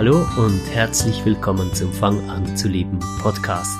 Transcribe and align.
Hallo 0.00 0.26
und 0.38 0.62
herzlich 0.72 1.26
willkommen 1.26 1.74
zum 1.74 1.92
Fang 1.92 2.26
an 2.30 2.56
zu 2.56 2.68
leben 2.68 2.98
Podcast. 3.20 3.78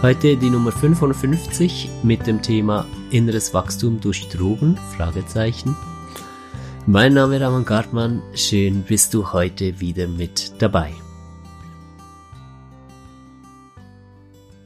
Heute 0.00 0.36
die 0.36 0.50
Nummer 0.50 0.70
55 0.70 1.90
mit 2.04 2.28
dem 2.28 2.42
Thema 2.42 2.86
inneres 3.10 3.52
Wachstum 3.52 4.00
durch 4.00 4.28
Drogen? 4.28 4.76
Fragezeichen. 4.96 5.76
Mein 6.86 7.14
Name 7.14 7.34
ist 7.34 7.42
Raman 7.42 7.64
Gartmann. 7.64 8.22
Schön 8.36 8.84
bist 8.84 9.14
du 9.14 9.32
heute 9.32 9.80
wieder 9.80 10.06
mit 10.06 10.52
dabei. 10.62 10.94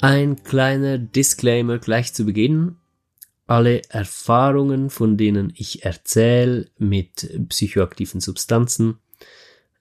Ein 0.02 0.42
kleiner 0.42 0.98
Disclaimer 0.98 1.78
gleich 1.78 2.12
zu 2.12 2.26
Beginn. 2.26 2.76
Alle 3.46 3.80
Erfahrungen, 3.88 4.90
von 4.90 5.16
denen 5.16 5.54
ich 5.56 5.86
erzähle 5.86 6.68
mit 6.76 7.48
psychoaktiven 7.48 8.20
Substanzen, 8.20 8.98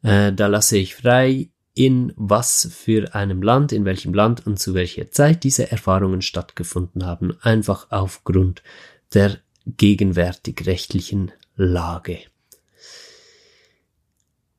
äh, 0.06 0.32
da 0.32 0.48
lasse 0.48 0.78
ich 0.78 0.96
frei, 0.96 1.50
in 1.74 2.14
was 2.16 2.70
für 2.72 3.16
einem 3.16 3.42
Land, 3.42 3.72
in 3.72 3.84
welchem 3.84 4.14
Land 4.14 4.46
und 4.48 4.60
zu 4.60 4.74
welcher 4.74 5.12
Zeit 5.12 5.44
diese 5.44 5.72
Erfahrungen 5.72 6.22
stattgefunden 6.22 7.06
haben, 7.06 7.38
einfach 7.42 7.88
aufgrund 7.90 8.64
der 9.14 9.40
gegenwärtig 9.66 10.66
rechtlichen 10.68 11.32
Lage. 11.56 12.20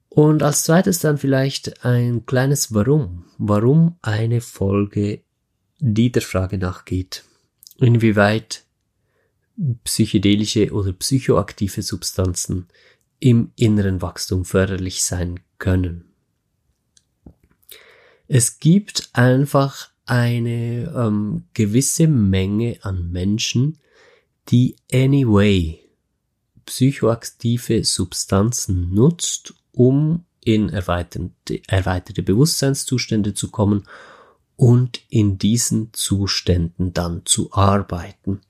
Und 0.09 0.42
als 0.42 0.64
zweites 0.64 0.98
dann 0.98 1.16
vielleicht 1.19 1.84
ein 1.84 2.27
kleines 2.27 2.74
Warum. 2.74 3.24
Warum 3.38 3.97
eine 4.02 4.41
Folge, 4.41 5.22
die 5.78 6.10
der 6.10 6.22
Frage 6.22 6.58
nachgeht, 6.58 7.24
inwieweit 7.78 8.64
psychedelische 9.84 10.72
oder 10.72 10.92
psychoaktive 10.92 11.83
Substanzen 11.83 12.66
im 13.19 13.52
inneren 13.56 14.02
Wachstum 14.02 14.45
förderlich 14.45 15.05
sein 15.05 15.41
können. 15.59 16.05
Es 18.28 18.59
gibt 18.59 19.11
einfach 19.12 19.91
eine 20.05 20.92
ähm, 20.95 21.44
gewisse 21.55 22.06
Menge 22.06 22.78
an 22.83 23.11
Menschen, 23.11 23.78
die 24.48 24.77
anyway 24.92 25.81
psychoaktive 26.64 27.84
Substanzen 27.84 28.92
nutzt, 28.92 29.55
um 29.72 30.25
in 30.41 30.69
erweiterte, 30.69 31.61
erweiterte 31.67 32.22
Bewusstseinszustände 32.22 33.34
zu 33.34 33.50
kommen 33.50 33.84
und 34.56 35.00
in 35.09 35.39
diesen 35.39 35.92
Zuständen 35.92 36.92
dann 36.92 37.22
zu 37.25 37.53
arbeiten. 37.53 38.41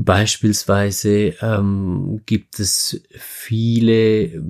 Beispielsweise 0.00 1.34
ähm, 1.40 2.22
gibt 2.24 2.60
es 2.60 3.02
viele 3.10 4.44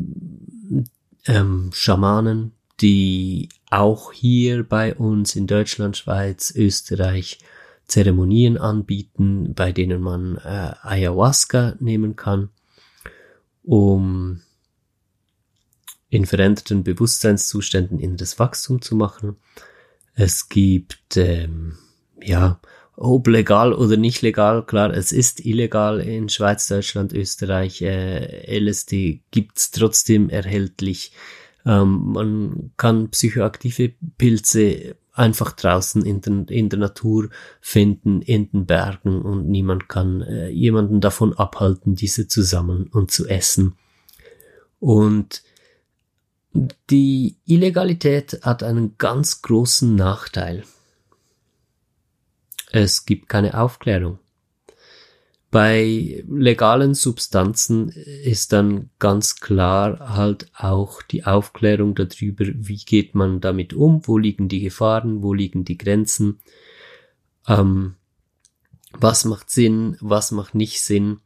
ähm, 1.24 1.70
Schamanen, 1.72 2.52
die 2.82 3.48
auch 3.70 4.12
hier 4.12 4.62
bei 4.62 4.94
uns 4.94 5.36
in 5.36 5.46
Deutschland, 5.46 5.96
Schweiz, 5.96 6.52
Österreich 6.54 7.38
Zeremonien 7.86 8.58
anbieten, 8.58 9.54
bei 9.54 9.72
denen 9.72 10.02
man 10.02 10.36
äh, 10.36 10.74
Ayahuasca 10.82 11.76
nehmen 11.80 12.14
kann, 12.14 12.50
um 13.62 14.42
in 16.10 16.26
veränderten 16.26 16.84
Bewusstseinszuständen 16.84 17.98
in 17.98 18.18
das 18.18 18.38
Wachstum 18.38 18.82
zu 18.82 18.96
machen. 18.96 19.36
Es 20.12 20.50
gibt 20.50 21.16
ähm, 21.16 21.78
ja 22.22 22.60
ob 23.00 23.28
legal 23.28 23.72
oder 23.72 23.96
nicht 23.96 24.22
legal, 24.22 24.66
klar, 24.66 24.92
es 24.92 25.12
ist 25.12 25.44
illegal 25.44 26.00
in 26.00 26.28
Schweiz, 26.28 26.66
Deutschland, 26.66 27.12
Österreich. 27.12 27.80
Äh, 27.80 28.58
LSD 28.58 29.20
gibt's 29.30 29.70
trotzdem 29.70 30.28
erhältlich. 30.28 31.12
Ähm, 31.64 32.12
man 32.12 32.72
kann 32.76 33.10
psychoaktive 33.10 33.92
Pilze 34.18 34.96
einfach 35.12 35.52
draußen 35.52 36.04
in, 36.04 36.20
den, 36.20 36.46
in 36.46 36.68
der 36.68 36.80
Natur 36.80 37.30
finden, 37.60 38.20
in 38.20 38.50
den 38.50 38.66
Bergen 38.66 39.22
und 39.22 39.48
niemand 39.48 39.88
kann 39.88 40.22
äh, 40.22 40.48
jemanden 40.48 41.00
davon 41.00 41.34
abhalten, 41.34 41.94
diese 41.94 42.26
zu 42.26 42.42
sammeln 42.42 42.88
und 42.88 43.12
zu 43.12 43.28
essen. 43.28 43.76
Und 44.80 45.42
die 46.90 47.36
Illegalität 47.44 48.40
hat 48.42 48.64
einen 48.64 48.96
ganz 48.98 49.42
großen 49.42 49.94
Nachteil. 49.94 50.64
Es 52.70 53.06
gibt 53.06 53.28
keine 53.28 53.58
Aufklärung. 53.58 54.18
Bei 55.50 56.22
legalen 56.28 56.92
Substanzen 56.92 57.88
ist 57.88 58.52
dann 58.52 58.90
ganz 58.98 59.36
klar 59.36 60.14
halt 60.14 60.50
auch 60.54 61.00
die 61.00 61.24
Aufklärung 61.24 61.94
darüber, 61.94 62.44
wie 62.54 62.76
geht 62.76 63.14
man 63.14 63.40
damit 63.40 63.72
um, 63.72 64.06
wo 64.06 64.18
liegen 64.18 64.48
die 64.48 64.60
Gefahren, 64.60 65.22
wo 65.22 65.32
liegen 65.32 65.64
die 65.64 65.78
Grenzen, 65.78 66.40
ähm, 67.46 67.94
was 68.92 69.24
macht 69.24 69.48
Sinn, 69.48 69.96
was 70.00 70.32
macht 70.32 70.54
nicht 70.54 70.82
Sinn. 70.82 71.20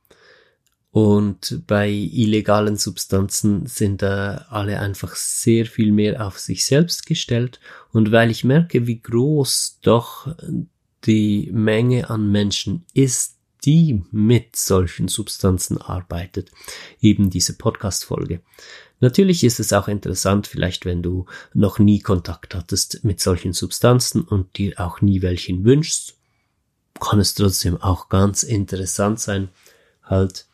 Und 0.93 1.63
bei 1.67 1.89
illegalen 1.89 2.77
Substanzen 2.77 3.67
sind 3.67 4.03
da 4.03 4.47
alle 4.51 4.79
einfach 4.79 5.17
sehr 5.17 5.67
viel 5.67 5.91
mehr 5.91 6.25
auf 6.25 6.39
sich 6.39 6.67
selbst 6.67 7.07
gestellt. 7.07 7.61
Und 7.93 8.13
weil 8.13 8.31
ich 8.31 8.45
merke, 8.45 8.87
wie 8.87 9.01
groß 9.01 9.79
doch 9.83 10.37
die 11.07 11.51
Menge 11.53 12.11
an 12.11 12.31
Menschen 12.31 12.85
ist, 12.95 13.37
die 13.65 14.03
mit 14.11 14.57
solchen 14.57 15.09
Substanzen 15.09 15.79
arbeitet. 15.79 16.51
Eben 17.01 17.31
diese 17.31 17.57
Podcast-Folge. 17.57 18.41
Natürlich 19.01 19.43
ist 19.45 19.61
es 19.61 19.73
auch 19.73 19.89
interessant, 19.89 20.47
vielleicht 20.47 20.85
wenn 20.85 21.03
du 21.03 21.27
noch 21.55 21.79
nie 21.79 22.01
Kontakt 22.01 22.55
hattest 22.55 23.05
mit 23.05 23.21
solchen 23.21 23.53
Substanzen 23.53 24.23
und 24.23 24.57
dir 24.57 24.79
auch 24.79 25.01
nie 25.01 25.23
welchen 25.23 25.65
wünschst, 25.65 26.15
kann 27.01 27.19
es 27.19 27.35
trotzdem 27.35 27.81
auch 27.81 28.09
ganz 28.09 28.45
interessant 28.45 29.19
sein, 29.19 29.49
halt 30.05 30.47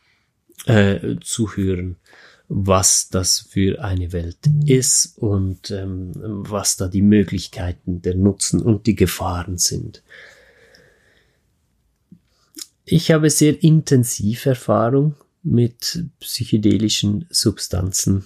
äh, 0.65 1.17
zu 1.21 1.57
hören, 1.57 1.97
was 2.49 3.11
das 3.11 3.39
für 3.39 3.85
eine 3.85 4.13
Welt 4.13 4.39
ist 4.65 5.19
und 5.19 5.71
ähm, 5.71 6.13
was 6.15 6.77
da 6.77 6.89
die 6.89 7.03
Möglichkeiten, 7.03 8.01
der 8.01 8.15
Nutzen 8.15 8.63
und 8.63 8.87
die 8.87 8.97
Gefahren 8.97 9.59
sind. 9.59 10.03
Ich 12.91 13.11
habe 13.11 13.29
sehr 13.29 13.63
intensiv 13.63 14.47
Erfahrung 14.47 15.15
mit 15.43 16.07
psychedelischen 16.21 17.27
Substanzen. 17.29 18.25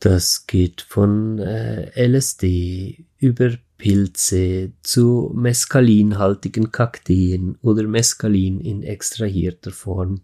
Das 0.00 0.48
geht 0.48 0.80
von 0.80 1.38
äh, 1.38 1.88
LSD 2.04 3.06
über 3.18 3.52
Pilze 3.78 4.72
zu 4.82 5.30
meskalinhaltigen 5.36 6.72
Kakteen 6.72 7.56
oder 7.62 7.84
Meskalin 7.84 8.60
in 8.60 8.82
extrahierter 8.82 9.70
Form, 9.70 10.22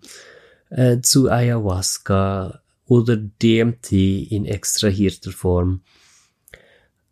äh, 0.71 0.98
zu 1.03 1.31
Ayahuasca 1.31 2.62
oder 2.87 3.16
DMT 3.16 3.92
in 3.92 4.44
extrahierter 4.44 5.31
Form, 5.31 5.82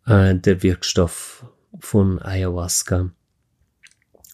äh, 0.05 0.35
der 0.35 0.63
Wirkstoff 0.63 1.45
von 1.79 2.21
Ayahuasca 2.21 3.13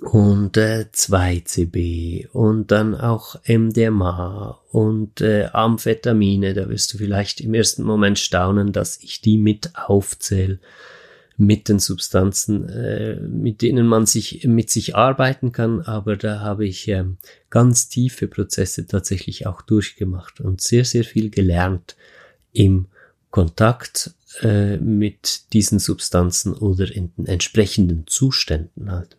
und 0.02 0.58
äh, 0.58 0.86
2CB 0.94 2.30
und 2.30 2.72
dann 2.72 2.96
auch 2.96 3.36
MDMA 3.48 4.60
und 4.72 5.22
äh, 5.22 5.46
Amphetamine. 5.52 6.54
Da 6.54 6.70
wirst 6.70 6.94
du 6.94 6.98
vielleicht 6.98 7.42
im 7.42 7.54
ersten 7.54 7.84
Moment 7.84 8.20
staunen, 8.20 8.72
dass 8.72 8.98
ich 8.98 9.22
die 9.22 9.38
mit 9.38 9.72
aufzähle 9.76 10.60
mit 11.38 11.70
den 11.70 11.78
Substanzen, 11.78 12.68
äh, 12.68 13.16
mit 13.16 13.62
denen 13.62 13.86
man 13.86 14.08
sich 14.08 14.44
mit 14.46 14.72
sich 14.72 14.96
arbeiten 14.96 15.52
kann, 15.52 15.82
aber 15.82 16.18
da 16.18 16.40
habe 16.40 16.66
ich 16.66 16.88
äh, 16.88 17.06
ganz 17.52 17.90
tiefe 17.90 18.28
Prozesse 18.28 18.88
tatsächlich 18.88 19.46
auch 19.46 19.62
durchgemacht 19.62 20.42
und 20.42 20.62
sehr, 20.62 20.84
sehr 20.84 21.04
viel 21.04 21.30
gelernt 21.30 21.96
im 22.54 22.88
Kontakt 23.30 24.16
äh, 24.42 24.78
mit 24.78 25.54
diesen 25.54 25.78
Substanzen 25.78 26.56
oder 26.56 26.92
in 26.92 27.12
den 27.16 27.28
entsprechenden 27.28 28.08
Zuständen 28.08 28.92
halt. 28.92 29.16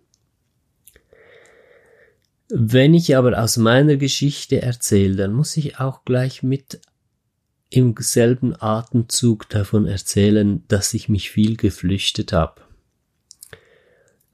Wenn 2.48 2.94
ich 2.94 3.16
aber 3.16 3.42
aus 3.42 3.58
meiner 3.58 3.96
Geschichte 3.96 4.62
erzähle, 4.62 5.16
dann 5.16 5.32
muss 5.32 5.56
ich 5.56 5.78
auch 5.78 6.04
gleich 6.04 6.42
mit 6.42 6.80
im 7.70 7.94
selben 7.98 8.54
Atemzug 8.58 9.48
davon 9.50 9.86
erzählen, 9.86 10.64
dass 10.68 10.94
ich 10.94 11.10
mich 11.10 11.30
viel 11.30 11.56
geflüchtet 11.56 12.32
habe. 12.32 12.62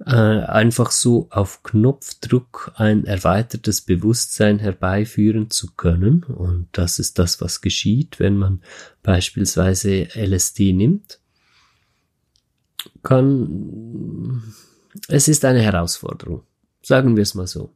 Äh, 0.07 0.11
einfach 0.11 0.91
so 0.91 1.29
auf 1.31 1.63
Knopfdruck 1.63 2.73
ein 2.77 3.05
erweitertes 3.05 3.81
Bewusstsein 3.81 4.61
herbeiführen 4.61 5.51
zu 5.51 5.73
können. 5.75 6.23
Und 6.23 6.69
das 6.73 7.01
ist 7.01 7.19
das, 7.19 7.41
was 7.41 7.61
geschieht, 7.61 8.21
wenn 8.21 8.37
man 8.37 8.63
beispielsweise 9.03 10.09
LSD 10.15 10.73
nimmt. 10.73 11.21
Kann, 13.03 14.43
es 15.09 15.27
ist 15.27 15.45
eine 15.45 15.63
Herausforderung. 15.63 16.43
Sagen 16.85 17.17
wir 17.17 17.23
es 17.23 17.35
mal 17.35 17.47
so. 17.47 17.75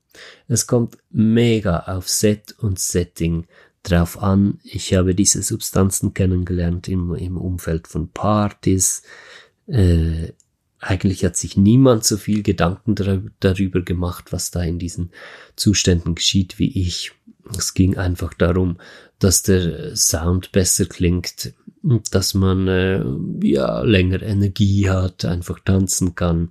Es 0.49 0.67
kommt 0.67 0.99
mega 1.11 1.81
auf 1.87 2.09
Set 2.11 2.55
und 2.59 2.79
Setting 2.79 3.47
drauf 3.83 4.23
an. 4.23 4.59
Ich 4.63 4.93
habe 4.93 5.15
diese 5.15 5.43
Substanzen 5.43 6.13
kennengelernt 6.13 6.89
im, 6.89 7.15
im 7.15 7.39
Umfeld 7.39 7.89
von 7.89 8.11
Partys. 8.11 9.03
Äh, 9.67 10.33
eigentlich 10.79 11.25
hat 11.25 11.37
sich 11.37 11.57
niemand 11.57 12.05
so 12.05 12.19
viel 12.19 12.43
Gedanken 12.43 12.95
darüber 13.41 13.81
gemacht, 13.81 14.31
was 14.31 14.51
da 14.51 14.63
in 14.63 14.79
diesen 14.79 15.11
Zuständen 15.57 16.15
geschieht 16.15 16.59
wie 16.59 16.79
ich. 16.83 17.13
Es 17.57 17.73
ging 17.73 17.97
einfach 17.97 18.35
darum, 18.35 18.77
dass 19.19 19.43
der 19.43 19.97
Sound 19.97 20.53
besser 20.53 20.85
klingt, 20.85 21.55
dass 22.11 22.35
man 22.35 22.69
äh, 22.69 23.03
ja 23.43 23.81
länger 23.81 24.21
Energie 24.21 24.91
hat, 24.91 25.25
einfach 25.25 25.61
tanzen 25.61 26.15
kann, 26.15 26.51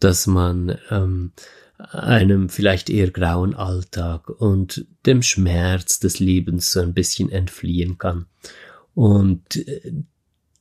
dass 0.00 0.26
man 0.26 0.78
ähm, 0.90 1.32
einem 1.78 2.48
vielleicht 2.48 2.90
eher 2.90 3.10
grauen 3.10 3.54
Alltag 3.54 4.28
und 4.30 4.86
dem 5.04 5.22
Schmerz 5.22 6.00
des 6.00 6.18
Lebens 6.20 6.70
so 6.70 6.80
ein 6.80 6.94
bisschen 6.94 7.30
entfliehen 7.30 7.98
kann. 7.98 8.26
Und 8.94 9.56
äh, 9.56 9.92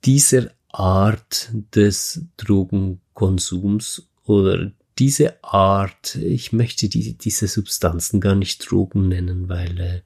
dieser 0.04 0.52
Art 0.70 1.50
des 1.74 2.26
Drogenkonsums 2.38 4.10
oder 4.26 4.72
diese 5.00 5.44
Art, 5.44 6.16
ich 6.16 6.54
möchte 6.54 6.90
die, 6.90 7.18
diese 7.18 7.48
Substanzen 7.48 8.22
gar 8.22 8.36
nicht 8.36 8.70
Drogen 8.70 9.08
nennen, 9.10 9.50
weil 9.50 9.80
äh, 9.80 10.02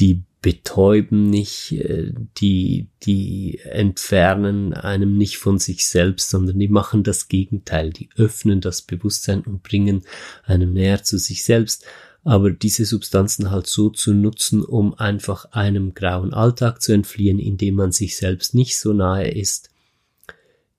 die 0.00 0.24
betäuben 0.44 1.30
nicht, 1.30 1.72
äh, 1.72 2.12
die, 2.36 2.88
die 3.02 3.60
entfernen 3.64 4.74
einem 4.74 5.16
nicht 5.16 5.38
von 5.38 5.58
sich 5.58 5.88
selbst, 5.88 6.28
sondern 6.28 6.58
die 6.58 6.68
machen 6.68 7.02
das 7.02 7.28
Gegenteil, 7.28 7.88
die 7.90 8.10
öffnen 8.16 8.60
das 8.60 8.82
Bewusstsein 8.82 9.40
und 9.40 9.62
bringen 9.62 10.02
einem 10.44 10.74
näher 10.74 11.02
zu 11.02 11.16
sich 11.16 11.44
selbst. 11.44 11.86
Aber 12.24 12.50
diese 12.50 12.84
Substanzen 12.84 13.50
halt 13.50 13.66
so 13.66 13.88
zu 13.88 14.12
nutzen, 14.12 14.62
um 14.62 14.92
einfach 14.92 15.46
einem 15.52 15.94
grauen 15.94 16.34
Alltag 16.34 16.82
zu 16.82 16.92
entfliehen, 16.92 17.38
indem 17.38 17.76
man 17.76 17.92
sich 17.92 18.18
selbst 18.18 18.54
nicht 18.54 18.78
so 18.78 18.92
nahe 18.92 19.30
ist, 19.30 19.70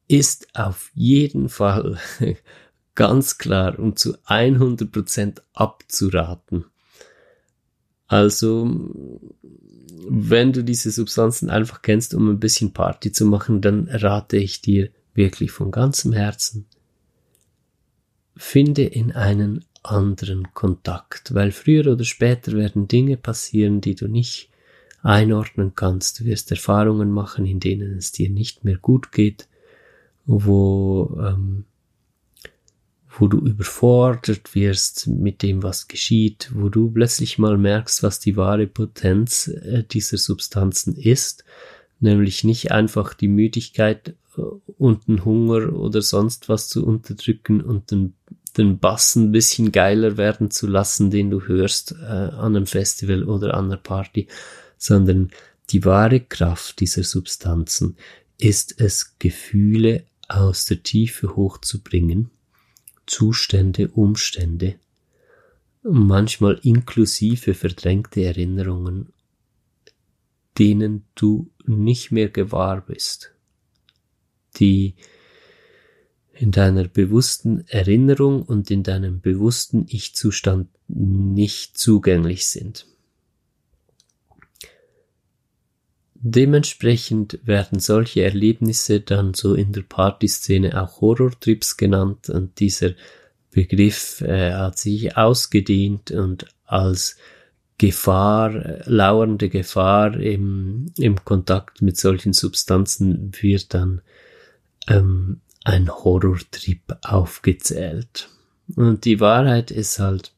ist 0.07 0.47
auf 0.53 0.91
jeden 0.93 1.49
Fall 1.49 1.97
ganz 2.93 3.39
klar 3.39 3.79
und 3.79 3.97
zu 3.97 4.15
100 4.25 4.91
Prozent 4.91 5.41
abzuraten. 5.53 6.65
Also, 8.07 8.69
wenn 10.07 10.53
du 10.53 10.63
diese 10.63 10.91
Substanzen 10.91 11.49
einfach 11.49 11.81
kennst, 11.81 12.13
um 12.13 12.29
ein 12.29 12.39
bisschen 12.39 12.73
Party 12.73 13.11
zu 13.11 13.25
machen, 13.25 13.61
dann 13.61 13.87
rate 13.89 14.37
ich 14.37 14.61
dir 14.61 14.89
wirklich 15.13 15.51
von 15.51 15.71
ganzem 15.71 16.13
Herzen, 16.13 16.65
finde 18.35 18.83
in 18.83 19.13
einen 19.13 19.65
anderen 19.81 20.53
Kontakt, 20.53 21.33
weil 21.33 21.51
früher 21.51 21.93
oder 21.93 22.03
später 22.03 22.53
werden 22.53 22.87
Dinge 22.87 23.17
passieren, 23.17 23.81
die 23.81 23.95
du 23.95 24.07
nicht 24.07 24.49
einordnen 25.01 25.73
kannst. 25.75 26.19
Du 26.19 26.25
wirst 26.25 26.51
Erfahrungen 26.51 27.11
machen, 27.11 27.45
in 27.45 27.59
denen 27.59 27.97
es 27.97 28.11
dir 28.11 28.29
nicht 28.29 28.63
mehr 28.63 28.77
gut 28.77 29.11
geht, 29.11 29.47
wo 30.25 31.17
ähm, 31.21 31.65
wo 33.17 33.27
du 33.27 33.39
überfordert 33.39 34.55
wirst 34.55 35.07
mit 35.07 35.41
dem, 35.41 35.63
was 35.63 35.87
geschieht, 35.87 36.51
wo 36.53 36.69
du 36.69 36.91
plötzlich 36.91 37.37
mal 37.37 37.57
merkst, 37.57 38.03
was 38.03 38.19
die 38.19 38.35
wahre 38.35 38.67
Potenz 38.67 39.47
äh, 39.47 39.83
dieser 39.83 40.17
Substanzen 40.17 40.95
ist, 40.95 41.45
nämlich 41.99 42.43
nicht 42.43 42.71
einfach 42.71 43.13
die 43.13 43.27
Müdigkeit 43.27 44.15
äh, 44.37 44.41
und 44.77 45.07
den 45.07 45.23
Hunger 45.23 45.73
oder 45.73 46.01
sonst 46.01 46.49
was 46.49 46.67
zu 46.67 46.85
unterdrücken 46.85 47.61
und 47.61 47.91
den, 47.91 48.15
den 48.57 48.79
Bass 48.79 49.15
ein 49.15 49.31
bisschen 49.31 49.71
geiler 49.71 50.17
werden 50.17 50.51
zu 50.51 50.67
lassen, 50.67 51.09
den 51.09 51.29
du 51.29 51.41
hörst 51.41 51.93
äh, 51.93 52.05
an 52.05 52.55
einem 52.55 52.65
Festival 52.65 53.23
oder 53.23 53.53
an 53.53 53.65
einer 53.65 53.77
Party, 53.77 54.27
sondern 54.77 55.31
die 55.69 55.85
wahre 55.85 56.19
Kraft 56.19 56.79
dieser 56.81 57.03
Substanzen 57.03 57.95
ist 58.37 58.79
es, 58.81 59.17
Gefühle 59.19 60.03
aus 60.27 60.65
der 60.65 60.83
Tiefe 60.83 61.35
hochzubringen 61.35 62.29
Zustände, 63.05 63.89
Umstände, 63.89 64.75
manchmal 65.83 66.59
inklusive 66.63 67.53
verdrängte 67.53 68.23
Erinnerungen, 68.23 69.13
denen 70.57 71.05
du 71.15 71.51
nicht 71.65 72.11
mehr 72.11 72.29
gewahr 72.29 72.81
bist, 72.81 73.33
die 74.57 74.95
in 76.33 76.51
deiner 76.51 76.87
bewussten 76.87 77.65
Erinnerung 77.67 78.43
und 78.43 78.69
in 78.71 78.83
deinem 78.83 79.21
bewussten 79.21 79.85
Ich-Zustand 79.87 80.67
nicht 80.87 81.77
zugänglich 81.77 82.47
sind. 82.47 82.87
Dementsprechend 86.27 87.37
werden 87.43 87.79
solche 87.79 88.23
Erlebnisse 88.23 88.99
dann 88.99 89.35
so 89.35 89.53
in 89.53 89.73
der 89.73 89.83
Partyszene 89.83 90.81
auch 90.81 90.99
Horrortrips 90.99 91.77
genannt 91.77 92.31
und 92.31 92.59
dieser 92.59 92.93
Begriff 93.51 94.21
äh, 94.21 94.51
hat 94.53 94.79
sich 94.79 95.15
ausgedehnt 95.15 96.09
und 96.09 96.47
als 96.65 97.17
Gefahr, 97.77 98.79
lauernde 98.85 99.49
Gefahr 99.49 100.19
im, 100.19 100.87
im 100.97 101.23
Kontakt 101.23 101.83
mit 101.83 101.95
solchen 101.97 102.33
Substanzen 102.33 103.31
wird 103.39 103.75
dann 103.75 104.01
ähm, 104.87 105.41
ein 105.63 105.91
Horrortrip 105.91 106.97
aufgezählt. 107.03 108.29
Und 108.75 109.05
die 109.05 109.19
Wahrheit 109.19 109.69
ist 109.69 109.99
halt, 109.99 110.33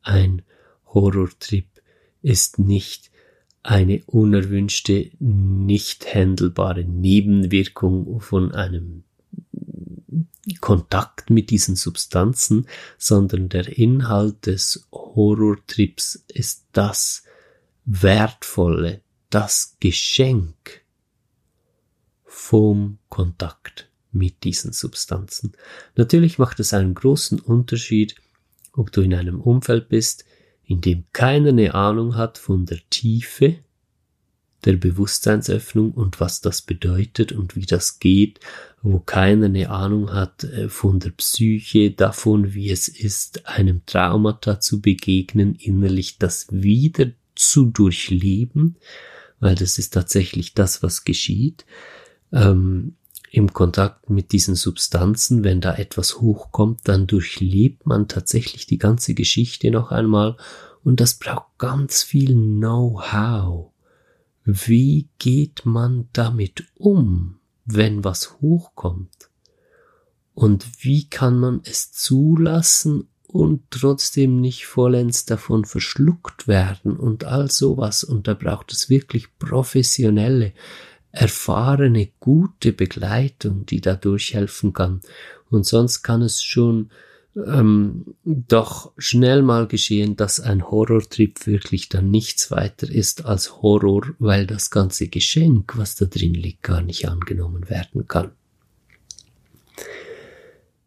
ein 0.00 0.40
Horrortrip 0.86 1.66
ist 2.22 2.58
nicht 2.58 3.11
eine 3.62 4.02
unerwünschte, 4.06 5.10
nicht 5.20 6.14
handelbare 6.14 6.84
Nebenwirkung 6.84 8.20
von 8.20 8.52
einem 8.52 9.04
Kontakt 10.60 11.30
mit 11.30 11.50
diesen 11.50 11.76
Substanzen, 11.76 12.66
sondern 12.98 13.48
der 13.48 13.78
Inhalt 13.78 14.46
des 14.46 14.88
Horrortrips 14.90 16.24
ist 16.28 16.66
das 16.72 17.22
Wertvolle, 17.84 19.02
das 19.30 19.76
Geschenk 19.80 20.82
vom 22.24 22.98
Kontakt 23.08 23.88
mit 24.10 24.44
diesen 24.44 24.72
Substanzen. 24.72 25.52
Natürlich 25.96 26.38
macht 26.38 26.60
es 26.60 26.74
einen 26.74 26.94
großen 26.94 27.38
Unterschied, 27.38 28.16
ob 28.72 28.90
du 28.90 29.00
in 29.02 29.14
einem 29.14 29.40
Umfeld 29.40 29.88
bist, 29.88 30.24
in 30.72 30.80
dem 30.80 31.04
keiner 31.12 31.50
eine 31.50 31.74
Ahnung 31.74 32.16
hat 32.16 32.38
von 32.38 32.64
der 32.64 32.78
Tiefe 32.88 33.58
der 34.64 34.74
Bewusstseinsöffnung 34.74 35.92
und 35.92 36.18
was 36.20 36.40
das 36.40 36.62
bedeutet 36.62 37.32
und 37.32 37.56
wie 37.56 37.66
das 37.66 37.98
geht, 37.98 38.40
wo 38.80 39.00
keiner 39.00 39.46
eine 39.46 39.68
Ahnung 39.70 40.12
hat 40.12 40.44
äh, 40.44 40.68
von 40.68 40.98
der 40.98 41.10
Psyche, 41.10 41.90
davon, 41.90 42.54
wie 42.54 42.70
es 42.70 42.88
ist, 42.88 43.46
einem 43.46 43.84
Traumata 43.84 44.60
zu 44.60 44.80
begegnen, 44.80 45.56
innerlich 45.56 46.18
das 46.18 46.46
wieder 46.50 47.10
zu 47.34 47.66
durchleben, 47.66 48.76
weil 49.40 49.56
das 49.56 49.78
ist 49.78 49.92
tatsächlich 49.92 50.54
das, 50.54 50.82
was 50.82 51.04
geschieht. 51.04 51.66
Ähm, 52.32 52.94
im 53.32 53.54
Kontakt 53.54 54.10
mit 54.10 54.32
diesen 54.32 54.54
Substanzen, 54.54 55.42
wenn 55.42 55.62
da 55.62 55.74
etwas 55.74 56.20
hochkommt, 56.20 56.80
dann 56.84 57.06
durchlebt 57.06 57.86
man 57.86 58.06
tatsächlich 58.06 58.66
die 58.66 58.76
ganze 58.76 59.14
Geschichte 59.14 59.70
noch 59.70 59.90
einmal 59.90 60.36
und 60.84 61.00
das 61.00 61.14
braucht 61.14 61.56
ganz 61.56 62.02
viel 62.02 62.34
Know-how. 62.34 63.70
Wie 64.44 65.08
geht 65.18 65.64
man 65.64 66.08
damit 66.12 66.64
um, 66.74 67.38
wenn 67.64 68.04
was 68.04 68.40
hochkommt? 68.42 69.30
Und 70.34 70.66
wie 70.84 71.08
kann 71.08 71.38
man 71.38 71.62
es 71.64 71.90
zulassen 71.90 73.08
und 73.32 73.62
trotzdem 73.70 74.42
nicht 74.42 74.66
vollends 74.66 75.24
davon 75.24 75.64
verschluckt 75.64 76.48
werden 76.48 76.96
und 76.98 77.24
all 77.24 77.50
sowas. 77.50 78.04
Und 78.04 78.28
da 78.28 78.34
braucht 78.34 78.72
es 78.72 78.90
wirklich 78.90 79.38
professionelle, 79.38 80.52
erfahrene, 81.12 82.08
gute 82.18 82.72
Begleitung, 82.72 83.66
die 83.66 83.80
da 83.80 83.94
durchhelfen 83.94 84.72
kann. 84.72 85.00
Und 85.50 85.66
sonst 85.66 86.02
kann 86.02 86.22
es 86.22 86.42
schon 86.42 86.90
ähm, 87.36 88.14
doch 88.24 88.92
schnell 88.98 89.42
mal 89.42 89.66
geschehen, 89.66 90.16
dass 90.16 90.40
ein 90.40 90.70
Horrortrip 90.70 91.46
wirklich 91.46 91.88
dann 91.88 92.10
nichts 92.10 92.50
weiter 92.50 92.90
ist 92.90 93.24
als 93.24 93.62
Horror, 93.62 94.06
weil 94.18 94.46
das 94.46 94.70
ganze 94.70 95.08
Geschenk, 95.08 95.76
was 95.76 95.94
da 95.94 96.06
drin 96.06 96.34
liegt, 96.34 96.62
gar 96.62 96.82
nicht 96.82 97.08
angenommen 97.08 97.68
werden 97.70 98.06
kann. 98.08 98.32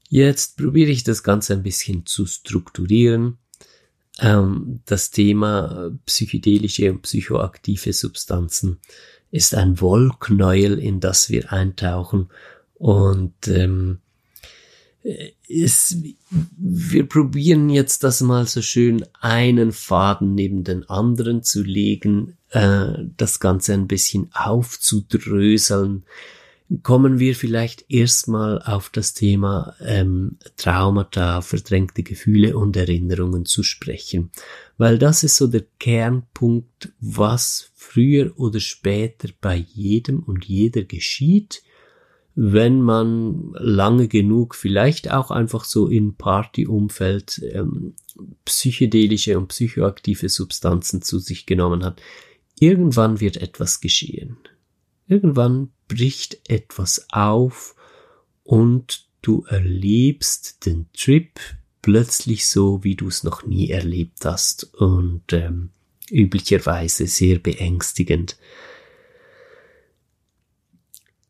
Jetzt 0.10 0.58
probiere 0.58 0.91
ich 0.91 1.03
das 1.03 1.24
Ganze 1.24 1.53
ein 1.53 1.63
bisschen 1.63 2.05
zu 2.05 2.25
strukturieren. 2.25 3.38
Ähm, 4.20 4.82
das 4.86 5.12
Thema 5.12 5.91
psychedelische 6.05 6.91
und 6.91 7.01
psychoaktive 7.01 7.91
Substanzen 7.91 8.79
ist 9.36 9.54
ein 9.54 9.82
Wollknäuel, 9.82 10.80
in 10.80 11.01
das 11.01 11.30
wir 11.30 11.51
eintauchen. 11.51 12.30
Und 12.75 13.48
ähm, 13.48 14.00
ist, 15.48 15.98
wir 16.58 17.08
probieren 17.08 17.70
jetzt 17.70 18.04
das 18.06 18.22
mal 18.22 18.48
so 18.48 18.62
schön 18.62 19.06
einen 19.20 19.74
Faden 19.74 20.36
neben 20.36 20.63
den 20.63 20.89
anderen 20.89 21.44
zu 21.44 21.63
legen, 21.63 22.38
äh, 22.50 22.94
das 23.18 23.42
Ganze 23.42 23.74
ein 23.74 23.88
bisschen 23.88 24.30
aufzudröseln. 24.34 26.06
Kommen 26.82 27.20
wir 27.20 27.36
vielleicht 27.36 27.86
erstmal 27.90 28.60
auf 28.62 28.90
das 28.90 29.14
Thema 29.14 29.76
ähm, 29.82 30.38
Traumata, 30.58 31.42
verdrängte 31.42 32.02
Gefühle 32.02 32.58
und 32.58 32.76
Erinnerungen 32.76 33.46
zu 33.46 33.62
sprechen, 33.62 34.32
weil 34.78 34.98
das 34.98 35.24
ist 35.24 35.38
so 35.38 35.46
der 35.46 35.66
Kernpunkt, 35.80 36.92
was 37.00 37.70
früher 37.76 38.34
oder 38.40 38.60
später 38.60 39.30
bei 39.42 39.56
jedem 39.56 40.24
und 40.24 40.46
jeder 40.46 40.84
geschieht 40.84 41.62
wenn 42.36 42.82
man 42.82 43.54
lange 43.54 44.10
genug 44.10 44.56
vielleicht 44.56 45.12
auch 45.12 45.32
einfach 45.32 45.64
so 45.64 45.88
in 45.88 46.16
Partyumfeld 46.16 47.42
ähm, 47.54 47.96
psychedelische 48.44 49.38
und 49.38 49.48
psychoaktive 49.48 50.28
Substanzen 50.28 51.02
zu 51.02 51.20
sich 51.20 51.46
genommen 51.46 51.84
hat, 51.84 52.02
irgendwann 52.60 53.22
wird 53.22 53.38
etwas 53.38 53.80
geschehen. 53.80 54.38
Irgendwann 55.08 55.72
bricht 55.88 56.50
etwas 56.50 57.08
auf 57.10 57.76
und 58.44 59.08
du 59.22 59.44
erlebst 59.44 60.66
den 60.66 60.88
Trip 60.94 61.40
plötzlich 61.82 62.48
so, 62.48 62.84
wie 62.84 62.96
du 62.96 63.08
es 63.08 63.24
noch 63.24 63.46
nie 63.46 63.70
erlebt 63.70 64.26
hast 64.26 64.74
und 64.76 65.32
ähm, 65.34 65.70
üblicherweise 66.10 67.08
sehr 67.08 67.40
beängstigend. 67.40 68.38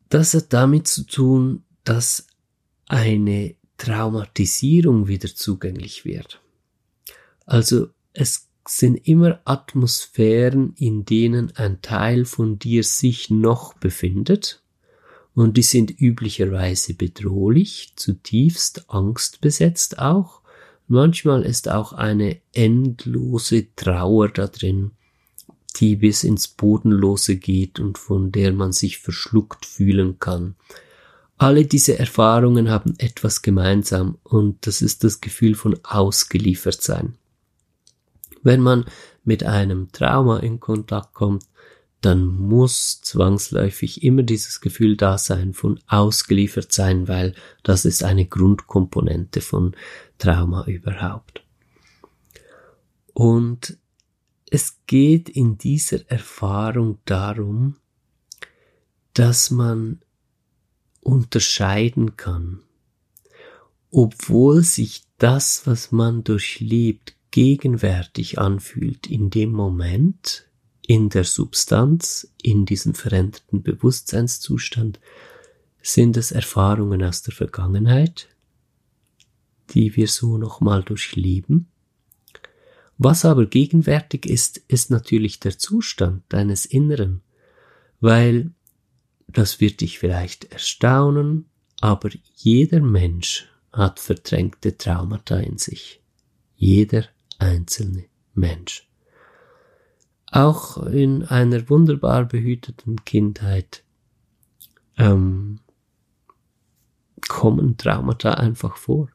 Das 0.08 0.34
hat 0.34 0.52
damit 0.52 0.86
zu 0.86 1.04
tun, 1.04 1.64
dass 1.84 2.26
eine 2.86 3.56
Traumatisierung 3.76 5.08
wieder 5.08 5.28
zugänglich 5.34 6.04
wird. 6.04 6.40
Also 7.44 7.88
es 8.12 8.45
sind 8.66 8.96
immer 9.06 9.40
Atmosphären, 9.44 10.74
in 10.76 11.04
denen 11.04 11.56
ein 11.56 11.80
Teil 11.82 12.24
von 12.24 12.58
dir 12.58 12.84
sich 12.84 13.30
noch 13.30 13.74
befindet 13.74 14.62
und 15.36 15.58
die 15.58 15.62
sind 15.62 16.00
üblicherweise 16.00 16.94
bedrohlich, 16.94 17.92
zutiefst 17.96 18.88
angstbesetzt 18.88 19.98
auch. 19.98 20.40
Manchmal 20.88 21.42
ist 21.42 21.68
auch 21.68 21.92
eine 21.92 22.40
endlose 22.54 23.66
Trauer 23.76 24.30
da 24.30 24.46
drin, 24.46 24.92
die 25.76 25.96
bis 25.96 26.24
ins 26.24 26.48
Bodenlose 26.48 27.36
geht 27.36 27.78
und 27.80 27.98
von 27.98 28.32
der 28.32 28.54
man 28.54 28.72
sich 28.72 28.98
verschluckt 28.98 29.66
fühlen 29.66 30.18
kann. 30.18 30.54
Alle 31.36 31.66
diese 31.66 31.98
Erfahrungen 31.98 32.70
haben 32.70 32.94
etwas 32.96 33.42
gemeinsam 33.42 34.16
und 34.22 34.66
das 34.66 34.80
ist 34.80 35.04
das 35.04 35.20
Gefühl 35.20 35.54
von 35.54 35.78
ausgeliefert 35.84 36.82
sein. 36.82 37.18
Wenn 38.46 38.60
man 38.60 38.84
mit 39.24 39.42
einem 39.42 39.90
Trauma 39.90 40.38
in 40.38 40.60
Kontakt 40.60 41.14
kommt, 41.14 41.42
dann 42.00 42.24
muss 42.24 43.00
zwangsläufig 43.00 44.04
immer 44.04 44.22
dieses 44.22 44.60
Gefühl 44.60 44.96
da 44.96 45.18
sein 45.18 45.52
von 45.52 45.80
ausgeliefert 45.88 46.70
sein, 46.70 47.08
weil 47.08 47.34
das 47.64 47.84
ist 47.84 48.04
eine 48.04 48.24
Grundkomponente 48.24 49.40
von 49.40 49.74
Trauma 50.18 50.64
überhaupt. 50.66 51.42
Und 53.12 53.78
es 54.48 54.78
geht 54.86 55.28
in 55.28 55.58
dieser 55.58 56.08
Erfahrung 56.08 56.98
darum, 57.04 57.74
dass 59.12 59.50
man 59.50 60.02
unterscheiden 61.00 62.16
kann, 62.16 62.60
obwohl 63.90 64.62
sich 64.62 65.02
das, 65.18 65.66
was 65.66 65.90
man 65.90 66.22
durchlebt, 66.22 67.15
gegenwärtig 67.30 68.38
anfühlt 68.38 69.06
in 69.06 69.30
dem 69.30 69.52
Moment, 69.52 70.48
in 70.86 71.08
der 71.08 71.24
Substanz, 71.24 72.32
in 72.42 72.64
diesem 72.64 72.94
veränderten 72.94 73.62
Bewusstseinszustand, 73.62 75.00
sind 75.82 76.16
es 76.16 76.32
Erfahrungen 76.32 77.02
aus 77.02 77.22
der 77.22 77.34
Vergangenheit, 77.34 78.28
die 79.70 79.96
wir 79.96 80.08
so 80.08 80.38
nochmal 80.38 80.82
durchleben, 80.82 81.68
was 82.98 83.24
aber 83.24 83.46
gegenwärtig 83.46 84.26
ist, 84.26 84.58
ist 84.68 84.90
natürlich 84.90 85.38
der 85.38 85.58
Zustand 85.58 86.22
deines 86.28 86.64
Inneren, 86.64 87.22
weil 88.00 88.52
das 89.28 89.60
wird 89.60 89.80
dich 89.82 89.98
vielleicht 89.98 90.46
erstaunen, 90.46 91.46
aber 91.80 92.10
jeder 92.34 92.80
Mensch 92.80 93.48
hat 93.72 94.00
verdrängte 94.00 94.78
Traumata 94.78 95.36
in 95.38 95.58
sich. 95.58 96.00
Jeder 96.56 97.04
einzelne 97.38 98.04
Mensch. 98.34 98.88
Auch 100.30 100.78
in 100.86 101.24
einer 101.24 101.68
wunderbar 101.68 102.24
behüteten 102.24 103.04
Kindheit 103.04 103.84
ähm, 104.98 105.60
kommen 107.28 107.76
Traumata 107.76 108.34
einfach 108.34 108.76
vor. 108.76 109.08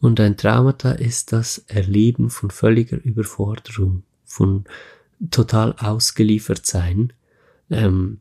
Und 0.00 0.18
ein 0.18 0.36
Traumata 0.36 0.92
ist 0.92 1.32
das 1.32 1.58
Erleben 1.58 2.30
von 2.30 2.50
völliger 2.50 3.02
Überforderung, 3.02 4.02
von 4.24 4.64
total 5.30 5.74
ausgeliefert 5.78 6.66
sein, 6.66 7.12
ähm, 7.70 8.20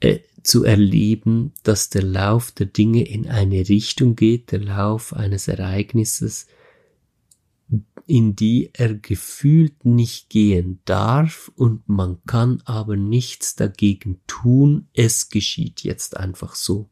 äh, 0.00 0.18
zu 0.42 0.64
erleben, 0.64 1.52
dass 1.62 1.88
der 1.88 2.02
Lauf 2.02 2.52
der 2.52 2.66
Dinge 2.66 3.06
in 3.06 3.28
eine 3.28 3.68
Richtung 3.68 4.16
geht, 4.16 4.52
der 4.52 4.60
Lauf 4.60 5.12
eines 5.12 5.48
Ereignisses, 5.48 6.46
in 8.06 8.36
die 8.36 8.70
er 8.72 8.94
gefühlt 8.94 9.84
nicht 9.84 10.30
gehen 10.30 10.80
darf 10.84 11.50
und 11.56 11.88
man 11.88 12.18
kann 12.26 12.62
aber 12.64 12.96
nichts 12.96 13.56
dagegen 13.56 14.20
tun, 14.26 14.88
es 14.94 15.28
geschieht 15.28 15.82
jetzt 15.82 16.16
einfach 16.16 16.54
so. 16.54 16.88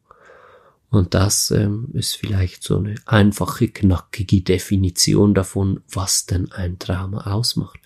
Und 0.89 1.13
das 1.13 1.51
ähm, 1.51 1.89
ist 1.93 2.15
vielleicht 2.15 2.63
so 2.63 2.77
eine 2.77 2.95
einfache, 3.05 3.67
knackige 3.69 4.41
Definition 4.41 5.33
davon, 5.33 5.81
was 5.89 6.25
denn 6.25 6.51
ein 6.51 6.79
Trauma 6.79 7.31
ausmacht. 7.33 7.79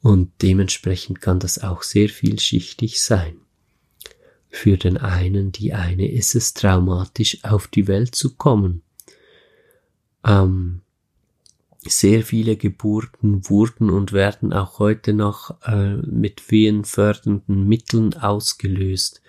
Und 0.00 0.30
dementsprechend 0.42 1.20
kann 1.20 1.40
das 1.40 1.62
auch 1.62 1.82
sehr 1.82 2.08
vielschichtig 2.08 3.02
sein. 3.02 3.36
Für 4.48 4.76
den 4.76 4.96
einen, 4.96 5.52
die 5.52 5.74
eine 5.74 6.10
ist 6.10 6.34
es 6.34 6.54
traumatisch, 6.54 7.44
auf 7.44 7.66
die 7.66 7.86
Welt 7.88 8.14
zu 8.14 8.34
kommen. 8.36 8.82
Ähm, 10.24 10.82
sehr 11.90 12.22
viele 12.22 12.56
Geburten 12.56 13.48
wurden 13.48 13.90
und 13.90 14.12
werden 14.12 14.52
auch 14.52 14.78
heute 14.78 15.12
noch 15.12 15.54
äh, 15.66 15.96
mit 15.96 16.50
wehenfördernden 16.50 17.66
Mitteln 17.66 18.14
ausgelöst. 18.14 19.22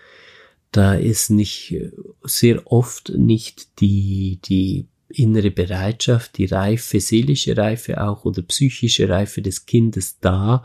Da 0.72 0.94
ist 0.96 1.30
nicht 1.30 1.76
sehr 2.24 2.72
oft 2.72 3.10
nicht 3.16 3.80
die, 3.80 4.40
die 4.44 4.88
innere 5.10 5.52
Bereitschaft, 5.52 6.38
die 6.38 6.46
Reife, 6.46 7.00
seelische 7.00 7.56
Reife 7.56 8.04
auch 8.04 8.26
oder 8.26 8.42
psychische 8.42 9.08
Reife 9.10 9.42
des 9.42 9.66
Kindes 9.66 10.20
da, 10.20 10.64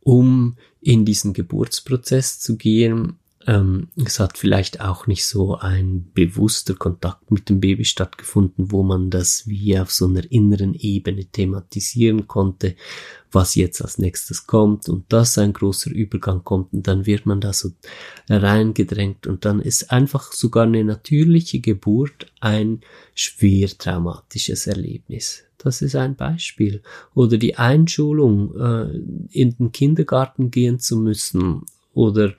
um 0.00 0.56
in 0.80 1.04
diesen 1.04 1.34
Geburtsprozess 1.34 2.40
zu 2.40 2.56
gehen 2.56 3.18
ähm, 3.46 3.88
es 4.04 4.18
hat 4.18 4.36
vielleicht 4.36 4.80
auch 4.80 5.06
nicht 5.06 5.26
so 5.26 5.56
ein 5.56 6.10
bewusster 6.12 6.74
Kontakt 6.74 7.30
mit 7.30 7.48
dem 7.48 7.60
Baby 7.60 7.84
stattgefunden, 7.84 8.72
wo 8.72 8.82
man 8.82 9.10
das 9.10 9.46
wie 9.46 9.78
auf 9.78 9.92
so 9.92 10.06
einer 10.06 10.30
inneren 10.30 10.74
Ebene 10.74 11.24
thematisieren 11.24 12.26
konnte, 12.26 12.74
was 13.30 13.54
jetzt 13.54 13.80
als 13.80 13.98
nächstes 13.98 14.46
kommt 14.46 14.88
und 14.88 15.12
dass 15.12 15.38
ein 15.38 15.52
großer 15.52 15.90
Übergang 15.90 16.42
kommt 16.42 16.72
und 16.72 16.86
dann 16.88 17.06
wird 17.06 17.26
man 17.26 17.40
da 17.40 17.52
so 17.52 17.70
reingedrängt 18.28 19.26
und 19.26 19.44
dann 19.44 19.60
ist 19.60 19.92
einfach 19.92 20.32
sogar 20.32 20.64
eine 20.64 20.84
natürliche 20.84 21.60
Geburt 21.60 22.32
ein 22.40 22.80
schwer 23.14 23.68
traumatisches 23.68 24.66
Erlebnis. 24.66 25.44
Das 25.58 25.82
ist 25.82 25.96
ein 25.96 26.14
Beispiel. 26.14 26.82
Oder 27.14 27.36
die 27.36 27.56
Einschulung, 27.56 28.54
äh, 28.56 28.96
in 29.30 29.56
den 29.56 29.72
Kindergarten 29.72 30.50
gehen 30.50 30.78
zu 30.78 30.96
müssen 30.96 31.62
oder 31.92 32.34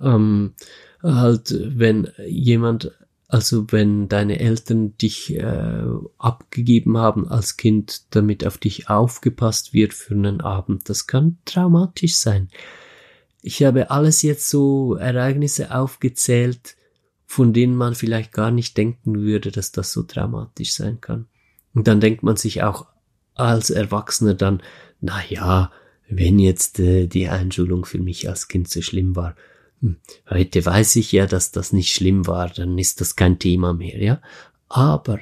ähm, 0.00 0.54
halt, 1.02 1.54
wenn 1.76 2.08
jemand, 2.26 2.92
also 3.28 3.66
wenn 3.70 4.08
deine 4.08 4.38
Eltern 4.40 4.96
dich 4.98 5.34
äh, 5.34 5.84
abgegeben 6.18 6.98
haben 6.98 7.28
als 7.28 7.56
Kind, 7.56 8.14
damit 8.14 8.46
auf 8.46 8.58
dich 8.58 8.88
aufgepasst 8.88 9.72
wird 9.72 9.94
für 9.94 10.14
einen 10.14 10.40
Abend, 10.40 10.88
das 10.88 11.06
kann 11.06 11.38
traumatisch 11.44 12.16
sein. 12.16 12.48
Ich 13.40 13.64
habe 13.64 13.90
alles 13.90 14.22
jetzt 14.22 14.48
so 14.48 14.94
Ereignisse 14.94 15.74
aufgezählt, 15.74 16.76
von 17.26 17.52
denen 17.52 17.74
man 17.74 17.94
vielleicht 17.94 18.32
gar 18.32 18.50
nicht 18.50 18.76
denken 18.76 19.20
würde, 19.20 19.50
dass 19.50 19.72
das 19.72 19.92
so 19.92 20.04
dramatisch 20.06 20.74
sein 20.74 21.00
kann. 21.00 21.26
Und 21.74 21.88
dann 21.88 22.00
denkt 22.00 22.22
man 22.22 22.36
sich 22.36 22.62
auch 22.62 22.86
als 23.34 23.70
Erwachsener 23.70 24.34
dann, 24.34 24.62
na 25.00 25.20
ja, 25.28 25.72
wenn 26.08 26.38
jetzt 26.38 26.78
äh, 26.78 27.06
die 27.06 27.28
Einschulung 27.28 27.84
für 27.84 27.98
mich 27.98 28.28
als 28.28 28.48
Kind 28.48 28.68
so 28.68 28.82
schlimm 28.82 29.16
war, 29.16 29.34
heute 30.30 30.64
weiß 30.64 30.96
ich 30.96 31.12
ja, 31.12 31.26
dass 31.26 31.50
das 31.50 31.72
nicht 31.72 31.92
schlimm 31.92 32.26
war, 32.26 32.48
dann 32.48 32.78
ist 32.78 33.00
das 33.00 33.16
kein 33.16 33.38
Thema 33.38 33.72
mehr, 33.72 34.02
ja. 34.02 34.22
Aber 34.68 35.18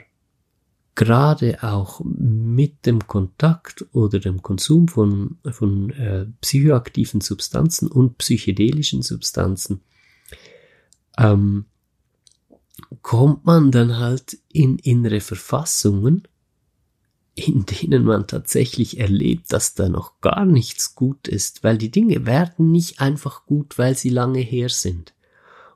gerade 0.94 1.62
auch 1.62 2.02
mit 2.04 2.84
dem 2.86 3.06
Kontakt 3.06 3.86
oder 3.92 4.18
dem 4.18 4.42
Konsum 4.42 4.88
von, 4.88 5.38
von 5.50 5.90
äh, 5.90 6.26
psychoaktiven 6.40 7.20
Substanzen 7.20 7.88
und 7.88 8.18
psychedelischen 8.18 9.02
Substanzen 9.02 9.80
ähm, 11.16 11.66
kommt 13.02 13.44
man 13.44 13.70
dann 13.70 13.98
halt 13.98 14.38
in 14.52 14.78
innere 14.78 15.20
Verfassungen, 15.20 16.26
in 17.48 17.64
denen 17.66 18.04
man 18.04 18.26
tatsächlich 18.26 18.98
erlebt, 18.98 19.52
dass 19.52 19.74
da 19.74 19.88
noch 19.88 20.20
gar 20.20 20.44
nichts 20.44 20.94
gut 20.94 21.28
ist, 21.28 21.64
weil 21.64 21.78
die 21.78 21.90
Dinge 21.90 22.26
werden 22.26 22.70
nicht 22.70 23.00
einfach 23.00 23.46
gut, 23.46 23.78
weil 23.78 23.96
sie 23.96 24.10
lange 24.10 24.40
her 24.40 24.68
sind. 24.68 25.14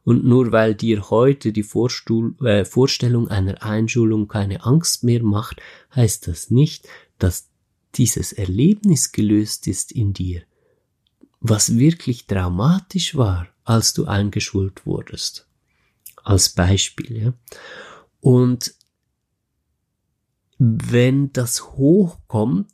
Und 0.05 0.25
nur 0.25 0.53
weil 0.53 0.75
dir 0.75 1.09
heute 1.09 1.53
die 1.53 1.63
Vorstuhl, 1.63 2.35
äh, 2.45 2.65
Vorstellung 2.65 3.29
einer 3.29 3.63
Einschulung 3.63 4.29
keine 4.29 4.65
Angst 4.65 5.03
mehr 5.03 5.23
macht, 5.23 5.63
heißt 5.95 6.29
das 6.29 6.51
nicht, 6.51 6.87
dass 7.19 7.49
dieses 7.95 8.33
Erlebnis 8.33 9.13
gelöst 9.13 9.67
ist 9.67 9.93
in 9.93 10.13
dir, 10.13 10.43
was 11.41 11.79
wirklich 11.79 12.27
traumatisch 12.27 13.17
war, 13.17 13.49
als 13.65 13.95
du 13.95 14.05
eingeschult 14.05 14.85
wurdest. 14.85 15.47
Als 16.23 16.51
Beispiel, 16.51 17.23
ja. 17.23 17.33
Und 18.21 18.75
wenn 20.59 21.33
das 21.33 21.73
hochkommt, 21.73 22.73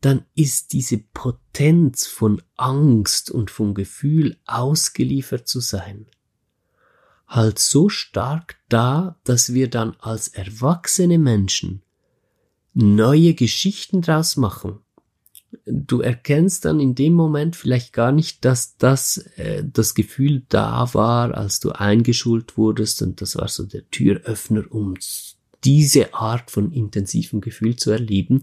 dann 0.00 0.24
ist 0.34 0.72
diese 0.72 0.98
Potenz 0.98 2.06
von 2.06 2.42
Angst 2.56 3.30
und 3.30 3.50
vom 3.50 3.74
Gefühl 3.74 4.36
ausgeliefert 4.46 5.46
zu 5.46 5.60
sein 5.60 6.06
halt 7.32 7.58
so 7.58 7.88
stark 7.88 8.56
da, 8.68 9.16
dass 9.24 9.54
wir 9.54 9.70
dann 9.70 9.96
als 10.00 10.28
erwachsene 10.28 11.18
Menschen 11.18 11.82
neue 12.74 13.34
Geschichten 13.34 14.02
draus 14.02 14.36
machen. 14.36 14.80
Du 15.66 16.00
erkennst 16.00 16.64
dann 16.64 16.80
in 16.80 16.94
dem 16.94 17.14
Moment 17.14 17.56
vielleicht 17.56 17.92
gar 17.92 18.12
nicht, 18.12 18.44
dass 18.44 18.76
das 18.76 19.18
äh, 19.36 19.64
das 19.64 19.94
Gefühl 19.94 20.42
da 20.48 20.92
war, 20.94 21.34
als 21.34 21.60
du 21.60 21.72
eingeschult 21.72 22.56
wurdest 22.56 23.02
und 23.02 23.20
das 23.20 23.36
war 23.36 23.48
so 23.48 23.64
der 23.64 23.88
Türöffner, 23.90 24.64
um 24.70 24.94
diese 25.64 26.14
Art 26.14 26.50
von 26.50 26.72
intensivem 26.72 27.40
Gefühl 27.40 27.76
zu 27.76 27.90
erleben, 27.90 28.42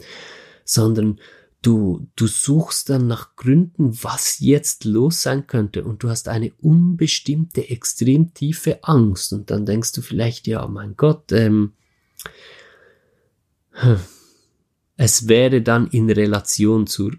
sondern 0.65 1.19
Du, 1.61 2.07
du 2.15 2.25
suchst 2.25 2.89
dann 2.89 3.07
nach 3.07 3.35
Gründen, 3.35 4.01
was 4.01 4.39
jetzt 4.39 4.85
los 4.85 5.23
sein 5.23 5.45
könnte 5.45 5.83
und 5.83 6.03
du 6.03 6.09
hast 6.09 6.29
eine 6.29 6.53
unbestimmte, 6.61 7.69
extrem 7.69 8.33
tiefe 8.33 8.81
Angst 8.85 9.33
und 9.33 9.51
dann 9.51 9.65
denkst 9.65 9.91
du 9.91 10.01
vielleicht, 10.01 10.47
ja, 10.47 10.65
mein 10.67 10.95
Gott, 10.95 11.33
ähm, 11.33 11.73
es 14.95 15.27
wäre 15.27 15.61
dann 15.61 15.87
in 15.87 16.09
Relation 16.09 16.87
zur, 16.87 17.11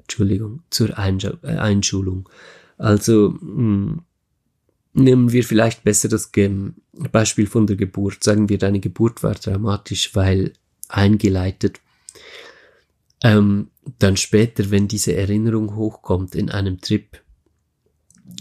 Entschuldigung, 0.00 0.64
zur 0.70 0.90
äh, 0.90 0.94
Einschulung. 0.94 2.28
Also, 2.76 3.36
mh, 3.40 3.40
hm, 3.40 4.02
nehmen 4.92 5.32
wir 5.32 5.44
vielleicht 5.44 5.84
besser 5.84 6.08
das 6.08 6.30
Beispiel 7.12 7.46
von 7.46 7.66
der 7.66 7.76
Geburt. 7.76 8.24
Sagen 8.24 8.48
wir, 8.48 8.58
deine 8.58 8.80
Geburt 8.80 9.22
war 9.22 9.34
dramatisch, 9.34 10.14
weil 10.14 10.52
eingeleitet 10.88 11.80
ähm, 13.22 13.70
dann 13.98 14.16
später, 14.16 14.70
wenn 14.70 14.88
diese 14.88 15.14
Erinnerung 15.14 15.76
hochkommt 15.76 16.34
in 16.34 16.50
einem 16.50 16.80
Trip, 16.80 17.22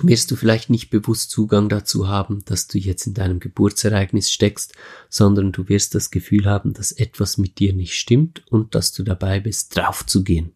wirst 0.02 0.32
du 0.32 0.36
vielleicht 0.36 0.70
nicht 0.70 0.90
bewusst 0.90 1.32
Zugang 1.32 1.68
dazu 1.68 2.08
haben, 2.08 2.44
dass 2.46 2.68
du 2.68 2.78
jetzt 2.78 3.08
in 3.08 3.14
deinem 3.14 3.40
Geburtsereignis 3.40 4.32
steckst, 4.32 4.74
sondern 5.10 5.52
du 5.52 5.68
wirst 5.68 5.96
das 5.96 6.12
Gefühl 6.12 6.46
haben, 6.46 6.74
dass 6.74 6.92
etwas 6.92 7.38
mit 7.38 7.60
dir 7.60 7.74
nicht 7.74 7.96
stimmt 7.96 8.44
und 8.50 8.76
dass 8.76 8.94
du 8.94 9.04
dabei 9.04 9.40
bist, 9.40 9.76
draufzugehen. 9.76 10.54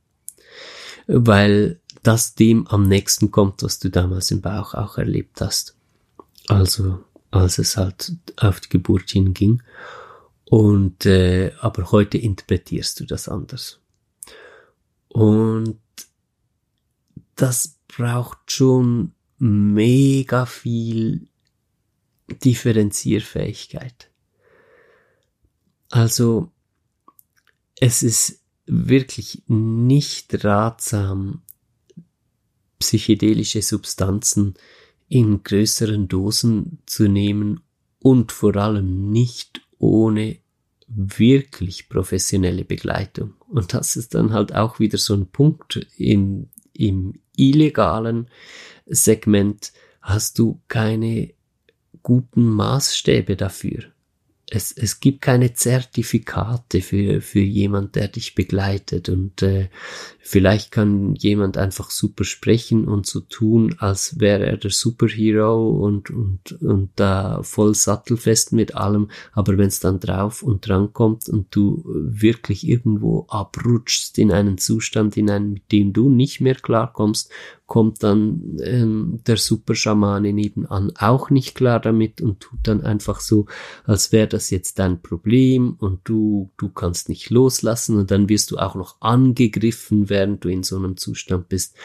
Weil 1.07 1.81
das 2.03 2.35
dem 2.35 2.67
am 2.67 2.87
nächsten 2.87 3.31
kommt, 3.31 3.63
was 3.63 3.79
du 3.79 3.89
damals 3.89 4.31
im 4.31 4.41
Bauch 4.41 4.73
auch 4.73 4.97
erlebt 4.97 5.41
hast. 5.41 5.75
Also, 6.47 7.03
als 7.31 7.57
es 7.57 7.77
halt 7.77 8.13
auf 8.37 8.59
die 8.59 8.69
Geburt 8.69 9.09
hinging. 9.09 9.61
Und 10.45 11.05
äh, 11.05 11.51
aber 11.59 11.91
heute 11.91 12.17
interpretierst 12.17 12.99
du 12.99 13.05
das 13.05 13.27
anders. 13.27 13.79
Und 15.07 15.79
das 17.35 17.79
braucht 17.87 18.51
schon 18.51 19.13
mega 19.37 20.45
viel 20.45 21.27
Differenzierfähigkeit. 22.43 24.09
Also 25.89 26.51
es 27.79 28.01
ist 28.01 28.39
wirklich 28.65 29.43
nicht 29.47 30.43
ratsam, 30.43 31.41
psychedelische 32.79 33.61
Substanzen 33.61 34.55
in 35.13 35.43
größeren 35.43 36.07
Dosen 36.07 36.79
zu 36.87 37.07
nehmen 37.07 37.59
und 37.99 38.31
vor 38.31 38.55
allem 38.55 39.11
nicht 39.11 39.61
ohne 39.77 40.37
wirklich 40.87 41.87
professionelle 41.87 42.65
Begleitung. 42.65 43.35
Und 43.47 43.75
das 43.75 43.95
ist 43.95 44.15
dann 44.15 44.33
halt 44.33 44.55
auch 44.55 44.79
wieder 44.79 44.97
so 44.97 45.13
ein 45.13 45.27
Punkt 45.27 45.85
im, 45.97 46.49
im 46.73 47.19
illegalen 47.37 48.27
Segment 48.87 49.71
hast 50.01 50.39
du 50.39 50.59
keine 50.67 51.31
guten 52.01 52.45
Maßstäbe 52.45 53.35
dafür 53.35 53.92
es, 54.55 54.71
es 54.71 54.99
gibt 54.99 55.21
keine 55.21 55.53
Zertifikate 55.53 56.81
für, 56.81 57.21
für 57.21 57.39
jemand, 57.39 57.95
der 57.95 58.07
dich 58.07 58.35
begleitet. 58.35 59.09
Und 59.09 59.41
äh, 59.41 59.69
vielleicht 60.19 60.71
kann 60.71 61.15
jemand 61.15 61.57
einfach 61.57 61.89
super 61.89 62.23
sprechen 62.23 62.87
und 62.87 63.07
so 63.07 63.21
tun, 63.21 63.75
als 63.79 64.19
wäre 64.19 64.45
er 64.45 64.57
der 64.57 64.69
Superhero 64.69 65.69
und, 65.69 66.11
und, 66.11 66.51
und 66.61 66.91
da 66.95 67.41
voll 67.41 67.73
sattelfest 67.73 68.53
mit 68.53 68.75
allem, 68.75 69.09
aber 69.31 69.57
wenn 69.57 69.69
es 69.69 69.79
dann 69.79 69.99
drauf 69.99 70.43
und 70.43 70.67
dran 70.67 70.93
kommt 70.93 71.27
und 71.29 71.47
du 71.55 71.83
wirklich 71.85 72.67
irgendwo 72.67 73.25
abrutschst 73.29 74.19
in 74.19 74.31
einen 74.31 74.59
Zustand 74.59 75.15
hinein, 75.15 75.49
mit 75.49 75.71
dem 75.71 75.93
du 75.93 76.09
nicht 76.09 76.41
mehr 76.41 76.55
klarkommst 76.55 77.31
kommt 77.73 78.03
dann 78.03 78.59
ähm, 78.61 79.21
der 79.25 79.37
Superschamane 79.37 80.31
nebenan 80.31 80.91
auch 80.95 81.31
nicht 81.31 81.55
klar 81.55 81.79
damit 81.79 82.21
und 82.21 82.39
tut 82.39 82.59
dann 82.61 82.81
einfach 82.81 83.19
so, 83.19 83.47
als 83.83 84.11
wäre 84.11 84.27
das 84.27 84.51
jetzt 84.51 84.77
dein 84.77 85.01
Problem 85.01 85.73
und 85.79 86.01
du, 86.03 86.51
du 86.57 86.69
kannst 86.69 87.09
nicht 87.09 87.31
loslassen 87.31 87.97
und 87.97 88.11
dann 88.11 88.29
wirst 88.29 88.51
du 88.51 88.59
auch 88.59 88.75
noch 88.75 89.01
angegriffen, 89.01 90.07
während 90.07 90.43
du 90.43 90.49
in 90.49 90.61
so 90.61 90.77
einem 90.77 90.97
Zustand 90.97 91.49
bist. 91.49 91.75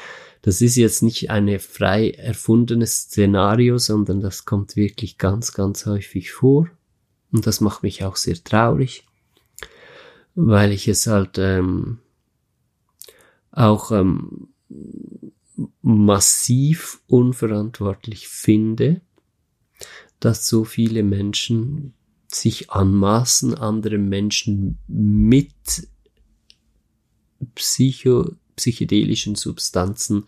Das 0.43 0.61
ist 0.61 0.77
jetzt 0.77 1.03
nicht 1.03 1.31
eine 1.31 1.59
frei 1.59 2.11
erfundenes 2.11 3.05
Szenario, 3.05 3.79
sondern 3.79 4.21
das 4.21 4.45
kommt 4.45 4.77
wirklich 4.77 5.17
ganz, 5.17 5.55
ganz 5.55 5.87
häufig 5.87 6.33
vor. 6.33 6.69
Und 7.33 7.47
das 7.47 7.63
macht 7.63 7.83
mich 7.83 8.05
auch 8.05 8.17
sehr 8.17 8.37
traurig, 8.37 9.07
weil 10.35 10.71
ich 10.71 10.87
es 10.87 11.07
halt 11.07 11.39
ähm, 11.39 12.01
auch 13.53 13.91
ähm, 13.91 14.49
massiv 15.83 17.01
unverantwortlich 17.07 18.29
finde, 18.29 19.01
dass 20.21 20.49
so 20.49 20.65
viele 20.65 21.03
Menschen 21.03 21.95
sich 22.29 22.71
anmaßen, 22.71 23.55
andere 23.55 23.99
Menschen 23.99 24.79
mit 24.87 25.53
psycho, 27.55 28.33
psychedelischen 28.57 29.35
Substanzen 29.35 30.25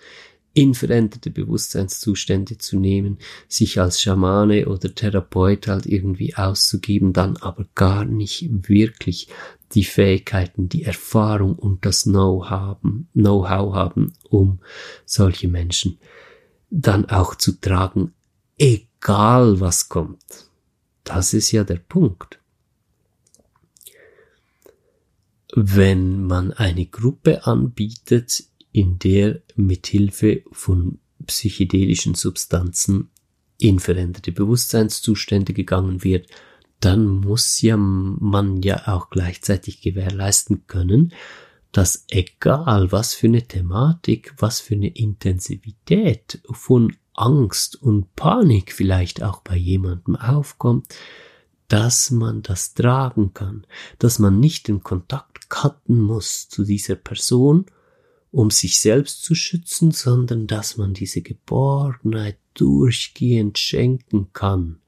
in 0.53 0.75
veränderte 0.75 1.31
Bewusstseinszustände 1.31 2.59
zu 2.59 2.79
nehmen, 2.79 3.19
sich 3.49 3.81
als 3.81 4.01
Schamane 4.01 4.69
oder 4.69 4.95
Therapeut 4.95 5.69
halt 5.69 5.87
irgendwie 5.87 6.35
auszugeben, 6.35 7.13
dann 7.13 7.37
aber 7.37 7.67
gar 7.75 8.05
nicht 8.05 8.49
wirklich 8.69 9.29
die 9.75 9.85
Fähigkeiten, 9.85 10.69
die 10.69 10.85
Erfahrung 10.85 11.55
und 11.55 11.85
das 11.85 12.05
Know-how 12.05 12.45
haben, 13.75 14.13
um 14.29 14.61
solche 15.05 15.49
Menschen 15.49 15.99
dann 16.71 17.07
auch 17.07 17.35
zu 17.35 17.61
tragen, 17.61 18.13
egal 18.59 19.61
was 19.61 19.89
kommt. 19.89 20.51
Das 21.05 21.35
ist 21.35 21.53
ja 21.53 21.65
der 21.65 21.77
Punkt. 21.77 22.39
Wenn 25.55 26.25
man 26.27 26.53
eine 26.53 26.87
Gruppe 26.87 27.47
anbietet, 27.47 28.45
in 28.73 28.99
der 29.01 29.41
mithilfe 29.57 30.45
von 30.53 31.01
psychedelischen 31.27 32.15
Substanzen 32.15 33.11
in 33.59 33.81
veränderte 33.81 34.31
Bewusstseinszustände 34.33 35.53
gegangen 35.53 36.05
wird, 36.05 36.29
dann 36.81 37.07
muss 37.07 37.61
ja 37.61 37.77
man 37.77 38.63
ja 38.63 38.89
auch 38.89 39.11
gleichzeitig 39.11 39.83
gewährleisten 39.83 40.67
können, 40.67 41.13
dass 41.73 42.05
egal 42.09 42.91
was 42.91 43.15
für 43.15 43.29
eine 43.29 43.47
Thematik, 43.47 44.35
was 44.39 44.61
für 44.61 44.75
eine 44.75 44.89
Intensivität 44.89 46.43
von 46.51 46.97
Angst 47.15 47.81
und 47.81 48.17
Panik 48.17 48.73
vielleicht 48.73 49.23
auch 49.23 49.43
bei 49.43 49.57
jemandem 49.57 50.17
aufkommt, 50.17 50.95
dass 51.69 52.11
man 52.11 52.43
das 52.43 52.75
tragen 52.75 53.33
kann, 53.33 53.67
dass 53.99 54.19
man 54.19 54.41
nicht 54.41 54.67
den 54.67 54.83
Kontakt 54.83 55.49
cutten 55.51 56.01
muss 56.01 56.49
zu 56.49 56.65
dieser 56.65 56.97
Person, 56.97 57.67
um 58.33 58.51
sich 58.51 58.81
selbst 58.81 59.23
zu 59.23 59.35
schützen, 59.35 59.93
sondern 59.93 60.47
dass 60.47 60.77
man 60.77 60.95
diese 60.95 61.21
Geborgenheit 61.21 62.39
durchgehend 62.55 63.59
schenken 63.59 64.33
kann. 64.33 64.81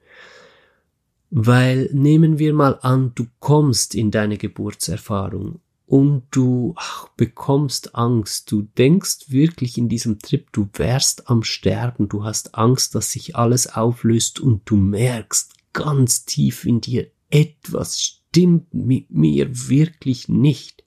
Weil 1.35 1.89
nehmen 1.95 2.39
wir 2.39 2.53
mal 2.53 2.79
an, 2.83 3.13
du 3.15 3.25
kommst 3.41 3.95
in 3.95 4.11
deine 4.11 4.37
Geburtserfahrung 4.37 5.61
und 5.87 6.25
du 6.31 6.75
ach, 6.77 7.09
bekommst 7.17 7.95
Angst, 7.95 8.53
du 8.53 8.69
denkst 8.77 9.31
wirklich 9.31 9.79
in 9.79 9.89
diesem 9.89 10.19
Trip, 10.19 10.53
du 10.53 10.69
wärst 10.75 11.31
am 11.31 11.43
Sterben, 11.43 12.11
du 12.11 12.23
hast 12.23 12.55
Angst, 12.55 12.95
dass 12.95 13.13
sich 13.13 13.35
alles 13.35 13.67
auflöst 13.67 14.41
und 14.41 14.61
du 14.67 14.77
merkst 14.77 15.55
ganz 15.73 16.27
tief 16.27 16.67
in 16.67 16.83
dir, 16.83 17.11
etwas 17.31 17.99
stimmt 17.99 18.75
mit 18.75 19.11
mir 19.11 19.69
wirklich 19.71 20.29
nicht. 20.29 20.85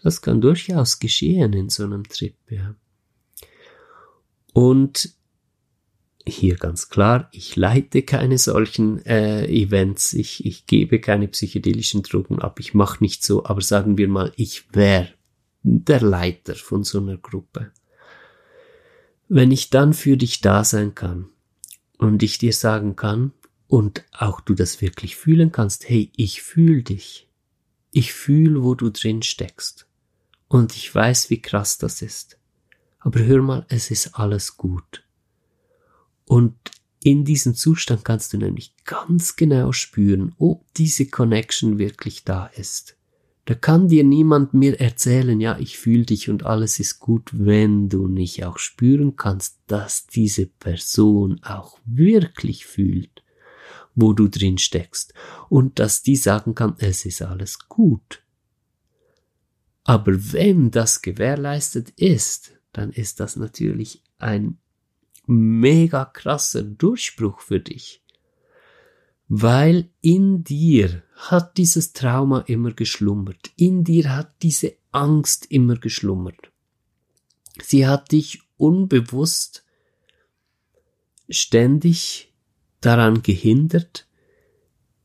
Das 0.00 0.22
kann 0.22 0.40
durchaus 0.40 1.00
geschehen 1.00 1.52
in 1.52 1.68
so 1.68 1.82
einem 1.82 2.04
Trip, 2.04 2.36
ja. 2.48 2.76
Und 4.52 5.17
hier 6.28 6.56
ganz 6.56 6.88
klar, 6.88 7.28
ich 7.32 7.56
leite 7.56 8.02
keine 8.02 8.38
solchen 8.38 9.04
äh, 9.04 9.46
Events, 9.46 10.12
ich, 10.12 10.44
ich 10.46 10.66
gebe 10.66 11.00
keine 11.00 11.28
psychedelischen 11.28 12.02
Drogen 12.02 12.38
ab, 12.40 12.60
ich 12.60 12.74
mache 12.74 13.02
nicht 13.02 13.24
so, 13.24 13.44
aber 13.44 13.60
sagen 13.60 13.98
wir 13.98 14.08
mal, 14.08 14.32
ich 14.36 14.72
wäre 14.74 15.08
der 15.62 16.00
Leiter 16.00 16.54
von 16.54 16.84
so 16.84 16.98
einer 17.00 17.16
Gruppe. 17.16 17.72
Wenn 19.28 19.50
ich 19.50 19.70
dann 19.70 19.92
für 19.92 20.16
dich 20.16 20.40
da 20.40 20.64
sein 20.64 20.94
kann 20.94 21.28
und 21.98 22.22
ich 22.22 22.38
dir 22.38 22.52
sagen 22.52 22.96
kann 22.96 23.32
und 23.66 24.04
auch 24.12 24.40
du 24.40 24.54
das 24.54 24.80
wirklich 24.80 25.16
fühlen 25.16 25.52
kannst, 25.52 25.88
hey, 25.88 26.10
ich 26.16 26.42
fühle 26.42 26.82
dich, 26.82 27.28
ich 27.90 28.14
fühle, 28.14 28.62
wo 28.62 28.74
du 28.74 28.90
drin 28.90 29.22
steckst 29.22 29.86
und 30.48 30.74
ich 30.76 30.94
weiß, 30.94 31.30
wie 31.30 31.42
krass 31.42 31.78
das 31.78 32.00
ist. 32.00 32.38
Aber 33.00 33.20
hör 33.20 33.42
mal, 33.42 33.66
es 33.68 33.90
ist 33.90 34.14
alles 34.14 34.56
gut. 34.56 35.04
Und 36.28 36.54
in 37.02 37.24
diesem 37.24 37.54
Zustand 37.54 38.04
kannst 38.04 38.34
du 38.34 38.36
nämlich 38.36 38.74
ganz 38.84 39.36
genau 39.36 39.72
spüren, 39.72 40.34
ob 40.36 40.62
diese 40.74 41.06
Connection 41.06 41.78
wirklich 41.78 42.24
da 42.24 42.46
ist. 42.48 42.96
Da 43.46 43.54
kann 43.54 43.88
dir 43.88 44.04
niemand 44.04 44.52
mehr 44.52 44.78
erzählen, 44.78 45.40
ja, 45.40 45.58
ich 45.58 45.78
fühle 45.78 46.04
dich 46.04 46.28
und 46.28 46.44
alles 46.44 46.80
ist 46.80 46.98
gut, 46.98 47.30
wenn 47.32 47.88
du 47.88 48.08
nicht 48.08 48.44
auch 48.44 48.58
spüren 48.58 49.16
kannst, 49.16 49.56
dass 49.68 50.06
diese 50.06 50.44
Person 50.44 51.40
auch 51.42 51.78
wirklich 51.86 52.66
fühlt, 52.66 53.24
wo 53.94 54.12
du 54.12 54.28
drin 54.28 54.58
steckst 54.58 55.14
und 55.48 55.78
dass 55.78 56.02
die 56.02 56.16
sagen 56.16 56.54
kann, 56.54 56.74
es 56.76 57.06
ist 57.06 57.22
alles 57.22 57.58
gut. 57.70 58.22
Aber 59.84 60.12
wenn 60.34 60.70
das 60.70 61.00
gewährleistet 61.00 61.88
ist, 61.96 62.52
dann 62.74 62.90
ist 62.90 63.18
das 63.18 63.36
natürlich 63.36 64.02
ein 64.18 64.58
mega 65.28 66.04
krasser 66.06 66.62
Durchbruch 66.62 67.40
für 67.40 67.60
dich. 67.60 68.02
Weil 69.28 69.90
in 70.00 70.42
dir 70.42 71.02
hat 71.14 71.58
dieses 71.58 71.92
Trauma 71.92 72.40
immer 72.40 72.72
geschlummert. 72.72 73.50
In 73.56 73.84
dir 73.84 74.16
hat 74.16 74.42
diese 74.42 74.74
Angst 74.90 75.46
immer 75.50 75.76
geschlummert. 75.76 76.50
Sie 77.62 77.86
hat 77.86 78.12
dich 78.12 78.40
unbewusst 78.56 79.64
ständig 81.28 82.32
daran 82.80 83.22
gehindert, 83.22 84.06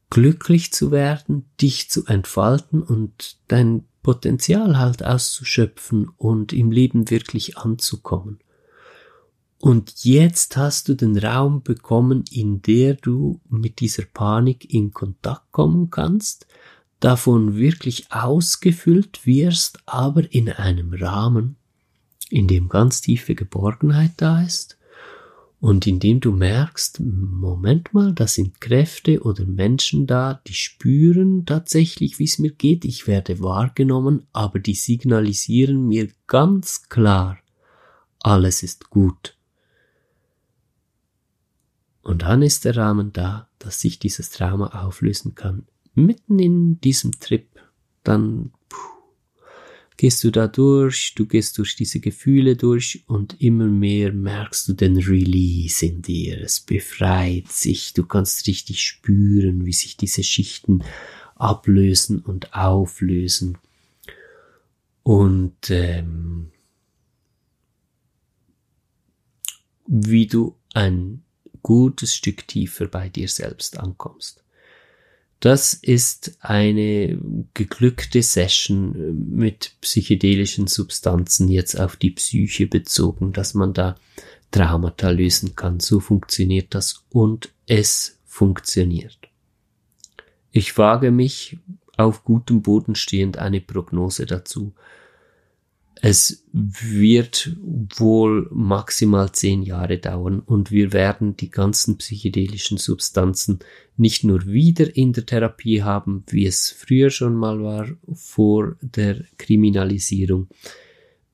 glücklich 0.10 0.72
zu 0.72 0.92
werden, 0.92 1.50
dich 1.60 1.90
zu 1.90 2.06
entfalten 2.06 2.82
und 2.82 3.40
dein 3.48 3.86
Potenzial 4.04 4.78
halt 4.78 5.04
auszuschöpfen 5.04 6.10
und 6.18 6.54
im 6.54 6.72
Leben 6.72 7.10
wirklich 7.10 7.58
anzukommen. 7.58 8.40
Und 9.66 10.04
jetzt 10.04 10.58
hast 10.58 10.90
du 10.90 10.94
den 10.94 11.18
Raum 11.18 11.64
bekommen, 11.64 12.26
in 12.30 12.62
der 12.62 12.96
du 12.96 13.40
mit 13.48 13.80
dieser 13.80 14.04
Panik 14.04 14.74
in 14.74 14.92
Kontakt 14.92 15.54
kommen 15.54 15.90
kannst, 15.90 16.48
davon 17.00 17.56
wirklich 17.56 18.12
ausgefüllt 18.12 19.26
wirst, 19.26 19.80
aber 19.86 20.30
in 20.34 20.50
einem 20.50 20.94
Rahmen, 20.94 21.56
in 22.30 22.50
dem 22.50 22.68
ganz 22.68 23.00
tiefe 23.00 23.36
Geborgenheit 23.36 24.12
da 24.18 24.44
ist 24.44 24.78
und 25.62 25.88
in 25.88 26.02
dem 26.02 26.20
du 26.20 26.34
merkst, 26.34 27.00
Moment 27.00 27.94
mal, 27.94 28.12
da 28.12 28.28
sind 28.28 28.60
Kräfte 28.60 29.22
oder 29.22 29.46
Menschen 29.46 30.08
da, 30.08 30.42
die 30.46 30.56
spüren 30.56 31.46
tatsächlich, 31.46 32.20
wie 32.20 32.26
es 32.26 32.38
mir 32.38 32.52
geht, 32.52 32.84
ich 32.84 33.08
werde 33.08 33.40
wahrgenommen, 33.40 34.28
aber 34.34 34.60
die 34.60 34.76
signalisieren 34.76 35.88
mir 35.88 36.10
ganz 36.28 36.90
klar, 36.90 37.38
alles 38.20 38.62
ist 38.62 38.90
gut. 38.90 39.38
Und 42.04 42.24
dann 42.24 42.42
ist 42.42 42.66
der 42.66 42.76
Rahmen 42.76 43.14
da, 43.14 43.50
dass 43.60 43.80
sich 43.80 43.98
dieses 43.98 44.30
Trauma 44.30 44.84
auflösen 44.84 45.36
kann. 45.36 45.66
Mitten 45.96 46.38
in 46.38 46.82
diesem 46.82 47.18
Trip, 47.20 47.48
dann 48.04 48.52
puh, 48.68 48.78
gehst 49.96 50.22
du 50.26 50.32
da 50.32 50.48
durch, 50.48 51.14
du 51.16 51.26
gehst 51.26 51.58
durch 51.58 51.78
diese 51.78 52.02
Gefühle 52.02 52.58
durch 52.58 53.04
und 53.08 53.42
immer 53.42 53.68
mehr 53.68 54.12
merkst 54.12 54.68
du 54.68 54.74
den 54.74 54.98
Release 54.98 55.86
in 55.86 56.02
dir. 56.02 56.42
Es 56.42 56.60
befreit 56.60 57.48
sich, 57.50 57.94
du 57.94 58.06
kannst 58.06 58.48
richtig 58.48 58.84
spüren, 58.84 59.66
wie 59.66 59.74
sich 59.74 59.96
diese 59.96 60.24
Schichten 60.24 60.84
ablösen 61.36 62.20
und 62.20 62.54
auflösen. 62.54 63.58
Und 65.04 65.70
ähm, 65.70 66.52
wie 69.88 70.28
du 70.28 70.58
ein 70.74 71.23
gutes 71.64 72.16
Stück 72.16 72.48
tiefer 72.48 72.88
bei 72.88 73.10
dir 73.10 73.28
selbst 73.28 73.80
ankommst. 73.80 74.44
Das 75.40 75.74
ist 75.74 76.38
eine 76.40 77.20
geglückte 77.54 78.22
Session 78.22 79.30
mit 79.30 79.74
psychedelischen 79.82 80.68
Substanzen 80.68 81.50
jetzt 81.50 81.78
auf 81.78 81.98
die 81.98 82.12
Psyche 82.12 82.68
bezogen, 82.68 83.34
dass 83.34 83.54
man 83.54 83.74
da 83.74 83.96
Traumata 84.52 85.10
lösen 85.10 85.56
kann. 85.56 85.82
So 85.82 86.00
funktioniert 86.00 86.74
das 86.74 87.04
und 87.10 87.52
es 87.66 88.20
funktioniert. 88.26 89.18
Ich 90.52 90.78
wage 90.78 91.12
mich 91.12 91.58
auf 91.98 92.24
gutem 92.24 92.62
Boden 92.62 92.96
stehend 92.96 93.38
eine 93.38 93.60
Prognose 93.60 94.26
dazu. 94.26 94.74
Es 96.02 96.44
wird 96.52 97.56
wohl 97.62 98.50
maximal 98.52 99.32
zehn 99.32 99.62
Jahre 99.64 100.00
dauern 100.00 100.40
und 100.40 100.72
wir 100.72 100.92
werden 100.92 101.38
die 101.38 101.50
ganzen 101.50 101.98
psychedelischen 101.98 102.78
Substanzen 102.78 103.60
nicht 103.96 104.24
nur 104.24 104.46
wieder 104.46 104.96
in 104.96 105.14
der 105.14 105.26
Therapie 105.26 105.84
haben, 105.84 106.24
wie 106.28 106.46
es 106.46 106.72
früher 106.72 107.10
schon 107.10 107.36
mal 107.36 107.62
war 107.64 107.88
vor 108.14 108.76
der 108.82 109.24
Kriminalisierung, 109.38 110.48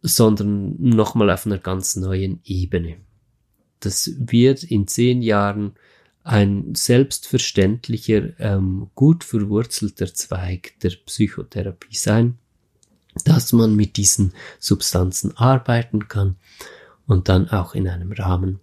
sondern 0.02 0.76
nochmal 0.78 1.32
auf 1.32 1.46
einer 1.46 1.58
ganz 1.58 1.96
neuen 1.96 2.40
Ebene. 2.44 2.98
Das 3.80 4.12
wird 4.20 4.64
in 4.64 4.88
zehn 4.88 5.22
Jahren 5.22 5.74
ein 6.24 6.76
selbstverständlicher, 6.76 8.40
ähm, 8.40 8.90
gut 8.94 9.24
verwurzelter 9.24 10.14
Zweig 10.14 10.80
der 10.82 10.92
Psychotherapie 11.06 11.96
sein 11.96 12.38
dass 13.26 13.54
man 13.54 13.76
mit 13.76 13.98
diesen 13.98 14.34
Substanzen 14.60 15.36
arbeiten 15.38 16.08
kann 16.08 16.36
und 17.06 17.30
dann 17.30 17.50
auch 17.50 17.74
in 17.74 17.88
einem 17.88 18.12
Rahmen, 18.12 18.60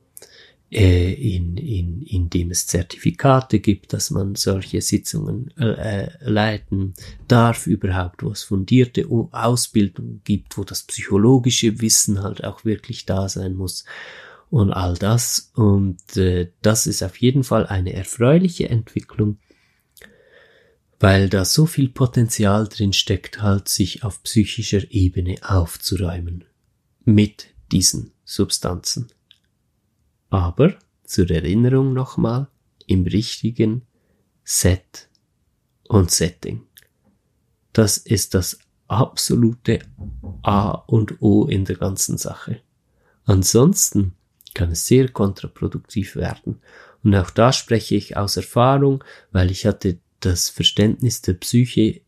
äh, 0.71 1.13
in, 1.13 1.57
in, 1.57 2.03
in 2.03 2.29
dem 2.29 2.51
es 2.51 2.67
Zertifikate 2.67 3.61
gibt, 3.61 3.93
dass 3.93 4.11
man 4.11 4.35
solche 4.35 4.81
Sitzungen 4.81 5.57
äh, 5.59 6.09
leiten 6.21 6.95
darf, 7.29 7.67
überhaupt, 7.67 8.23
wo 8.23 8.31
es 8.31 8.43
fundierte 8.43 9.07
Ausbildung 9.09 10.21
gibt, 10.25 10.59
wo 10.59 10.65
das 10.65 10.83
psychologische 10.83 11.81
Wissen 11.81 12.23
halt 12.23 12.45
auch 12.45 12.65
wirklich 12.65 13.07
da 13.07 13.29
sein 13.29 13.55
muss 13.55 13.85
und 14.51 14.73
all 14.73 14.95
das. 14.95 15.53
Und 15.55 16.17
äh, 16.17 16.51
das 16.63 16.87
ist 16.87 17.03
auf 17.03 17.17
jeden 17.19 17.45
Fall 17.45 17.67
eine 17.67 17.93
erfreuliche 17.93 18.69
Entwicklung 18.69 19.39
weil 20.99 21.29
da 21.29 21.45
so 21.45 21.67
viel 21.67 21.89
Potenzial 21.89 22.69
drin 22.69 22.93
steckt, 22.93 23.43
halt 23.43 23.69
sich 23.69 24.03
auf 24.03 24.23
psychischer 24.23 24.91
Ebene 24.91 25.37
aufzuräumen 25.43 26.45
mit 27.05 27.49
diesen 27.71 28.13
Substanzen. 28.25 29.09
Aber 30.31 30.75
zur 31.05 31.31
Erinnerung 31.31 31.93
nochmal 31.93 32.49
im 32.87 33.05
richtigen 33.05 33.83
Set 34.45 35.09
und 35.89 36.11
Setting. 36.11 36.63
Das 37.73 37.99
ist 37.99 38.35
das 38.35 38.59
absolute 38.89 39.81
A 40.43 40.71
und 40.71 41.21
O 41.21 41.47
in 41.47 41.65
der 41.65 41.77
ganzen 41.77 42.19
Sache. 42.19 42.61
Ansonsten 43.25 44.15
kann 44.55 44.71
es 44.71 44.87
sehr 44.87 45.09
kontraproduktiv 45.09 46.17
werden 46.17 46.61
Und 47.03 47.15
auch 47.15 47.31
da 47.31 47.53
spreche 47.53 47.95
ich 47.95 48.17
aus 48.17 48.37
Erfahrung, 48.37 49.05
weil 49.31 49.51
ich 49.51 49.67
hatte 49.67 49.99
das 50.21 50.49
Verständnis 50.49 51.23
der 51.23 51.35
Psyche 51.35 52.01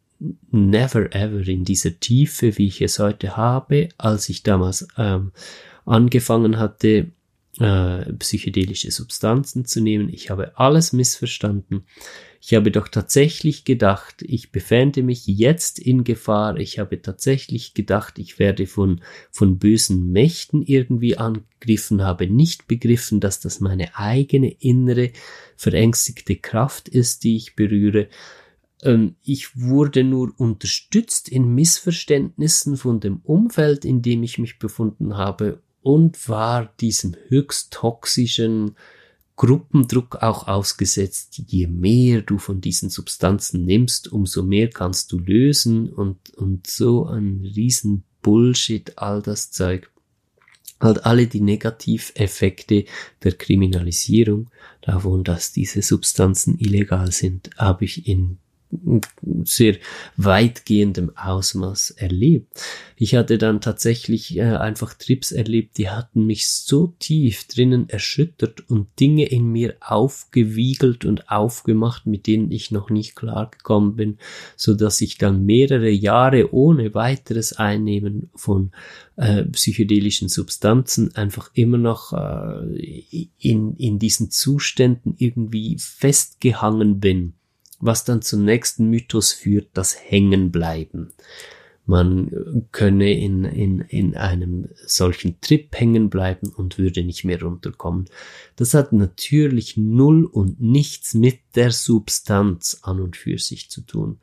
never 0.50 1.14
ever 1.14 1.46
in 1.46 1.64
dieser 1.64 1.98
Tiefe, 2.00 2.58
wie 2.58 2.66
ich 2.66 2.82
es 2.82 2.98
heute 2.98 3.36
habe, 3.36 3.88
als 3.98 4.28
ich 4.28 4.42
damals 4.42 4.88
ähm, 4.96 5.32
angefangen 5.84 6.58
hatte, 6.58 7.08
äh, 7.60 8.12
psychedelische 8.14 8.90
Substanzen 8.90 9.64
zu 9.64 9.80
nehmen. 9.80 10.08
Ich 10.08 10.30
habe 10.30 10.58
alles 10.58 10.92
missverstanden. 10.92 11.84
Ich 12.40 12.54
habe 12.54 12.70
doch 12.70 12.86
tatsächlich 12.86 13.64
gedacht, 13.64 14.22
ich 14.22 14.52
befände 14.52 15.02
mich 15.02 15.26
jetzt 15.26 15.78
in 15.78 16.04
Gefahr. 16.04 16.56
Ich 16.58 16.78
habe 16.78 17.02
tatsächlich 17.02 17.74
gedacht, 17.74 18.18
ich 18.18 18.38
werde 18.38 18.66
von, 18.66 19.00
von 19.30 19.58
bösen 19.58 20.12
Mächten 20.12 20.62
irgendwie 20.62 21.16
angegriffen, 21.16 22.02
habe 22.02 22.28
nicht 22.28 22.68
begriffen, 22.68 23.18
dass 23.18 23.40
das 23.40 23.60
meine 23.60 23.96
eigene 23.96 24.50
innere 24.50 25.10
verängstigte 25.56 26.36
Kraft 26.36 26.88
ist, 26.88 27.24
die 27.24 27.36
ich 27.36 27.56
berühre. 27.56 28.08
Ähm, 28.82 29.16
ich 29.24 29.60
wurde 29.60 30.04
nur 30.04 30.32
unterstützt 30.38 31.28
in 31.28 31.54
Missverständnissen 31.54 32.76
von 32.76 33.00
dem 33.00 33.16
Umfeld, 33.24 33.84
in 33.84 34.00
dem 34.00 34.22
ich 34.22 34.38
mich 34.38 34.60
befunden 34.60 35.16
habe 35.16 35.60
und 35.82 36.28
war 36.28 36.72
diesem 36.80 37.16
höchst 37.28 37.72
toxischen 37.72 38.76
Gruppendruck 39.36 40.16
auch 40.16 40.48
ausgesetzt. 40.48 41.40
Je 41.46 41.68
mehr 41.68 42.22
du 42.22 42.38
von 42.38 42.60
diesen 42.60 42.90
Substanzen 42.90 43.64
nimmst, 43.64 44.12
umso 44.12 44.42
mehr 44.42 44.68
kannst 44.68 45.12
du 45.12 45.18
lösen 45.18 45.92
und, 45.92 46.34
und 46.34 46.66
so 46.66 47.06
ein 47.06 47.44
riesen 47.44 48.02
Bullshit, 48.20 48.98
all 48.98 49.22
das 49.22 49.52
Zeug. 49.52 49.90
Halt 50.80 51.06
alle 51.06 51.26
die 51.26 51.40
Negativeffekte 51.40 52.84
der 53.22 53.32
Kriminalisierung 53.32 54.50
davon, 54.80 55.24
dass 55.24 55.52
diese 55.52 55.82
Substanzen 55.82 56.58
illegal 56.58 57.12
sind, 57.12 57.50
habe 57.56 57.84
ich 57.84 58.06
in 58.06 58.38
sehr 59.44 59.76
weitgehendem 60.16 61.16
Ausmaß 61.16 61.90
erlebt. 61.92 62.60
Ich 62.96 63.14
hatte 63.14 63.38
dann 63.38 63.60
tatsächlich 63.60 64.36
äh, 64.36 64.42
einfach 64.42 64.92
Trips 64.94 65.32
erlebt, 65.32 65.78
die 65.78 65.88
hatten 65.88 66.26
mich 66.26 66.50
so 66.50 66.94
tief 66.98 67.46
drinnen 67.46 67.88
erschüttert 67.88 68.68
und 68.68 68.88
Dinge 69.00 69.26
in 69.26 69.46
mir 69.50 69.76
aufgewiegelt 69.80 71.04
und 71.06 71.30
aufgemacht, 71.30 72.06
mit 72.06 72.26
denen 72.26 72.50
ich 72.50 72.70
noch 72.70 72.90
nicht 72.90 73.16
klargekommen 73.16 73.96
bin, 73.96 74.18
so 74.56 74.74
dass 74.74 75.00
ich 75.00 75.16
dann 75.16 75.46
mehrere 75.46 75.90
Jahre 75.90 76.52
ohne 76.52 76.94
weiteres 76.94 77.54
Einnehmen 77.54 78.30
von 78.34 78.72
äh, 79.16 79.44
psychedelischen 79.44 80.28
Substanzen 80.28 81.14
einfach 81.16 81.50
immer 81.54 81.78
noch 81.78 82.12
äh, 82.12 83.28
in, 83.38 83.76
in 83.76 83.98
diesen 83.98 84.30
Zuständen 84.30 85.14
irgendwie 85.16 85.76
festgehangen 85.78 87.00
bin 87.00 87.34
was 87.80 88.04
dann 88.04 88.22
zum 88.22 88.44
nächsten 88.44 88.90
Mythos 88.90 89.32
führt, 89.32 89.68
das 89.74 89.96
Hängenbleiben. 89.98 91.12
Man 91.88 92.66
könne 92.70 93.18
in, 93.18 93.44
in, 93.44 93.80
in 93.80 94.14
einem 94.14 94.68
solchen 94.86 95.40
Trip 95.40 95.74
hängen 95.74 96.10
bleiben 96.10 96.52
und 96.54 96.76
würde 96.76 97.02
nicht 97.02 97.24
mehr 97.24 97.40
runterkommen. 97.40 98.10
Das 98.56 98.74
hat 98.74 98.92
natürlich 98.92 99.78
null 99.78 100.26
und 100.26 100.60
nichts 100.60 101.14
mit 101.14 101.38
der 101.54 101.70
Substanz 101.70 102.80
an 102.82 103.00
und 103.00 103.16
für 103.16 103.38
sich 103.38 103.70
zu 103.70 103.80
tun. 103.80 104.18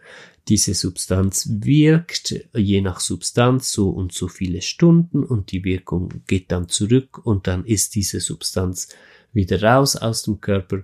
Diese 0.48 0.76
Substanz 0.76 1.50
wirkt 1.50 2.36
je 2.54 2.82
nach 2.82 3.00
Substanz 3.00 3.72
so 3.72 3.90
und 3.90 4.14
so 4.14 4.28
viele 4.28 4.62
Stunden 4.62 5.24
und 5.24 5.52
die 5.52 5.64
Wirkung 5.64 6.22
geht 6.28 6.52
dann 6.52 6.70
zurück 6.70 7.26
und 7.26 7.48
dann 7.48 7.66
ist 7.66 7.96
diese 7.96 8.20
Substanz 8.20 8.90
wieder 9.34 9.64
raus 9.64 9.96
aus 9.96 10.22
dem 10.22 10.40
Körper 10.40 10.84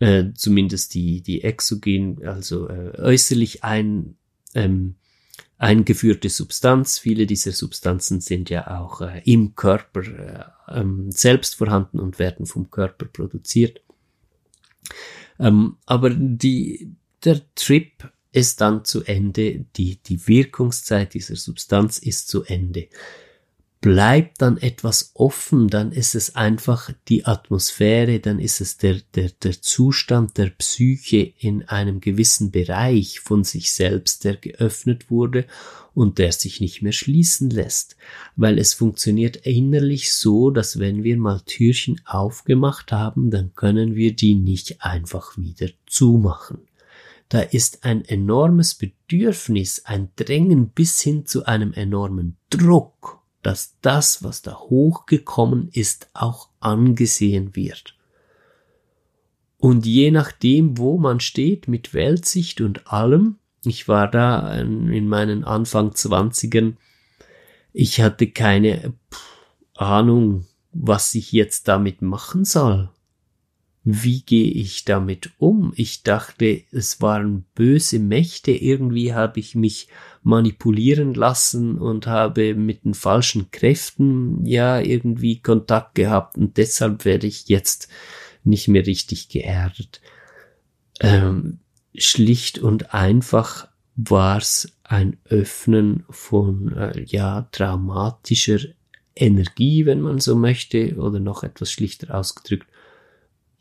äh, 0.00 0.32
zumindest 0.34 0.94
die, 0.94 1.22
die 1.22 1.42
exogen, 1.42 2.26
also 2.26 2.68
äh, 2.68 2.98
äußerlich 2.98 3.64
ein, 3.64 4.16
ähm, 4.54 4.96
eingeführte 5.58 6.28
Substanz. 6.28 6.98
Viele 6.98 7.26
dieser 7.26 7.52
Substanzen 7.52 8.20
sind 8.20 8.50
ja 8.50 8.80
auch 8.80 9.00
äh, 9.00 9.22
im 9.24 9.54
Körper 9.54 10.02
äh, 10.02 10.80
ähm, 10.80 11.10
selbst 11.10 11.54
vorhanden 11.56 12.00
und 12.00 12.18
werden 12.18 12.46
vom 12.46 12.70
Körper 12.70 13.06
produziert. 13.06 13.80
Ähm, 15.38 15.76
aber 15.86 16.10
die, 16.10 16.92
der 17.24 17.40
Trip 17.54 18.12
ist 18.32 18.60
dann 18.60 18.84
zu 18.84 19.04
Ende, 19.04 19.64
die, 19.76 19.96
die 20.02 20.26
Wirkungszeit 20.26 21.14
dieser 21.14 21.36
Substanz 21.36 21.98
ist 21.98 22.28
zu 22.28 22.42
Ende 22.42 22.88
bleibt 23.84 24.40
dann 24.40 24.56
etwas 24.56 25.10
offen, 25.12 25.68
dann 25.68 25.92
ist 25.92 26.14
es 26.14 26.36
einfach 26.36 26.90
die 27.06 27.26
Atmosphäre, 27.26 28.18
dann 28.18 28.38
ist 28.38 28.62
es 28.62 28.78
der, 28.78 29.02
der, 29.14 29.28
der 29.42 29.60
Zustand 29.60 30.38
der 30.38 30.48
Psyche 30.48 31.34
in 31.38 31.68
einem 31.68 32.00
gewissen 32.00 32.50
Bereich 32.50 33.20
von 33.20 33.44
sich 33.44 33.74
selbst, 33.74 34.24
der 34.24 34.36
geöffnet 34.36 35.10
wurde 35.10 35.44
und 35.92 36.16
der 36.16 36.32
sich 36.32 36.62
nicht 36.62 36.80
mehr 36.80 36.92
schließen 36.92 37.50
lässt, 37.50 37.98
weil 38.36 38.58
es 38.58 38.72
funktioniert 38.72 39.36
innerlich 39.36 40.14
so, 40.14 40.50
dass 40.50 40.78
wenn 40.78 41.04
wir 41.04 41.18
mal 41.18 41.42
Türchen 41.44 42.00
aufgemacht 42.06 42.90
haben, 42.90 43.30
dann 43.30 43.54
können 43.54 43.96
wir 43.96 44.16
die 44.16 44.34
nicht 44.34 44.80
einfach 44.80 45.36
wieder 45.36 45.68
zumachen. 45.86 46.56
Da 47.28 47.40
ist 47.40 47.84
ein 47.84 48.02
enormes 48.02 48.76
Bedürfnis, 48.76 49.82
ein 49.84 50.08
Drängen 50.16 50.70
bis 50.70 51.02
hin 51.02 51.26
zu 51.26 51.44
einem 51.44 51.74
enormen 51.74 52.38
Druck 52.48 53.23
dass 53.44 53.76
das, 53.82 54.24
was 54.24 54.42
da 54.42 54.56
hochgekommen 54.56 55.68
ist, 55.72 56.08
auch 56.14 56.48
angesehen 56.60 57.54
wird. 57.54 57.94
Und 59.58 59.86
je 59.86 60.10
nachdem, 60.10 60.78
wo 60.78 60.98
man 60.98 61.20
steht, 61.20 61.68
mit 61.68 61.94
Weltsicht 61.94 62.60
und 62.60 62.92
allem, 62.92 63.36
ich 63.64 63.88
war 63.88 64.10
da 64.10 64.52
in 64.54 65.08
meinen 65.08 65.44
Anfang 65.44 65.94
Zwanzigern, 65.94 66.76
ich 67.72 68.00
hatte 68.00 68.30
keine 68.30 68.94
Ahnung, 69.74 70.46
was 70.72 71.14
ich 71.14 71.32
jetzt 71.32 71.68
damit 71.68 72.02
machen 72.02 72.44
soll 72.44 72.90
wie 73.84 74.22
gehe 74.22 74.50
ich 74.50 74.86
damit 74.86 75.32
um? 75.36 75.74
Ich 75.76 76.02
dachte, 76.02 76.62
es 76.72 77.02
waren 77.02 77.44
böse 77.54 77.98
Mächte, 77.98 78.50
irgendwie 78.50 79.12
habe 79.12 79.38
ich 79.38 79.54
mich 79.54 79.88
manipulieren 80.22 81.12
lassen 81.12 81.76
und 81.76 82.06
habe 82.06 82.54
mit 82.54 82.86
den 82.86 82.94
falschen 82.94 83.50
Kräften 83.50 84.44
ja 84.46 84.80
irgendwie 84.80 85.40
Kontakt 85.40 85.94
gehabt 85.96 86.38
und 86.38 86.56
deshalb 86.56 87.04
werde 87.04 87.26
ich 87.26 87.48
jetzt 87.48 87.88
nicht 88.42 88.68
mehr 88.68 88.86
richtig 88.86 89.28
geerdet. 89.28 90.00
Ähm, 91.00 91.58
schlicht 91.94 92.58
und 92.58 92.94
einfach 92.94 93.68
war 93.96 94.38
es 94.38 94.72
ein 94.82 95.18
Öffnen 95.24 96.04
von 96.08 96.72
äh, 96.74 97.04
ja 97.04 97.48
traumatischer 97.52 98.60
Energie, 99.14 99.84
wenn 99.84 100.00
man 100.00 100.20
so 100.20 100.36
möchte, 100.36 100.96
oder 100.96 101.20
noch 101.20 101.42
etwas 101.42 101.70
schlichter 101.70 102.14
ausgedrückt, 102.14 102.66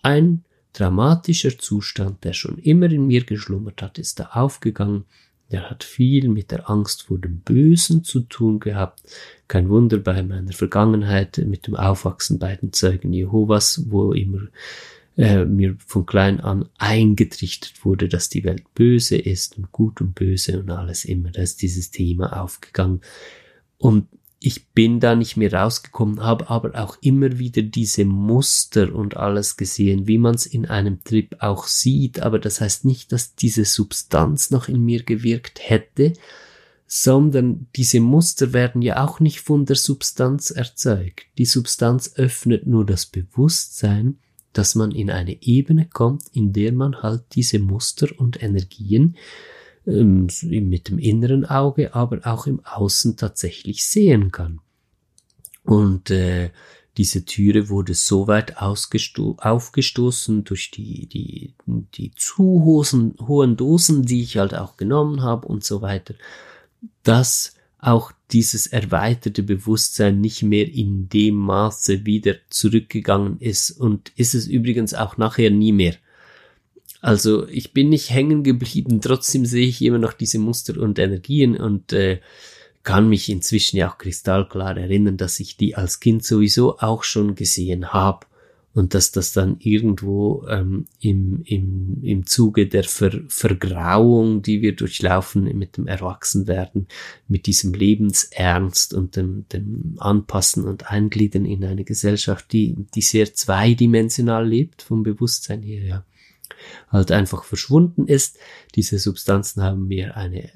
ein 0.03 0.43
dramatischer 0.73 1.57
Zustand, 1.57 2.23
der 2.23 2.33
schon 2.33 2.57
immer 2.59 2.91
in 2.91 3.07
mir 3.07 3.23
geschlummert 3.23 3.81
hat, 3.81 3.97
ist 3.97 4.19
da 4.19 4.29
aufgegangen. 4.33 5.05
Der 5.51 5.69
hat 5.69 5.83
viel 5.83 6.29
mit 6.29 6.51
der 6.51 6.69
Angst 6.69 7.03
vor 7.03 7.19
dem 7.19 7.39
Bösen 7.39 8.03
zu 8.03 8.21
tun 8.21 8.59
gehabt. 8.59 9.01
Kein 9.47 9.69
Wunder 9.69 9.97
bei 9.97 10.23
meiner 10.23 10.53
Vergangenheit 10.53 11.37
mit 11.45 11.67
dem 11.67 11.75
Aufwachsen 11.75 12.39
bei 12.39 12.55
den 12.55 12.73
Zeugen 12.73 13.13
Jehovas, 13.13 13.83
wo 13.89 14.13
immer 14.13 14.47
äh, 15.15 15.45
mir 15.45 15.75
von 15.85 16.07
klein 16.07 16.39
an 16.39 16.69
eingetrichtert 16.79 17.85
wurde, 17.85 18.09
dass 18.09 18.29
die 18.29 18.43
Welt 18.43 18.63
böse 18.73 19.17
ist 19.17 19.57
und 19.57 19.71
gut 19.71 20.01
und 20.01 20.15
böse 20.15 20.59
und 20.59 20.71
alles 20.71 21.05
immer. 21.05 21.29
Da 21.29 21.43
ist 21.43 21.61
dieses 21.61 21.91
Thema 21.91 22.41
aufgegangen. 22.41 23.01
Und 23.77 24.07
ich 24.45 24.67
bin 24.71 24.99
da 24.99 25.15
nicht 25.15 25.38
mehr 25.38 25.53
rausgekommen, 25.53 26.21
habe 26.21 26.49
aber 26.49 26.77
auch 26.77 26.97
immer 26.99 27.39
wieder 27.39 27.62
diese 27.62 28.03
Muster 28.03 28.93
und 28.93 29.15
alles 29.15 29.56
gesehen, 29.56 30.06
wie 30.06 30.17
man 30.17 30.36
es 30.36 30.45
in 30.45 30.65
einem 30.65 31.01
Trip 31.06 31.38
auch 31.39 31.65
sieht, 31.65 32.19
aber 32.19 32.39
das 32.39 32.60
heißt 32.60 32.84
nicht, 32.84 33.13
dass 33.13 33.36
diese 33.36 33.63
Substanz 33.63 34.51
noch 34.51 34.67
in 34.67 34.84
mir 34.84 35.03
gewirkt 35.03 35.62
hätte, 35.62 36.12
sondern 36.86 37.67
diese 37.77 38.01
Muster 38.01 38.51
werden 38.51 38.82
ja 38.82 39.01
auch 39.01 39.21
nicht 39.21 39.39
von 39.39 39.65
der 39.65 39.77
Substanz 39.77 40.51
erzeugt. 40.51 41.25
Die 41.38 41.45
Substanz 41.45 42.15
öffnet 42.17 42.67
nur 42.67 42.86
das 42.86 43.06
Bewusstsein, 43.06 44.19
dass 44.51 44.75
man 44.75 44.91
in 44.91 45.10
eine 45.10 45.41
Ebene 45.41 45.88
kommt, 45.88 46.23
in 46.34 46.51
der 46.51 46.73
man 46.73 47.01
halt 47.01 47.23
diese 47.34 47.60
Muster 47.60 48.10
und 48.17 48.43
Energien 48.43 49.15
ähm, 49.85 50.27
mit 50.41 50.89
dem 50.89 50.99
inneren 50.99 51.45
Auge, 51.45 51.93
aber 51.93 52.19
auch 52.23 52.47
im 52.47 52.63
Außen 52.65 53.17
tatsächlich 53.17 53.85
sehen 53.85 54.31
kann. 54.31 54.59
Und 55.63 56.09
äh, 56.09 56.51
diese 56.97 57.25
Türe 57.25 57.69
wurde 57.69 57.95
so 57.95 58.27
weit 58.27 58.57
aufgestoßen 58.57 60.43
durch 60.43 60.69
die, 60.71 61.07
die, 61.07 61.53
die 61.65 62.11
zu 62.15 62.43
hohen, 62.43 63.15
hohen 63.19 63.57
Dosen, 63.57 64.03
die 64.03 64.21
ich 64.21 64.37
halt 64.37 64.53
auch 64.53 64.77
genommen 64.77 65.23
habe 65.23 65.47
und 65.47 65.63
so 65.63 65.81
weiter, 65.81 66.13
dass 67.01 67.55
auch 67.79 68.11
dieses 68.31 68.67
erweiterte 68.67 69.43
Bewusstsein 69.43 70.21
nicht 70.21 70.43
mehr 70.43 70.71
in 70.71 71.09
dem 71.09 71.35
Maße 71.35 72.05
wieder 72.05 72.35
zurückgegangen 72.49 73.39
ist 73.39 73.71
und 73.71 74.11
ist 74.15 74.35
es 74.35 74.47
übrigens 74.47 74.93
auch 74.93 75.17
nachher 75.17 75.49
nie 75.49 75.73
mehr. 75.73 75.95
Also 77.03 77.45
ich 77.49 77.73
bin 77.73 77.89
nicht 77.89 78.11
hängen 78.11 78.43
geblieben, 78.43 79.01
trotzdem 79.01 79.45
sehe 79.45 79.67
ich 79.67 79.81
immer 79.81 79.97
noch 79.97 80.13
diese 80.13 80.39
Muster 80.39 80.79
und 80.79 80.97
Energien 80.99 81.57
und 81.57 81.91
äh, 81.91 82.21
kann 82.83 83.09
mich 83.09 83.27
inzwischen 83.27 83.75
ja 83.75 83.91
auch 83.91 83.97
kristallklar 83.97 84.77
erinnern, 84.77 85.17
dass 85.17 85.41
ich 85.41 85.57
die 85.57 85.75
als 85.75 85.99
Kind 85.99 86.23
sowieso 86.23 86.79
auch 86.79 87.03
schon 87.03 87.35
gesehen 87.35 87.91
habe 87.91 88.25
und 88.73 88.93
dass 88.93 89.11
das 89.11 89.33
dann 89.33 89.57
irgendwo 89.59 90.47
ähm, 90.47 90.85
im, 91.01 91.41
im, 91.43 92.01
im 92.03 92.25
Zuge 92.25 92.69
der 92.69 92.85
Ver, 92.85 93.19
Vergrauung, 93.27 94.41
die 94.41 94.61
wir 94.61 94.73
durchlaufen 94.73 95.43
mit 95.57 95.75
dem 95.75 95.87
Erwachsenwerden, 95.87 96.87
mit 97.27 97.47
diesem 97.47 97.73
Lebensernst 97.73 98.93
und 98.93 99.17
dem, 99.17 99.45
dem 99.49 99.95
Anpassen 99.97 100.63
und 100.63 100.89
Eingliedern 100.89 101.43
in 101.43 101.65
eine 101.65 101.83
Gesellschaft, 101.83 102.53
die, 102.53 102.77
die 102.95 103.01
sehr 103.01 103.33
zweidimensional 103.33 104.47
lebt 104.47 104.83
vom 104.83 105.03
Bewusstsein 105.03 105.63
her, 105.63 105.83
ja, 105.83 106.05
halt 106.89 107.12
einfach 107.12 107.43
verschwunden 107.43 108.08
ist. 108.08 108.38
Diese 108.75 108.99
Substanzen 108.99 109.63
haben 109.63 109.88
mir 109.88 110.17
eine 110.17 110.49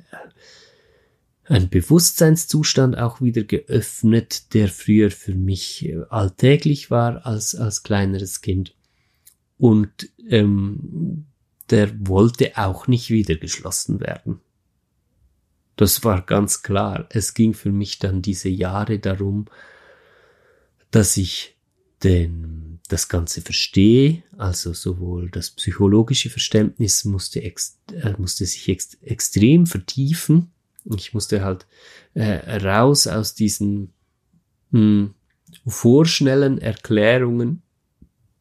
ein 1.50 1.70
Bewusstseinszustand 1.70 2.98
auch 2.98 3.22
wieder 3.22 3.44
geöffnet, 3.44 4.54
der 4.54 4.68
früher 4.68 5.12
für 5.12 5.34
mich 5.34 5.86
äh, 5.86 6.02
alltäglich 6.10 6.92
war 6.92 7.26
als, 7.26 7.56
als 7.56 7.84
kleineres 7.84 8.42
Kind. 8.42 8.76
Und 9.58 10.10
ähm, 10.28 11.26
der 11.70 11.92
wollte 12.08 12.58
auch 12.58 12.88
nicht 12.88 13.10
wieder 13.10 13.36
geschlossen 13.36 14.00
werden. 14.00 14.42
Das 15.78 16.04
war 16.04 16.22
ganz 16.22 16.64
klar. 16.64 17.08
Es 17.10 17.34
ging 17.34 17.54
für 17.54 17.72
mich 17.72 18.00
dann 18.00 18.22
diese 18.22 18.50
Jahre 18.50 19.00
darum, 19.00 19.46
dass 20.92 21.18
ich 21.18 21.57
den, 22.04 22.80
das 22.90 23.10
Ganze 23.10 23.42
verstehe, 23.42 24.24
also 24.38 24.74
sowohl 24.74 25.30
das 25.30 25.52
psychologische 25.52 26.30
Verständnis 26.30 27.06
musste, 27.06 27.42
ex, 27.42 27.80
äh, 27.92 28.14
musste 28.18 28.46
sich 28.46 28.68
ex, 28.70 28.96
extrem 29.02 29.66
vertiefen, 29.66 30.52
ich 30.96 31.14
musste 31.14 31.44
halt 31.44 31.66
äh, 32.14 32.58
raus 32.58 33.08
aus 33.08 33.34
diesen 33.34 33.94
mh, 34.72 34.80
hm, 34.80 35.14
vorschnellen 35.66 36.60
Erklärungen, 36.60 37.62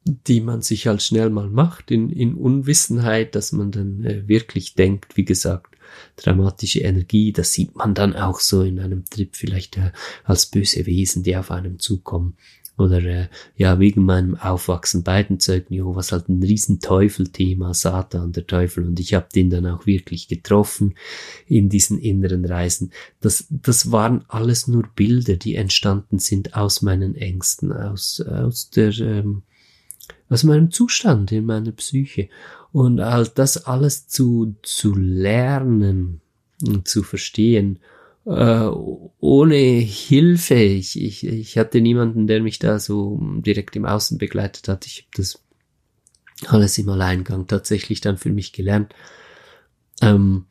die 0.04 0.40
man 0.40 0.62
sich 0.62 0.86
halt 0.86 1.02
schnell 1.02 1.30
mal 1.30 1.48
macht, 1.48 1.90
in, 1.90 2.10
in 2.10 2.34
Unwissenheit, 2.34 3.34
dass 3.34 3.52
man 3.52 3.72
dann 3.72 4.04
äh, 4.04 4.28
wirklich 4.28 4.74
denkt, 4.74 5.16
wie 5.16 5.24
gesagt, 5.24 5.76
dramatische 6.16 6.80
Energie, 6.80 7.32
das 7.32 7.52
sieht 7.52 7.74
man 7.74 7.94
dann 7.94 8.14
auch 8.14 8.40
so 8.40 8.62
in 8.62 8.78
einem 8.78 9.04
Trip 9.04 9.34
vielleicht 9.34 9.76
äh, 9.78 9.92
als 10.24 10.46
böse 10.46 10.86
Wesen, 10.86 11.22
die 11.22 11.36
auf 11.36 11.50
einem 11.50 11.78
zukommen. 11.78 12.36
Oder 12.78 13.02
äh, 13.02 13.28
ja, 13.56 13.78
wegen 13.78 14.04
meinem 14.04 14.34
Aufwachsen 14.34 15.02
beiden 15.02 15.40
Zeugen 15.40 15.72
Jehovas 15.72 16.12
halt 16.12 16.28
ein 16.28 16.42
Riesenteufelthema, 16.42 17.72
Satan, 17.72 18.32
der 18.32 18.46
Teufel. 18.46 18.84
Und 18.84 19.00
ich 19.00 19.14
habe 19.14 19.28
den 19.34 19.48
dann 19.48 19.66
auch 19.66 19.86
wirklich 19.86 20.28
getroffen 20.28 20.94
in 21.46 21.70
diesen 21.70 21.98
inneren 21.98 22.44
Reisen. 22.44 22.92
Das, 23.20 23.46
das 23.48 23.92
waren 23.92 24.24
alles 24.28 24.68
nur 24.68 24.84
Bilder, 24.94 25.36
die 25.36 25.54
entstanden 25.54 26.18
sind 26.18 26.54
aus 26.54 26.82
meinen 26.82 27.14
Ängsten, 27.14 27.72
aus, 27.72 28.20
aus 28.20 28.68
der, 28.68 28.96
ähm, 28.98 29.42
aus 30.28 30.44
meinem 30.44 30.70
Zustand 30.70 31.32
in 31.32 31.46
meiner 31.46 31.72
Psyche. 31.72 32.28
Und 32.72 33.00
halt 33.00 33.38
das 33.38 33.64
alles 33.64 34.06
zu, 34.06 34.54
zu 34.62 34.94
lernen 34.94 36.20
und 36.62 36.88
zu 36.88 37.02
verstehen 37.02 37.78
äh, 38.26 38.68
ohne 39.20 39.56
Hilfe. 39.56 40.54
Ich, 40.54 41.00
ich, 41.00 41.26
ich 41.26 41.58
hatte 41.58 41.80
niemanden, 41.80 42.26
der 42.26 42.42
mich 42.42 42.58
da 42.58 42.78
so 42.78 43.18
direkt 43.40 43.76
im 43.76 43.86
Außen 43.86 44.18
begleitet 44.18 44.68
hat. 44.68 44.86
Ich 44.86 44.98
habe 44.98 45.16
das 45.16 45.42
alles 46.46 46.76
im 46.78 46.88
Alleingang 46.88 47.46
tatsächlich 47.46 48.00
dann 48.00 48.18
für 48.18 48.30
mich 48.30 48.52
gelernt. 48.52 48.94
Ähm, 50.02 50.46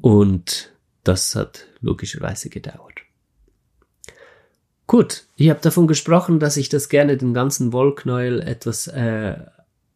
und 0.00 0.72
das 1.04 1.36
hat 1.36 1.66
logischerweise 1.80 2.48
gedauert. 2.48 3.00
Gut, 4.86 5.24
ich 5.36 5.50
habe 5.50 5.60
davon 5.60 5.86
gesprochen, 5.86 6.38
dass 6.38 6.56
ich 6.56 6.68
das 6.68 6.88
gerne 6.88 7.16
den 7.16 7.34
ganzen 7.34 7.72
Wollknäuel 7.72 8.40
etwas 8.40 8.86
äh, 8.86 9.36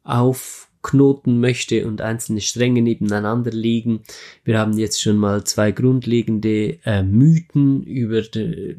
auf 0.02 0.69
knoten 0.82 1.40
möchte 1.40 1.86
und 1.86 2.00
einzelne 2.00 2.40
Stränge 2.40 2.82
nebeneinander 2.82 3.50
liegen. 3.50 4.02
Wir 4.44 4.58
haben 4.58 4.78
jetzt 4.78 5.02
schon 5.02 5.16
mal 5.16 5.44
zwei 5.44 5.72
grundlegende 5.72 6.78
äh, 6.84 7.02
Mythen 7.02 7.82
über 7.82 8.22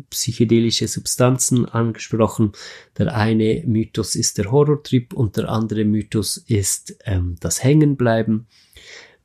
psychedelische 0.10 0.88
Substanzen 0.88 1.66
angesprochen. 1.66 2.54
Der 2.98 3.16
eine 3.16 3.64
Mythos 3.66 4.16
ist 4.16 4.38
der 4.38 4.52
Horrortrip 4.52 5.14
und 5.14 5.38
der 5.38 5.50
andere 5.50 5.86
Mythos 5.86 6.38
ist 6.38 6.98
ähm, 7.06 7.36
das 7.40 7.64
Hängenbleiben. 7.64 8.48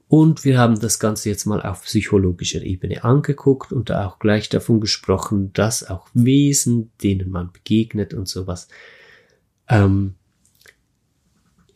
Und 0.09 0.45
wir 0.45 0.59
haben 0.59 0.79
das 0.79 1.01
Ganze 1.01 1.31
jetzt 1.31 1.47
mal 1.47 1.61
auf 1.63 1.83
psychologischer 1.83 2.63
Ebene 2.63 3.03
angeguckt 3.03 3.73
und 3.73 3.91
auch 3.91 4.21
gleich 4.21 4.49
davon 4.49 4.81
gesprochen, 4.81 5.53
dass 5.53 5.89
auch 5.89 6.07
Wesen, 6.15 6.93
denen 7.03 7.31
man 7.31 7.51
begegnet 7.51 8.15
und 8.15 8.29
sowas, 8.29 8.69
ähm, 9.69 10.15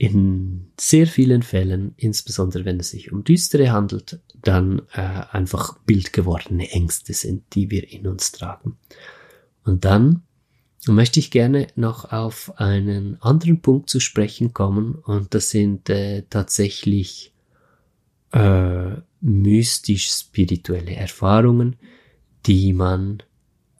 in 0.00 0.72
sehr 0.80 1.06
vielen 1.06 1.42
Fällen, 1.42 1.92
insbesondere 1.98 2.64
wenn 2.64 2.80
es 2.80 2.88
sich 2.88 3.12
um 3.12 3.22
düstere 3.22 3.70
handelt, 3.70 4.18
dann 4.40 4.80
äh, 4.94 5.02
einfach 5.30 5.76
bildgewordene 5.80 6.70
Ängste 6.70 7.12
sind, 7.12 7.42
die 7.52 7.70
wir 7.70 7.86
in 7.92 8.06
uns 8.06 8.32
tragen. 8.32 8.78
Und 9.62 9.84
dann 9.84 10.22
möchte 10.86 11.20
ich 11.20 11.30
gerne 11.30 11.66
noch 11.76 12.12
auf 12.12 12.58
einen 12.58 13.20
anderen 13.20 13.60
Punkt 13.60 13.90
zu 13.90 14.00
sprechen 14.00 14.54
kommen 14.54 14.94
und 14.94 15.34
das 15.34 15.50
sind 15.50 15.90
äh, 15.90 16.22
tatsächlich 16.30 17.34
äh, 18.32 18.92
mystisch-spirituelle 19.20 20.96
Erfahrungen, 20.96 21.76
die 22.46 22.72
man 22.72 23.22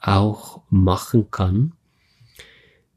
auch 0.01 0.61
machen 0.69 1.31
kann 1.31 1.73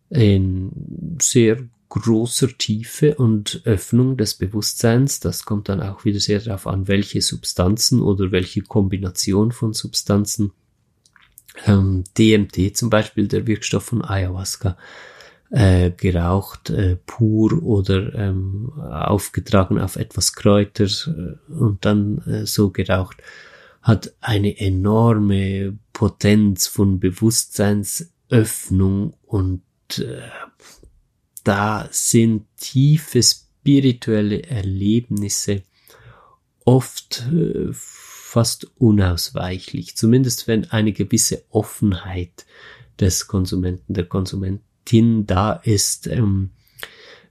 in 0.09 1.15
sehr 1.21 1.69
großer 1.93 2.49
Tiefe 2.57 3.15
und 3.15 3.61
Öffnung 3.65 4.17
des 4.17 4.33
Bewusstseins. 4.33 5.19
Das 5.19 5.45
kommt 5.45 5.69
dann 5.69 5.79
auch 5.79 6.05
wieder 6.05 6.19
sehr 6.19 6.39
darauf 6.39 6.65
an, 6.65 6.87
welche 6.87 7.21
Substanzen 7.21 8.01
oder 8.01 8.31
welche 8.31 8.61
Kombination 8.61 9.51
von 9.51 9.73
Substanzen. 9.73 10.53
Ähm, 11.67 12.03
DMT 12.17 12.75
zum 12.75 12.89
Beispiel, 12.89 13.27
der 13.27 13.45
Wirkstoff 13.45 13.83
von 13.83 14.03
Ayahuasca, 14.03 14.75
äh, 15.51 15.91
geraucht, 15.91 16.71
äh, 16.71 16.97
pur 17.05 17.61
oder 17.61 18.15
ähm, 18.15 18.71
aufgetragen 18.79 19.77
auf 19.77 19.95
etwas 19.95 20.33
Kräuter 20.33 20.85
äh, 20.85 21.35
und 21.53 21.85
dann 21.85 22.17
äh, 22.25 22.47
so 22.47 22.71
geraucht, 22.71 23.17
hat 23.83 24.15
eine 24.19 24.59
enorme 24.59 25.77
Potenz 25.93 26.65
von 26.65 26.99
Bewusstseinsöffnung 26.99 29.13
und 29.27 29.61
äh, 29.99 30.23
da 31.43 31.87
sind 31.91 32.45
tiefe 32.57 33.21
spirituelle 33.21 34.43
Erlebnisse 34.43 35.63
oft 36.65 37.27
äh, 37.31 37.69
fast 37.71 38.71
unausweichlich, 38.77 39.95
zumindest 39.95 40.47
wenn 40.47 40.71
eine 40.71 40.93
gewisse 40.93 41.43
Offenheit 41.49 42.45
des 42.99 43.27
Konsumenten, 43.27 43.93
der 43.93 44.05
Konsumentin 44.05 45.25
da 45.25 45.53
ist, 45.53 46.07
ähm, 46.07 46.51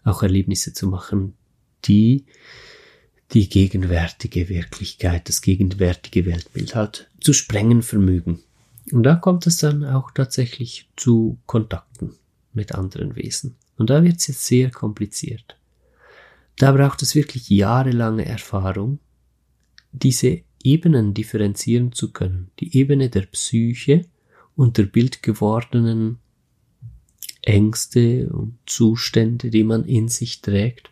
auch 0.04 0.22
Erlebnisse 0.22 0.72
zu 0.72 0.86
machen, 0.86 1.34
die 1.84 2.26
die 3.32 3.48
gegenwärtige 3.48 4.48
Wirklichkeit, 4.48 5.28
das 5.28 5.40
gegenwärtige 5.40 6.26
Weltbild 6.26 6.74
halt 6.74 7.10
zu 7.20 7.32
sprengen 7.32 7.82
vermögen. 7.82 8.40
Und 8.90 9.04
da 9.04 9.14
kommt 9.14 9.46
es 9.46 9.56
dann 9.56 9.84
auch 9.84 10.10
tatsächlich 10.10 10.88
zu 10.96 11.38
Kontakten 11.46 12.14
mit 12.52 12.72
anderen 12.72 13.16
Wesen. 13.16 13.56
Und 13.82 13.90
da 13.90 14.04
wird 14.04 14.20
es 14.20 14.28
jetzt 14.28 14.46
sehr 14.46 14.70
kompliziert. 14.70 15.56
Da 16.56 16.70
braucht 16.70 17.02
es 17.02 17.16
wirklich 17.16 17.50
jahrelange 17.50 18.24
Erfahrung, 18.24 19.00
diese 19.90 20.42
Ebenen 20.62 21.14
differenzieren 21.14 21.90
zu 21.90 22.12
können. 22.12 22.52
Die 22.60 22.78
Ebene 22.78 23.10
der 23.10 23.22
Psyche 23.22 24.06
und 24.54 24.78
der 24.78 24.84
bildgewordenen 24.84 26.18
Ängste 27.42 28.28
und 28.28 28.56
Zustände, 28.66 29.50
die 29.50 29.64
man 29.64 29.84
in 29.84 30.06
sich 30.06 30.42
trägt 30.42 30.88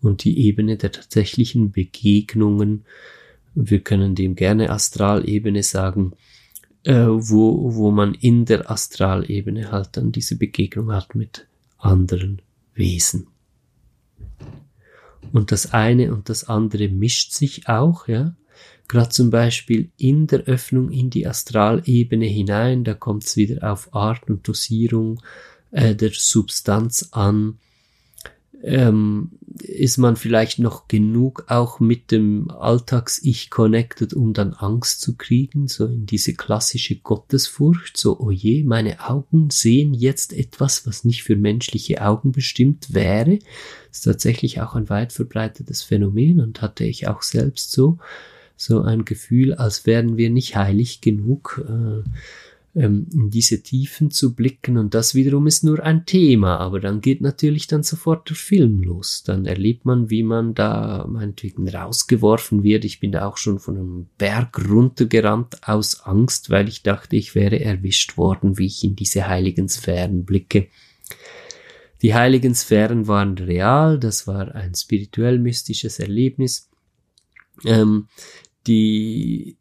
und 0.00 0.22
die 0.22 0.38
Ebene 0.46 0.76
der 0.76 0.92
tatsächlichen 0.92 1.72
Begegnungen. 1.72 2.84
Wir 3.56 3.80
können 3.80 4.14
dem 4.14 4.36
gerne 4.36 4.70
Astralebene 4.70 5.64
sagen, 5.64 6.12
äh, 6.84 6.94
wo, 6.94 7.74
wo 7.74 7.90
man 7.90 8.14
in 8.14 8.44
der 8.44 8.70
Astralebene 8.70 9.72
halt 9.72 9.96
dann 9.96 10.12
diese 10.12 10.36
Begegnung 10.36 10.92
hat 10.92 11.16
mit 11.16 11.47
anderen 11.78 12.42
Wesen. 12.74 13.28
Und 15.32 15.52
das 15.52 15.72
eine 15.72 16.12
und 16.12 16.28
das 16.28 16.44
andere 16.44 16.88
mischt 16.88 17.32
sich 17.32 17.68
auch, 17.68 18.08
ja. 18.08 18.34
Gerade 18.88 19.10
zum 19.10 19.28
Beispiel 19.28 19.90
in 19.98 20.26
der 20.26 20.44
Öffnung 20.44 20.90
in 20.90 21.10
die 21.10 21.26
Astralebene 21.26 22.24
hinein, 22.24 22.84
da 22.84 22.94
kommt 22.94 23.24
es 23.24 23.36
wieder 23.36 23.70
auf 23.70 23.94
Art 23.94 24.28
und 24.30 24.48
Dosierung 24.48 25.20
äh, 25.70 25.94
der 25.94 26.10
Substanz 26.14 27.10
an 27.12 27.58
ähm, 28.62 29.30
ist 29.60 29.98
man 29.98 30.16
vielleicht 30.16 30.58
noch 30.58 30.88
genug 30.88 31.44
auch 31.48 31.80
mit 31.80 32.10
dem 32.10 32.50
Alltags-Ich 32.50 33.50
connected, 33.50 34.14
um 34.14 34.32
dann 34.32 34.52
Angst 34.52 35.00
zu 35.00 35.16
kriegen, 35.16 35.68
so 35.68 35.86
in 35.86 36.06
diese 36.06 36.34
klassische 36.34 36.96
Gottesfurcht, 36.96 37.96
so, 37.96 38.18
oh 38.18 38.30
je, 38.30 38.64
meine 38.64 39.08
Augen 39.08 39.50
sehen 39.50 39.94
jetzt 39.94 40.32
etwas, 40.32 40.86
was 40.86 41.04
nicht 41.04 41.22
für 41.22 41.36
menschliche 41.36 42.04
Augen 42.04 42.32
bestimmt 42.32 42.94
wäre. 42.94 43.38
Ist 43.90 44.02
tatsächlich 44.02 44.60
auch 44.60 44.74
ein 44.74 44.88
weit 44.88 45.12
verbreitetes 45.12 45.82
Phänomen 45.82 46.40
und 46.40 46.62
hatte 46.62 46.84
ich 46.84 47.08
auch 47.08 47.22
selbst 47.22 47.72
so, 47.72 47.98
so 48.56 48.82
ein 48.82 49.04
Gefühl, 49.04 49.54
als 49.54 49.86
wären 49.86 50.16
wir 50.16 50.30
nicht 50.30 50.56
heilig 50.56 51.00
genug. 51.00 51.64
Äh, 51.68 52.08
ähm, 52.78 53.06
in 53.12 53.30
diese 53.30 53.62
Tiefen 53.62 54.10
zu 54.12 54.34
blicken 54.34 54.78
und 54.78 54.94
das 54.94 55.14
wiederum 55.14 55.48
ist 55.48 55.64
nur 55.64 55.82
ein 55.82 56.06
Thema, 56.06 56.58
aber 56.58 56.78
dann 56.78 57.00
geht 57.00 57.20
natürlich 57.20 57.66
dann 57.66 57.82
sofort 57.82 58.28
der 58.28 58.36
Film 58.36 58.82
los. 58.82 59.24
Dann 59.26 59.46
erlebt 59.46 59.84
man, 59.84 60.10
wie 60.10 60.22
man 60.22 60.54
da 60.54 61.04
meinetwegen 61.08 61.68
rausgeworfen 61.68 62.62
wird. 62.62 62.84
Ich 62.84 63.00
bin 63.00 63.10
da 63.10 63.26
auch 63.26 63.36
schon 63.36 63.58
von 63.58 63.76
einem 63.76 64.06
Berg 64.16 64.68
runtergerannt 64.68 65.68
aus 65.68 66.00
Angst, 66.00 66.50
weil 66.50 66.68
ich 66.68 66.82
dachte, 66.84 67.16
ich 67.16 67.34
wäre 67.34 67.60
erwischt 67.60 68.16
worden, 68.16 68.58
wie 68.58 68.66
ich 68.66 68.84
in 68.84 68.94
diese 68.94 69.26
heiligen 69.26 69.68
Sphären 69.68 70.24
blicke. 70.24 70.68
Die 72.00 72.14
heiligen 72.14 72.54
Sphären 72.54 73.08
waren 73.08 73.36
real, 73.38 73.98
das 73.98 74.28
war 74.28 74.54
ein 74.54 74.76
spirituell 74.76 75.40
mystisches 75.40 75.98
Erlebnis. 75.98 76.70
Ähm, 77.64 78.06
die, 78.68 79.56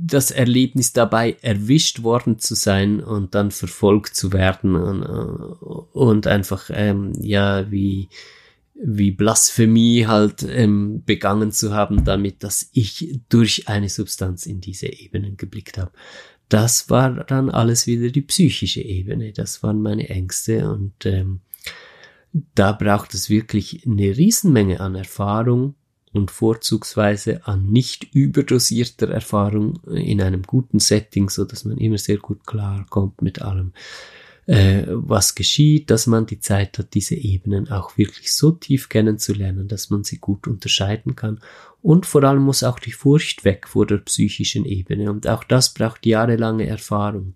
das 0.00 0.30
Erlebnis 0.30 0.92
dabei 0.92 1.36
erwischt 1.42 2.02
worden 2.02 2.38
zu 2.38 2.54
sein 2.54 3.00
und 3.00 3.34
dann 3.34 3.50
verfolgt 3.50 4.14
zu 4.14 4.32
werden 4.32 4.76
und, 4.76 5.02
und 5.92 6.26
einfach, 6.26 6.70
ähm, 6.72 7.12
ja, 7.20 7.70
wie, 7.70 8.08
wie 8.74 9.10
Blasphemie 9.10 10.06
halt 10.06 10.44
ähm, 10.48 11.02
begangen 11.04 11.50
zu 11.50 11.74
haben, 11.74 12.04
damit, 12.04 12.44
dass 12.44 12.70
ich 12.72 13.20
durch 13.28 13.68
eine 13.68 13.88
Substanz 13.88 14.46
in 14.46 14.60
diese 14.60 14.86
Ebenen 14.86 15.36
geblickt 15.36 15.78
habe. 15.78 15.90
Das 16.48 16.88
war 16.88 17.24
dann 17.24 17.50
alles 17.50 17.86
wieder 17.86 18.10
die 18.10 18.22
psychische 18.22 18.80
Ebene. 18.80 19.32
Das 19.32 19.62
waren 19.62 19.82
meine 19.82 20.08
Ängste 20.08 20.70
und 20.70 21.04
ähm, 21.06 21.40
da 22.54 22.72
braucht 22.72 23.14
es 23.14 23.28
wirklich 23.28 23.84
eine 23.84 24.16
Riesenmenge 24.16 24.80
an 24.80 24.94
Erfahrung, 24.94 25.74
und 26.12 26.30
vorzugsweise 26.30 27.46
an 27.46 27.70
nicht 27.70 28.14
überdosierter 28.14 29.08
Erfahrung 29.08 29.80
in 29.86 30.22
einem 30.22 30.42
guten 30.42 30.78
Setting, 30.78 31.28
so 31.28 31.44
dass 31.44 31.64
man 31.64 31.78
immer 31.78 31.98
sehr 31.98 32.18
gut 32.18 32.46
klarkommt 32.46 33.22
mit 33.22 33.42
allem, 33.42 33.72
äh, 34.46 34.84
was 34.88 35.34
geschieht, 35.34 35.90
dass 35.90 36.06
man 36.06 36.26
die 36.26 36.40
Zeit 36.40 36.78
hat, 36.78 36.94
diese 36.94 37.14
Ebenen 37.14 37.70
auch 37.70 37.98
wirklich 37.98 38.32
so 38.34 38.50
tief 38.50 38.88
kennenzulernen, 38.88 39.68
dass 39.68 39.90
man 39.90 40.04
sie 40.04 40.18
gut 40.18 40.46
unterscheiden 40.46 41.16
kann. 41.16 41.40
Und 41.82 42.06
vor 42.06 42.24
allem 42.24 42.42
muss 42.42 42.62
auch 42.62 42.78
die 42.78 42.92
Furcht 42.92 43.44
weg 43.44 43.68
vor 43.68 43.86
der 43.86 43.98
psychischen 43.98 44.64
Ebene. 44.64 45.10
Und 45.10 45.28
auch 45.28 45.44
das 45.44 45.74
braucht 45.74 46.06
jahrelange 46.06 46.66
Erfahrung. 46.66 47.34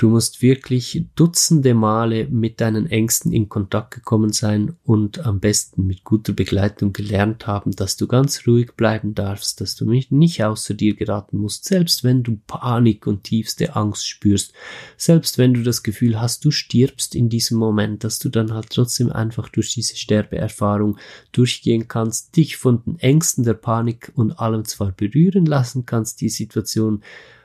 Du 0.00 0.08
musst 0.08 0.40
wirklich 0.40 1.04
dutzende 1.14 1.74
Male 1.74 2.26
mit 2.26 2.62
deinen 2.62 2.86
Ängsten 2.86 3.34
in 3.34 3.50
Kontakt 3.50 3.90
gekommen 3.90 4.32
sein 4.32 4.74
und 4.82 5.26
am 5.26 5.40
besten 5.40 5.86
mit 5.86 6.04
guter 6.04 6.32
Begleitung 6.32 6.94
gelernt 6.94 7.46
haben, 7.46 7.72
dass 7.72 7.98
du 7.98 8.06
ganz 8.06 8.46
ruhig 8.46 8.72
bleiben 8.76 9.14
darfst, 9.14 9.60
dass 9.60 9.76
du 9.76 9.84
nicht 9.84 10.42
außer 10.42 10.72
dir 10.72 10.96
geraten 10.96 11.36
musst, 11.36 11.66
selbst 11.66 12.02
wenn 12.02 12.22
du 12.22 12.40
Panik 12.46 13.06
und 13.06 13.24
tiefste 13.24 13.76
Angst 13.76 14.08
spürst, 14.08 14.54
selbst 14.96 15.36
wenn 15.36 15.52
du 15.52 15.62
das 15.62 15.82
Gefühl 15.82 16.18
hast, 16.18 16.46
du 16.46 16.50
stirbst 16.50 17.14
in 17.14 17.28
diesem 17.28 17.58
Moment, 17.58 18.02
dass 18.02 18.18
du 18.18 18.30
dann 18.30 18.54
halt 18.54 18.70
trotzdem 18.70 19.12
einfach 19.12 19.50
durch 19.50 19.74
diese 19.74 19.96
Sterbeerfahrung 19.96 20.96
durchgehen 21.32 21.88
kannst, 21.88 22.34
dich 22.36 22.56
von 22.56 22.82
den 22.84 22.98
Ängsten 23.00 23.44
der 23.44 23.52
Panik 23.52 24.12
und 24.14 24.40
allem 24.40 24.64
zwar 24.64 24.92
berühren 24.92 25.44
lassen 25.44 25.84
kannst, 25.84 26.22
die 26.22 26.30
Situation, 26.30 27.02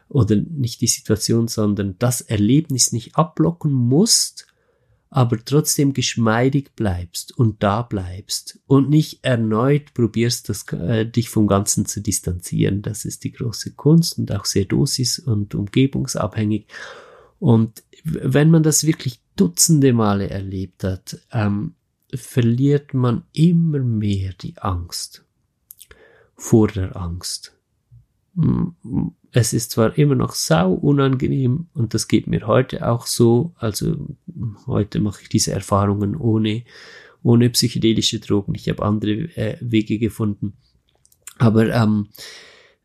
oder 0.09 0.35
nicht 0.35 0.81
die 0.81 0.87
Situation, 0.87 1.47
sondern 1.47 1.95
das 1.99 2.21
Erlebnis 2.21 2.91
nicht 2.91 3.15
abblocken 3.15 3.71
musst, 3.71 4.47
aber 5.09 5.37
trotzdem 5.43 5.93
geschmeidig 5.93 6.75
bleibst 6.75 7.37
und 7.37 7.63
da 7.63 7.83
bleibst 7.83 8.59
und 8.67 8.89
nicht 8.89 9.23
erneut 9.23 9.93
probierst, 9.93 10.49
das, 10.49 10.65
äh, 10.73 11.05
dich 11.05 11.29
vom 11.29 11.47
Ganzen 11.47 11.85
zu 11.85 12.01
distanzieren. 12.01 12.81
Das 12.81 13.05
ist 13.05 13.23
die 13.23 13.31
große 13.31 13.75
Kunst 13.75 14.17
und 14.17 14.31
auch 14.33 14.45
sehr 14.45 14.65
dosis- 14.65 15.19
und 15.19 15.55
umgebungsabhängig. 15.55 16.67
Und 17.39 17.83
wenn 18.03 18.51
man 18.51 18.63
das 18.63 18.85
wirklich 18.85 19.21
dutzende 19.35 19.93
Male 19.93 20.29
erlebt 20.29 20.83
hat, 20.83 21.19
ähm, 21.31 21.75
verliert 22.13 22.93
man 22.93 23.23
immer 23.33 23.79
mehr 23.79 24.33
die 24.33 24.57
Angst 24.57 25.23
vor 26.35 26.67
der 26.67 26.95
Angst 26.95 27.54
es 29.31 29.53
ist 29.53 29.71
zwar 29.71 29.97
immer 29.97 30.15
noch 30.15 30.33
sau 30.33 30.73
unangenehm 30.73 31.67
und 31.73 31.93
das 31.93 32.07
geht 32.07 32.27
mir 32.27 32.47
heute 32.47 32.87
auch 32.87 33.05
so, 33.05 33.53
also 33.55 34.15
heute 34.67 34.99
mache 34.99 35.21
ich 35.23 35.29
diese 35.29 35.51
Erfahrungen 35.51 36.15
ohne, 36.15 36.63
ohne 37.23 37.49
psychedelische 37.49 38.19
Drogen. 38.19 38.55
Ich 38.55 38.67
habe 38.69 38.83
andere 38.83 39.11
äh, 39.35 39.57
Wege 39.61 39.99
gefunden. 39.99 40.53
Aber 41.37 41.73
ähm, 41.73 42.09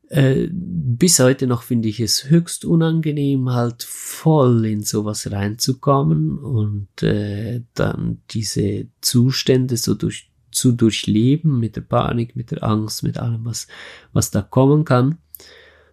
äh, 0.09 0.49
bis 0.51 1.19
heute 1.19 1.47
noch 1.47 1.63
finde 1.63 1.89
ich 1.89 2.01
es 2.01 2.31
höchst 2.31 2.65
unangenehm, 2.65 3.51
halt 3.51 3.83
voll 3.83 4.67
in 4.67 4.83
sowas 4.83 5.31
reinzukommen 5.31 6.39
und 6.39 7.03
äh, 7.03 7.63
dann 7.75 8.23
diese 8.31 8.89
Zustände 9.01 9.77
so 9.77 9.95
durch, 9.95 10.31
zu 10.51 10.73
durchleben 10.73 11.61
mit 11.61 11.77
der 11.77 11.83
Panik, 11.83 12.35
mit 12.35 12.51
der 12.51 12.65
Angst, 12.65 13.03
mit 13.03 13.19
allem, 13.19 13.45
was, 13.45 13.69
was 14.13 14.31
da 14.33 14.43
kommen 14.43 14.85
kann 14.85 15.19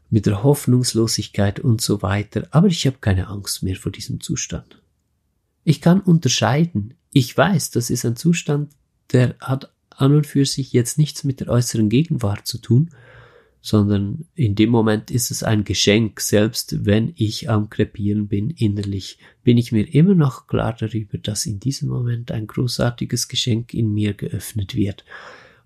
mit 0.10 0.26
der 0.26 0.44
Hoffnungslosigkeit 0.44 1.60
und 1.60 1.82
so 1.82 2.02
weiter, 2.02 2.48
aber 2.52 2.68
ich 2.68 2.86
habe 2.88 2.98
keine 3.00 3.28
Angst 3.28 3.64
mehr 3.64 3.76
vor 3.76 3.92
diesem 3.92 4.22
Zustand. 4.22 4.82
Ich 5.64 5.82
kann 5.82 6.00
unterscheiden. 6.00 6.94
Ich 7.12 7.36
weiß, 7.36 7.72
das 7.72 7.90
ist 7.90 8.06
ein 8.06 8.16
Zustand, 8.16 8.72
der 9.12 9.36
hat 9.42 9.74
an 9.90 10.16
und 10.16 10.28
für 10.28 10.46
sich 10.46 10.72
jetzt 10.74 10.98
nichts 10.98 11.24
mit 11.24 11.40
der 11.40 11.50
äußeren 11.50 11.90
Gegenwart 11.90 12.48
zu 12.48 12.60
tun, 12.60 12.92
sondern 13.60 14.26
in 14.36 14.56
dem 14.56 14.70
Moment 14.70 15.12
ist 15.12 15.30
es 15.32 15.44
ein 15.44 15.66
Geschenk, 15.66 16.22
selbst 16.22 16.86
wenn 16.86 17.12
ich 17.18 17.50
am 17.50 17.70
Krepieren 17.70 18.28
bin 18.28 18.50
innerlich, 18.52 19.18
bin 19.44 19.58
ich 19.58 19.72
mir 19.72 19.94
immer 19.94 20.16
noch 20.16 20.48
klar 20.48 20.76
darüber, 20.80 21.18
dass 21.18 21.46
in 21.46 21.60
diesem 21.60 21.90
Moment 21.90 22.32
ein 22.32 22.48
großartiges 22.48 23.28
Geschenk 23.28 23.74
in 23.74 23.94
mir 23.94 24.14
geöffnet 24.14 24.76
wird. 24.76 25.04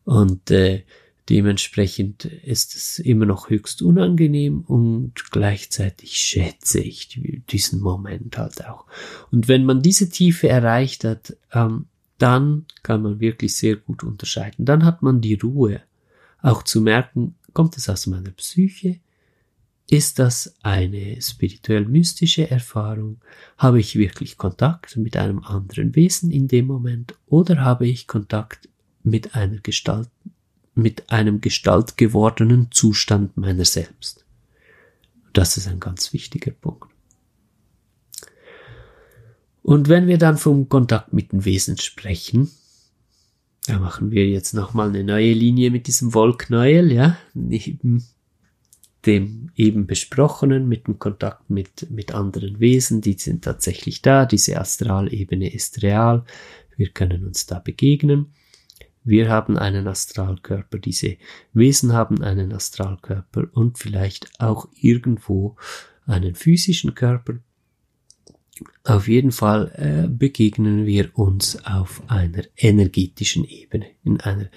Und 0.04 0.50
äh, 0.50 0.84
Dementsprechend 1.30 2.26
ist 2.26 2.76
es 2.76 3.00
immer 3.00 3.26
noch 3.26 3.50
höchst 3.50 3.82
unangenehm 3.82 4.62
und 4.62 5.14
gleichzeitig 5.32 6.18
schätze 6.18 6.80
ich 6.80 7.20
diesen 7.50 7.80
Moment 7.80 8.38
halt 8.38 8.66
auch. 8.66 8.86
Und 9.32 9.48
wenn 9.48 9.64
man 9.64 9.82
diese 9.82 10.10
Tiefe 10.10 10.50
erreicht 10.50 11.04
hat, 11.04 11.38
ähm, 11.54 11.86
dann 12.18 12.66
kann 12.84 13.02
man 13.02 13.20
wirklich 13.20 13.56
sehr 13.56 13.78
gut 13.78 14.04
unterscheiden. 14.04 14.66
Dann 14.66 14.84
hat 14.84 15.02
man 15.02 15.22
die 15.22 15.36
Ruhe, 15.36 15.82
auch 16.42 16.64
zu 16.64 16.82
merken, 16.82 17.36
kommt 17.54 17.78
es 17.78 17.90
aus 17.90 18.08
meiner 18.08 18.32
Psyche? 18.32 19.00
Ist 19.90 20.20
das 20.20 20.56
eine 20.62 21.22
spirituell 21.22 21.86
mystische 21.86 22.50
Erfahrung? 22.50 23.20
Habe 23.58 23.80
ich 23.80 23.96
wirklich 23.96 24.38
Kontakt 24.38 24.98
mit 24.98 25.18
einem 25.18 25.44
anderen 25.44 25.96
Wesen 25.96 26.32
in 26.32 26.48
dem 26.48 26.68
Moment 26.68 27.16
oder 27.28 27.62
habe 27.62 27.88
ich 27.88 28.08
Kontakt 28.08 28.70
mit 29.04 29.36
einer 29.36 29.58
Gestalt 29.58 30.10
mit 30.82 31.10
einem 31.10 31.42
gestaltgewordenen 31.42 32.72
Zustand 32.72 33.38
meiner 33.38 33.66
selbst. 33.66 34.26
Das 35.34 35.58
ist 35.58 35.68
ein 35.68 35.80
ganz 35.80 36.14
wichtiger 36.14 36.52
Punkt. 36.52 36.92
Und 39.64 39.90
wenn 39.90 40.08
wir 40.08 40.18
dann 40.18 40.38
vom 40.38 40.70
Kontakt 40.70 41.14
mit 41.14 41.32
den 41.32 41.46
Wesen 41.46 41.78
sprechen, 41.78 42.52
da 43.68 43.80
machen 43.80 44.12
wir 44.12 44.28
jetzt 44.28 44.54
nochmal 44.54 44.90
eine 44.90 45.04
neue 45.04 45.34
Linie 45.34 45.70
mit 45.70 45.88
diesem 45.88 46.14
Wollknäuel, 46.14 46.92
ja, 46.92 47.18
neben 47.34 48.04
dem 49.06 49.52
eben 49.56 49.88
besprochenen, 49.88 50.68
mit 50.68 50.88
dem 50.88 51.00
Kontakt 51.00 51.50
mit, 51.50 51.90
mit 51.90 52.14
anderen 52.14 52.60
Wesen, 52.60 53.02
die 53.02 53.14
sind 53.14 53.44
tatsächlich 53.44 54.02
da, 54.02 54.26
diese 54.26 54.60
Astralebene 54.60 55.52
ist 55.52 55.82
real, 55.82 56.24
wir 56.76 56.90
können 56.90 57.26
uns 57.26 57.46
da 57.46 57.60
begegnen. 57.60 58.34
Wir 59.04 59.30
haben 59.30 59.58
einen 59.58 59.88
Astralkörper, 59.88 60.78
diese 60.78 61.18
Wesen 61.54 61.94
haben 61.94 62.22
einen 62.22 62.54
Astralkörper 62.54 63.48
und 63.54 63.80
vielleicht 63.80 64.40
auch 64.40 64.68
irgendwo 64.80 65.56
einen 66.06 66.36
physischen 66.36 66.94
Körper. 66.94 67.40
Auf 68.84 69.08
jeden 69.08 69.32
Fall 69.32 69.72
äh, 69.76 70.08
begegnen 70.08 70.86
wir 70.86 71.10
uns 71.18 71.66
auf 71.66 72.04
einer 72.08 72.44
energetischen 72.58 73.44
Ebene, 73.44 73.88
in 74.04 74.20
einer 74.22 74.50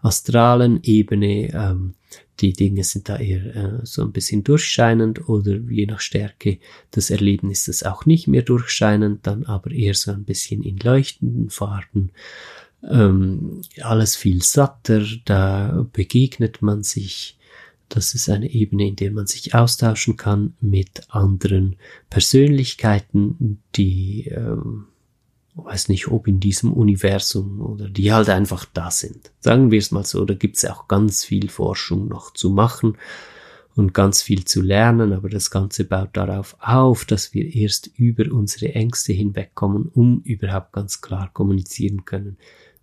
astralen 0.00 0.80
Ebene. 0.82 1.52
Ähm, 1.52 1.94
die 2.40 2.52
Dinge 2.52 2.84
sind 2.84 3.08
da 3.08 3.16
eher 3.16 3.56
äh, 3.56 3.80
so 3.82 4.02
ein 4.02 4.12
bisschen 4.12 4.44
durchscheinend 4.44 5.28
oder 5.28 5.56
je 5.56 5.86
nach 5.86 6.00
Stärke 6.00 6.58
des 6.94 7.10
Erlebnisses 7.10 7.82
auch 7.82 8.06
nicht 8.06 8.28
mehr 8.28 8.42
durchscheinend, 8.42 9.26
dann 9.26 9.44
aber 9.44 9.72
eher 9.72 9.94
so 9.94 10.12
ein 10.12 10.24
bisschen 10.24 10.62
in 10.62 10.76
leuchtenden 10.76 11.50
Farben. 11.50 12.12
Ähm, 12.82 13.62
alles 13.82 14.16
viel 14.16 14.42
satter, 14.42 15.02
da 15.24 15.86
begegnet 15.92 16.62
man 16.62 16.82
sich. 16.82 17.36
Das 17.88 18.14
ist 18.14 18.28
eine 18.28 18.50
Ebene, 18.50 18.88
in 18.88 18.96
der 18.96 19.10
man 19.10 19.26
sich 19.26 19.54
austauschen 19.54 20.18
kann 20.18 20.54
mit 20.60 21.02
anderen 21.08 21.76
Persönlichkeiten, 22.10 23.62
die 23.74 24.26
ähm, 24.26 24.88
weiß 25.54 25.88
nicht, 25.88 26.08
ob 26.08 26.28
in 26.28 26.38
diesem 26.38 26.72
Universum 26.72 27.60
oder 27.60 27.88
die 27.88 28.12
halt 28.12 28.28
einfach 28.28 28.66
da 28.66 28.90
sind. 28.90 29.32
Sagen 29.40 29.70
wir 29.70 29.78
es 29.78 29.90
mal 29.90 30.04
so, 30.04 30.24
da 30.24 30.34
gibt 30.34 30.56
es 30.56 30.66
auch 30.66 30.86
ganz 30.86 31.24
viel 31.24 31.48
Forschung 31.48 32.08
noch 32.08 32.32
zu 32.32 32.50
machen 32.50 32.98
und 33.74 33.94
ganz 33.94 34.22
viel 34.22 34.44
zu 34.44 34.60
lernen, 34.60 35.12
aber 35.12 35.28
das 35.28 35.50
Ganze 35.50 35.84
baut 35.84 36.10
darauf 36.12 36.56
auf, 36.60 37.04
dass 37.06 37.32
wir 37.32 37.54
erst 37.54 37.86
über 37.96 38.30
unsere 38.32 38.74
Ängste 38.74 39.12
hinwegkommen, 39.12 39.88
um 39.92 40.20
überhaupt 40.22 40.72
ganz 40.72 41.00
klar 41.00 41.30
kommunizieren 41.32 42.04
können 42.04 42.36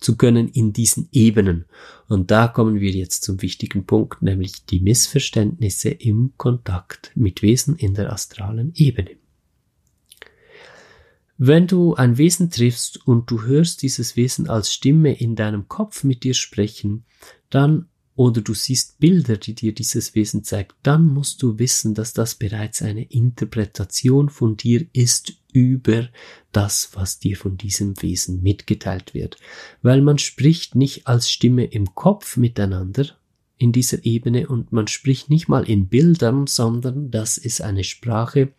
zu 0.05 0.17
können 0.17 0.47
in 0.47 0.71
diesen 0.71 1.09
Ebenen. 1.11 1.65
Und 2.07 2.29
da 2.29 2.47
kommen 2.47 2.79
wir 2.79 2.91
jetzt 2.91 3.23
zum 3.23 3.41
wichtigen 3.41 3.85
Punkt, 3.87 4.21
nämlich 4.21 4.65
die 4.65 4.79
Missverständnisse 4.79 5.89
im 5.89 6.33
Kontakt 6.37 7.11
mit 7.15 7.41
Wesen 7.41 7.75
in 7.75 7.95
der 7.95 8.13
astralen 8.13 8.71
Ebene. 8.75 9.17
Wenn 11.37 11.65
du 11.65 11.95
ein 11.95 12.19
Wesen 12.19 12.51
triffst 12.51 13.05
und 13.07 13.31
du 13.31 13.41
hörst 13.41 13.81
dieses 13.81 14.15
Wesen 14.15 14.47
als 14.47 14.71
Stimme 14.71 15.19
in 15.19 15.35
deinem 15.35 15.67
Kopf 15.67 16.03
mit 16.03 16.23
dir 16.23 16.35
sprechen, 16.35 17.03
dann 17.49 17.89
oder 18.15 18.41
du 18.41 18.53
siehst 18.53 18.99
Bilder, 18.99 19.37
die 19.37 19.53
dir 19.53 19.73
dieses 19.73 20.15
Wesen 20.15 20.43
zeigt, 20.43 20.75
dann 20.83 21.05
musst 21.07 21.43
du 21.43 21.59
wissen, 21.59 21.93
dass 21.93 22.13
das 22.13 22.35
bereits 22.35 22.81
eine 22.81 23.03
Interpretation 23.03 24.29
von 24.29 24.55
dir 24.55 24.85
ist 24.93 25.33
über 25.51 26.09
das, 26.51 26.91
was 26.93 27.19
dir 27.19 27.35
von 27.35 27.57
diesem 27.57 28.01
Wesen 28.01 28.41
mitgeteilt 28.41 29.13
wird. 29.13 29.37
Weil 29.81 30.01
man 30.01 30.17
spricht 30.17 30.75
nicht 30.75 31.07
als 31.07 31.29
Stimme 31.29 31.65
im 31.65 31.93
Kopf 31.93 32.37
miteinander 32.37 33.07
in 33.57 33.71
dieser 33.71 34.05
Ebene 34.05 34.47
und 34.47 34.71
man 34.71 34.87
spricht 34.87 35.29
nicht 35.29 35.47
mal 35.47 35.69
in 35.69 35.87
Bildern, 35.87 36.47
sondern 36.47 37.11
das 37.11 37.37
ist 37.37 37.61
eine 37.61 37.83
Sprache, 37.83 38.53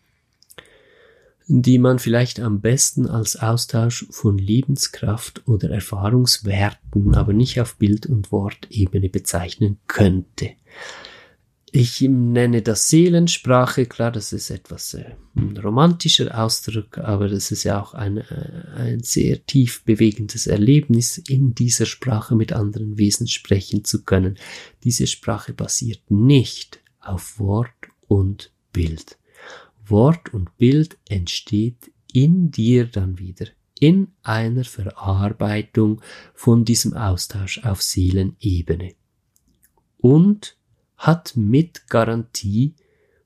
die 1.47 1.79
man 1.79 1.97
vielleicht 1.97 2.39
am 2.39 2.59
besten 2.59 3.07
als 3.07 3.37
Austausch 3.37 4.05
von 4.09 4.37
Lebenskraft 4.37 5.47
oder 5.47 5.69
Erfahrungswerten, 5.69 7.15
aber 7.15 7.33
nicht 7.33 7.61
auf 7.61 7.77
Bild- 7.77 8.05
und 8.05 8.31
Wortebene 8.31 9.09
bezeichnen 9.09 9.77
könnte. 9.87 10.51
Ich 11.71 12.01
nenne 12.01 12.61
das 12.61 12.89
Seelensprache, 12.89 13.85
klar, 13.85 14.11
das 14.11 14.33
ist 14.33 14.49
etwas 14.49 14.93
äh, 14.93 15.15
ein 15.35 15.57
romantischer 15.57 16.37
Ausdruck, 16.41 16.97
aber 16.97 17.27
das 17.27 17.51
ist 17.51 17.65
ja 17.65 17.81
auch 17.81 17.93
ein, 17.93 18.17
äh, 18.17 18.63
ein 18.75 19.03
sehr 19.03 19.45
tief 19.45 19.83
bewegendes 19.83 20.47
Erlebnis, 20.47 21.17
in 21.17 21.53
dieser 21.53 21.85
Sprache 21.85 22.35
mit 22.35 22.53
anderen 22.53 22.97
Wesen 22.97 23.27
sprechen 23.27 23.83
zu 23.83 24.03
können. 24.03 24.37
Diese 24.83 25.07
Sprache 25.07 25.53
basiert 25.53 26.09
nicht 26.09 26.79
auf 26.99 27.37
Wort 27.37 27.69
und 28.07 28.51
Bild. 28.71 29.17
Wort 29.89 30.33
und 30.33 30.57
Bild 30.57 30.97
entsteht 31.07 31.91
in 32.13 32.51
dir 32.51 32.85
dann 32.85 33.19
wieder 33.19 33.47
in 33.79 34.07
einer 34.23 34.63
Verarbeitung 34.63 36.01
von 36.33 36.65
diesem 36.65 36.93
Austausch 36.93 37.63
auf 37.63 37.81
Seelenebene. 37.81 38.95
Und 39.97 40.57
hat 40.97 41.35
mit 41.35 41.87
Garantie 41.89 42.75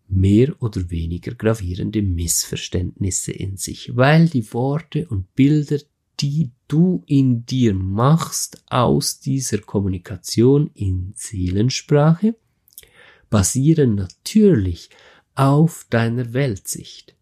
mehr 0.08 0.62
oder 0.62 0.90
weniger 0.90 1.34
gravierende 1.36 2.02
Missverständnisse 2.02 3.32
in 3.32 3.56
sich, 3.56 3.96
weil 3.96 4.28
die 4.28 4.54
Worte 4.54 5.08
und 5.08 5.34
Bilder, 5.36 5.80
die 6.20 6.52
du 6.68 7.02
in 7.08 7.46
dir 7.46 7.74
machst 7.74 8.64
aus 8.70 9.20
dieser 9.22 9.60
Kommunikation 9.60 10.70
in 10.74 11.14
Seelensprache, 11.16 12.36
basieren 13.30 13.96
natürlich 13.96 14.90
auf 15.36 15.86
deiner 15.90 16.34
Weltsicht. 16.34 17.16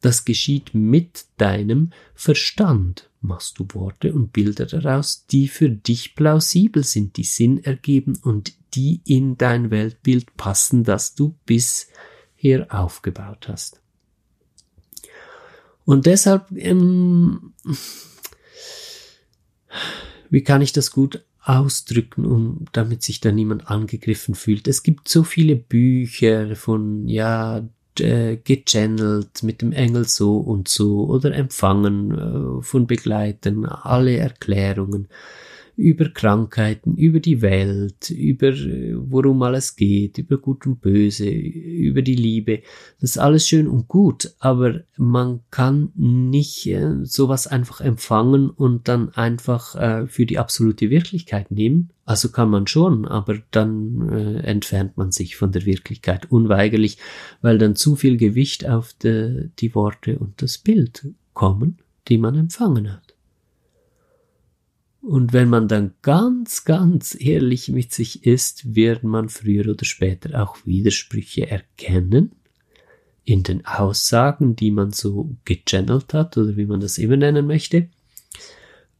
Das 0.00 0.24
geschieht 0.24 0.74
mit 0.74 1.26
deinem 1.38 1.92
Verstand. 2.14 3.08
Machst 3.20 3.58
du 3.58 3.66
Worte 3.72 4.12
und 4.12 4.32
Bilder 4.32 4.66
daraus, 4.66 5.26
die 5.26 5.46
für 5.46 5.70
dich 5.70 6.16
plausibel 6.16 6.82
sind, 6.82 7.16
die 7.16 7.24
Sinn 7.24 7.62
ergeben 7.62 8.18
und 8.22 8.52
die 8.74 9.00
in 9.04 9.38
dein 9.38 9.70
Weltbild 9.70 10.36
passen, 10.36 10.82
das 10.82 11.14
du 11.14 11.38
bisher 11.46 12.66
aufgebaut 12.68 13.46
hast. 13.48 13.80
Und 15.84 16.06
deshalb, 16.06 16.50
ähm, 16.52 17.54
wie 20.30 20.42
kann 20.42 20.62
ich 20.62 20.72
das 20.72 20.90
gut 20.90 21.24
ausdrücken, 21.44 22.24
um 22.24 22.64
damit 22.72 23.02
sich 23.02 23.20
da 23.20 23.32
niemand 23.32 23.68
angegriffen 23.68 24.34
fühlt. 24.34 24.68
Es 24.68 24.82
gibt 24.82 25.08
so 25.08 25.24
viele 25.24 25.56
Bücher 25.56 26.54
von 26.54 27.08
ja 27.08 27.62
äh, 27.98 28.36
gechannelt 28.36 29.42
mit 29.42 29.60
dem 29.60 29.72
Engel 29.72 30.06
so 30.06 30.38
und 30.38 30.68
so 30.68 31.06
oder 31.06 31.34
empfangen 31.34 32.12
äh, 32.12 32.62
von 32.62 32.86
Begleitern, 32.86 33.66
alle 33.66 34.16
Erklärungen 34.16 35.08
über 35.76 36.08
Krankheiten, 36.10 36.96
über 36.96 37.20
die 37.20 37.40
Welt, 37.40 38.10
über 38.10 38.48
äh, 38.48 38.94
worum 38.94 39.42
alles 39.42 39.76
geht, 39.76 40.18
über 40.18 40.38
Gut 40.38 40.66
und 40.66 40.80
Böse, 40.80 41.28
über 41.28 42.02
die 42.02 42.14
Liebe. 42.14 42.62
Das 43.00 43.10
ist 43.10 43.18
alles 43.18 43.48
schön 43.48 43.66
und 43.66 43.88
gut, 43.88 44.34
aber 44.38 44.82
man 44.96 45.40
kann 45.50 45.92
nicht 45.94 46.66
äh, 46.66 47.04
sowas 47.04 47.46
einfach 47.46 47.80
empfangen 47.80 48.50
und 48.50 48.88
dann 48.88 49.10
einfach 49.10 49.74
äh, 49.76 50.06
für 50.06 50.26
die 50.26 50.38
absolute 50.38 50.90
Wirklichkeit 50.90 51.50
nehmen. 51.50 51.90
Also 52.04 52.30
kann 52.30 52.50
man 52.50 52.66
schon, 52.66 53.06
aber 53.06 53.38
dann 53.52 54.08
äh, 54.10 54.40
entfernt 54.40 54.96
man 54.96 55.12
sich 55.12 55.36
von 55.36 55.52
der 55.52 55.64
Wirklichkeit 55.64 56.30
unweigerlich, 56.30 56.98
weil 57.40 57.58
dann 57.58 57.76
zu 57.76 57.96
viel 57.96 58.16
Gewicht 58.16 58.68
auf 58.68 58.92
de, 58.92 59.48
die 59.58 59.74
Worte 59.74 60.18
und 60.18 60.42
das 60.42 60.58
Bild 60.58 61.06
kommen, 61.32 61.78
die 62.08 62.18
man 62.18 62.36
empfangen 62.36 62.92
hat. 62.92 63.11
Und 65.02 65.32
wenn 65.32 65.48
man 65.48 65.66
dann 65.66 65.94
ganz, 66.02 66.64
ganz 66.64 67.16
ehrlich 67.18 67.68
mit 67.68 67.92
sich 67.92 68.24
ist, 68.24 68.76
wird 68.76 69.02
man 69.02 69.28
früher 69.28 69.68
oder 69.68 69.84
später 69.84 70.40
auch 70.40 70.56
Widersprüche 70.64 71.50
erkennen 71.50 72.32
in 73.24 73.42
den 73.42 73.66
Aussagen, 73.66 74.54
die 74.54 74.70
man 74.70 74.92
so 74.92 75.36
gechannelt 75.44 76.14
hat 76.14 76.38
oder 76.38 76.56
wie 76.56 76.66
man 76.66 76.80
das 76.80 76.98
immer 76.98 77.16
nennen 77.16 77.48
möchte, 77.48 77.88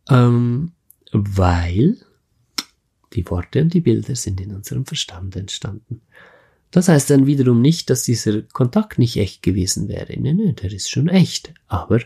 ähm, 0.09 0.73
weil 1.13 1.99
die 3.13 3.29
Worte 3.31 3.63
und 3.63 3.73
die 3.73 3.81
Bilder 3.81 4.17
sind 4.17 4.41
in 4.41 4.55
unserem 4.55 4.85
Verstand 4.85 5.37
entstanden. 5.37 6.03
Das 6.73 6.89
heißt 6.89 7.11
dann 7.11 7.27
wiederum 7.27 7.61
nicht, 7.61 7.91
dass 7.91 8.03
dieser 8.03 8.43
Kontakt 8.43 8.99
nicht 8.99 9.19
echt 9.19 9.43
gewesen 9.43 9.89
wäre. 9.89 10.19
Nein, 10.19 10.41
nein, 10.43 10.57
der 10.57 10.73
ist 10.73 10.91
schon 10.91 11.09
echt. 11.09 11.53
Aber 11.69 12.01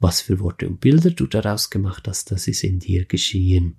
was 0.00 0.22
für 0.22 0.40
Worte 0.40 0.66
und 0.66 0.80
Bilder 0.80 1.10
du 1.10 1.26
daraus 1.26 1.70
gemacht 1.70 2.08
hast, 2.08 2.32
das 2.32 2.48
ist 2.48 2.64
in 2.64 2.80
dir 2.80 3.04
geschehen. 3.04 3.76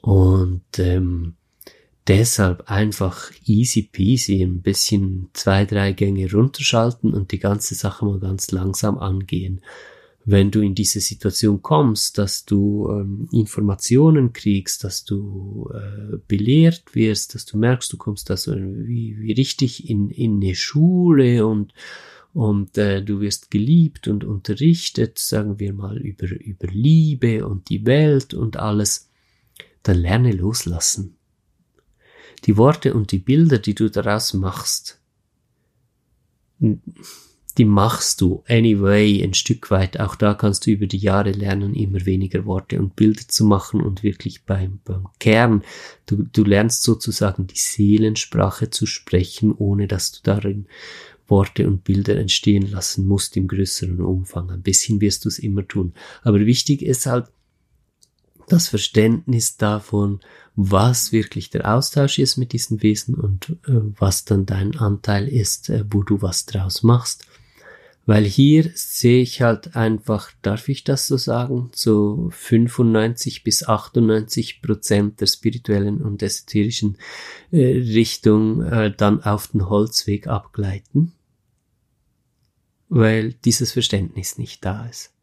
Und 0.00 0.78
ähm, 0.78 1.34
deshalb 2.06 2.70
einfach 2.70 3.30
easy 3.44 3.82
peasy 3.82 4.42
ein 4.42 4.62
bisschen 4.62 5.28
zwei, 5.34 5.66
drei 5.66 5.92
Gänge 5.92 6.32
runterschalten 6.32 7.12
und 7.12 7.32
die 7.32 7.38
ganze 7.38 7.74
Sache 7.74 8.04
mal 8.06 8.18
ganz 8.18 8.50
langsam 8.50 8.98
angehen. 8.98 9.60
Wenn 10.24 10.50
du 10.50 10.60
in 10.60 10.74
diese 10.74 11.00
Situation 11.00 11.62
kommst, 11.62 12.18
dass 12.18 12.44
du 12.44 12.88
ähm, 12.90 13.28
Informationen 13.32 14.32
kriegst, 14.32 14.84
dass 14.84 15.04
du 15.04 15.70
äh, 15.74 16.18
belehrt 16.28 16.94
wirst, 16.94 17.34
dass 17.34 17.46
du 17.46 17.58
merkst, 17.58 17.92
du 17.92 17.96
kommst 17.96 18.30
da 18.30 18.36
so 18.36 18.54
wie, 18.54 19.16
wie 19.18 19.32
richtig 19.32 19.88
in, 19.88 20.10
in 20.10 20.42
eine 20.42 20.54
Schule 20.54 21.46
und 21.46 21.72
und 22.32 22.78
äh, 22.78 23.02
du 23.02 23.20
wirst 23.20 23.50
geliebt 23.50 24.08
und 24.08 24.24
unterrichtet, 24.24 25.18
sagen 25.18 25.58
wir 25.58 25.72
mal, 25.72 25.98
über, 25.98 26.28
über 26.28 26.68
Liebe 26.68 27.46
und 27.46 27.68
die 27.68 27.86
Welt 27.86 28.34
und 28.34 28.56
alles, 28.56 29.10
dann 29.82 29.96
lerne 29.96 30.32
loslassen. 30.32 31.16
Die 32.46 32.56
Worte 32.56 32.94
und 32.94 33.12
die 33.12 33.18
Bilder, 33.18 33.58
die 33.58 33.74
du 33.74 33.90
daraus 33.90 34.32
machst, 34.34 35.00
die 37.58 37.64
machst 37.64 38.20
du 38.20 38.44
anyway 38.48 39.22
ein 39.22 39.34
Stück 39.34 39.70
weit. 39.70 39.98
Auch 39.98 40.14
da 40.14 40.34
kannst 40.34 40.66
du 40.66 40.70
über 40.70 40.86
die 40.86 40.98
Jahre 40.98 41.32
lernen, 41.32 41.74
immer 41.74 42.06
weniger 42.06 42.44
Worte 42.44 42.78
und 42.78 42.96
Bilder 42.96 43.26
zu 43.26 43.44
machen 43.44 43.80
und 43.80 44.02
wirklich 44.02 44.44
beim, 44.44 44.80
beim 44.84 45.08
Kern. 45.18 45.62
Du, 46.06 46.24
du 46.32 46.44
lernst 46.44 46.82
sozusagen 46.82 47.46
die 47.46 47.58
Seelensprache 47.58 48.70
zu 48.70 48.86
sprechen, 48.86 49.52
ohne 49.52 49.88
dass 49.88 50.12
du 50.12 50.20
darin 50.22 50.66
Worte 51.30 51.66
und 51.66 51.84
Bilder 51.84 52.16
entstehen 52.16 52.70
lassen 52.70 53.06
musst 53.06 53.36
im 53.36 53.48
größeren 53.48 54.00
Umfang. 54.00 54.50
Ein 54.50 54.62
bisschen 54.62 55.00
wirst 55.00 55.24
du 55.24 55.28
es 55.28 55.38
immer 55.38 55.66
tun. 55.66 55.94
Aber 56.22 56.40
wichtig 56.40 56.82
ist 56.82 57.06
halt, 57.06 57.26
das 58.50 58.68
Verständnis 58.68 59.56
davon, 59.56 60.20
was 60.56 61.12
wirklich 61.12 61.50
der 61.50 61.72
Austausch 61.72 62.18
ist 62.18 62.36
mit 62.36 62.52
diesen 62.52 62.82
Wesen 62.82 63.14
und 63.14 63.50
äh, 63.66 63.80
was 63.98 64.24
dann 64.24 64.44
dein 64.44 64.76
Anteil 64.76 65.28
ist, 65.28 65.70
äh, 65.70 65.84
wo 65.88 66.02
du 66.02 66.20
was 66.20 66.46
draus 66.46 66.82
machst. 66.82 67.26
Weil 68.06 68.24
hier 68.24 68.68
sehe 68.74 69.22
ich 69.22 69.40
halt 69.40 69.76
einfach, 69.76 70.32
darf 70.42 70.68
ich 70.68 70.82
das 70.82 71.06
so 71.06 71.16
sagen, 71.16 71.70
so 71.72 72.28
95 72.32 73.44
bis 73.44 73.68
98 73.68 74.62
Prozent 74.62 75.20
der 75.20 75.26
spirituellen 75.26 76.00
und 76.00 76.22
esoterischen 76.22 76.98
äh, 77.52 77.58
Richtung 77.58 78.62
äh, 78.62 78.92
dann 78.94 79.22
auf 79.22 79.48
den 79.48 79.68
Holzweg 79.68 80.26
abgleiten, 80.26 81.12
weil 82.90 83.32
dieses 83.32 83.72
Verständnis 83.72 84.36
nicht 84.36 84.64
da 84.64 84.84
ist. 84.86 85.14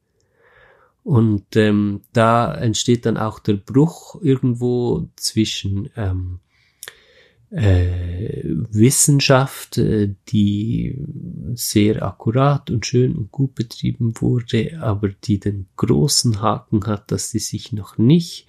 Und 1.03 1.55
ähm, 1.55 2.01
da 2.11 2.53
entsteht 2.53 3.05
dann 3.05 3.17
auch 3.17 3.39
der 3.39 3.53
Bruch 3.53 4.19
irgendwo 4.21 5.07
zwischen 5.15 5.89
ähm, 5.95 6.39
äh, 7.49 8.43
Wissenschaft, 8.43 9.77
äh, 9.77 10.15
die 10.29 10.97
sehr 11.53 12.03
akkurat 12.03 12.69
und 12.69 12.85
schön 12.85 13.15
und 13.15 13.31
gut 13.31 13.55
betrieben 13.55 14.13
wurde, 14.19 14.79
aber 14.81 15.09
die 15.09 15.39
den 15.39 15.67
großen 15.77 16.41
Haken 16.41 16.85
hat, 16.87 17.11
dass 17.11 17.31
sie 17.31 17.39
sich 17.39 17.71
noch 17.71 17.97
nicht 17.97 18.47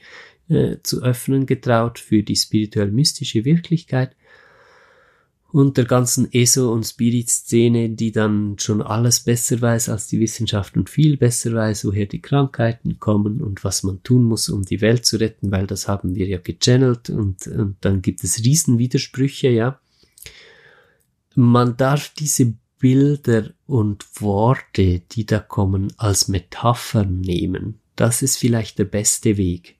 äh, 0.48 0.78
zu 0.82 1.02
öffnen 1.02 1.46
getraut 1.46 1.98
für 1.98 2.22
die 2.22 2.36
spirituell-mystische 2.36 3.44
Wirklichkeit 3.44 4.16
und 5.50 5.78
der 5.78 5.86
ganzen 5.86 6.30
ESO- 6.30 6.72
und 6.72 6.84
Spirit-Szene, 6.84 7.90
die 7.90 8.12
dann 8.12 8.56
schon 8.58 8.82
alles 8.82 9.20
besser 9.20 9.60
weiß 9.60 9.88
als 9.88 10.06
die 10.06 10.20
Wissenschaft 10.20 10.76
und 10.76 10.90
viel 10.90 11.16
besser 11.16 11.54
weiß, 11.54 11.86
woher 11.86 12.06
die 12.06 12.20
Krankheiten 12.20 12.98
kommen 12.98 13.40
und 13.40 13.64
was 13.64 13.82
man 13.82 14.02
tun 14.02 14.24
muss, 14.24 14.50
um 14.50 14.64
die 14.64 14.82
Welt 14.82 15.06
zu 15.06 15.16
retten, 15.16 15.50
weil 15.50 15.66
das 15.66 15.88
haben 15.88 16.14
wir 16.14 16.26
ja 16.26 16.38
gechannelt 16.38 17.08
und, 17.08 17.46
und 17.46 17.76
dann 17.80 18.02
gibt 18.02 18.22
es 18.24 18.44
Riesenwidersprüche, 18.44 19.48
ja. 19.48 19.80
Man 21.34 21.76
darf 21.76 22.12
diese 22.14 22.54
Bilder 22.78 23.50
und 23.66 24.04
Worte, 24.20 25.00
die 25.12 25.24
da 25.24 25.38
kommen, 25.38 25.92
als 25.96 26.28
Metaphern 26.28 27.20
nehmen. 27.20 27.80
Das 27.96 28.22
ist 28.22 28.36
vielleicht 28.36 28.78
der 28.78 28.84
beste 28.84 29.36
Weg 29.36 29.77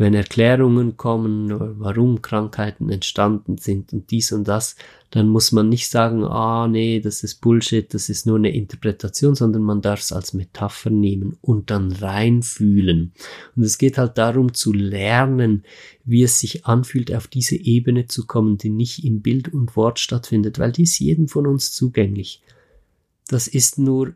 wenn 0.00 0.14
Erklärungen 0.14 0.96
kommen, 0.96 1.50
warum 1.78 2.22
Krankheiten 2.22 2.88
entstanden 2.88 3.58
sind 3.58 3.92
und 3.92 4.10
dies 4.10 4.32
und 4.32 4.48
das, 4.48 4.76
dann 5.10 5.28
muss 5.28 5.52
man 5.52 5.68
nicht 5.68 5.90
sagen, 5.90 6.24
ah 6.24 6.68
nee, 6.68 7.00
das 7.00 7.22
ist 7.22 7.42
Bullshit, 7.42 7.92
das 7.92 8.08
ist 8.08 8.24
nur 8.24 8.38
eine 8.38 8.50
Interpretation, 8.50 9.34
sondern 9.34 9.60
man 9.60 9.82
darf 9.82 10.00
es 10.00 10.10
als 10.10 10.32
Metapher 10.32 10.88
nehmen 10.88 11.36
und 11.42 11.68
dann 11.68 11.92
reinfühlen. 11.92 13.12
Und 13.54 13.62
es 13.62 13.76
geht 13.76 13.98
halt 13.98 14.16
darum 14.16 14.54
zu 14.54 14.72
lernen, 14.72 15.64
wie 16.06 16.22
es 16.22 16.38
sich 16.40 16.64
anfühlt, 16.64 17.14
auf 17.14 17.26
diese 17.26 17.56
Ebene 17.56 18.06
zu 18.06 18.26
kommen, 18.26 18.56
die 18.56 18.70
nicht 18.70 19.04
in 19.04 19.20
Bild 19.20 19.52
und 19.52 19.76
Wort 19.76 19.98
stattfindet, 19.98 20.58
weil 20.58 20.72
die 20.72 20.84
ist 20.84 20.98
jedem 20.98 21.28
von 21.28 21.46
uns 21.46 21.72
zugänglich. 21.72 22.40
Das 23.28 23.48
ist 23.48 23.76
nur 23.76 24.14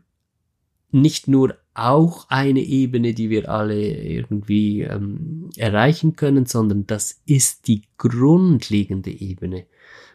nicht 0.91 1.27
nur 1.27 1.57
auch 1.73 2.29
eine 2.29 2.61
Ebene, 2.61 3.13
die 3.13 3.29
wir 3.29 3.49
alle 3.49 3.97
irgendwie 4.01 4.81
ähm, 4.81 5.49
erreichen 5.57 6.15
können, 6.15 6.45
sondern 6.45 6.87
das 6.87 7.21
ist 7.25 7.67
die 7.67 7.83
grundlegende 7.97 9.11
Ebene. 9.11 9.65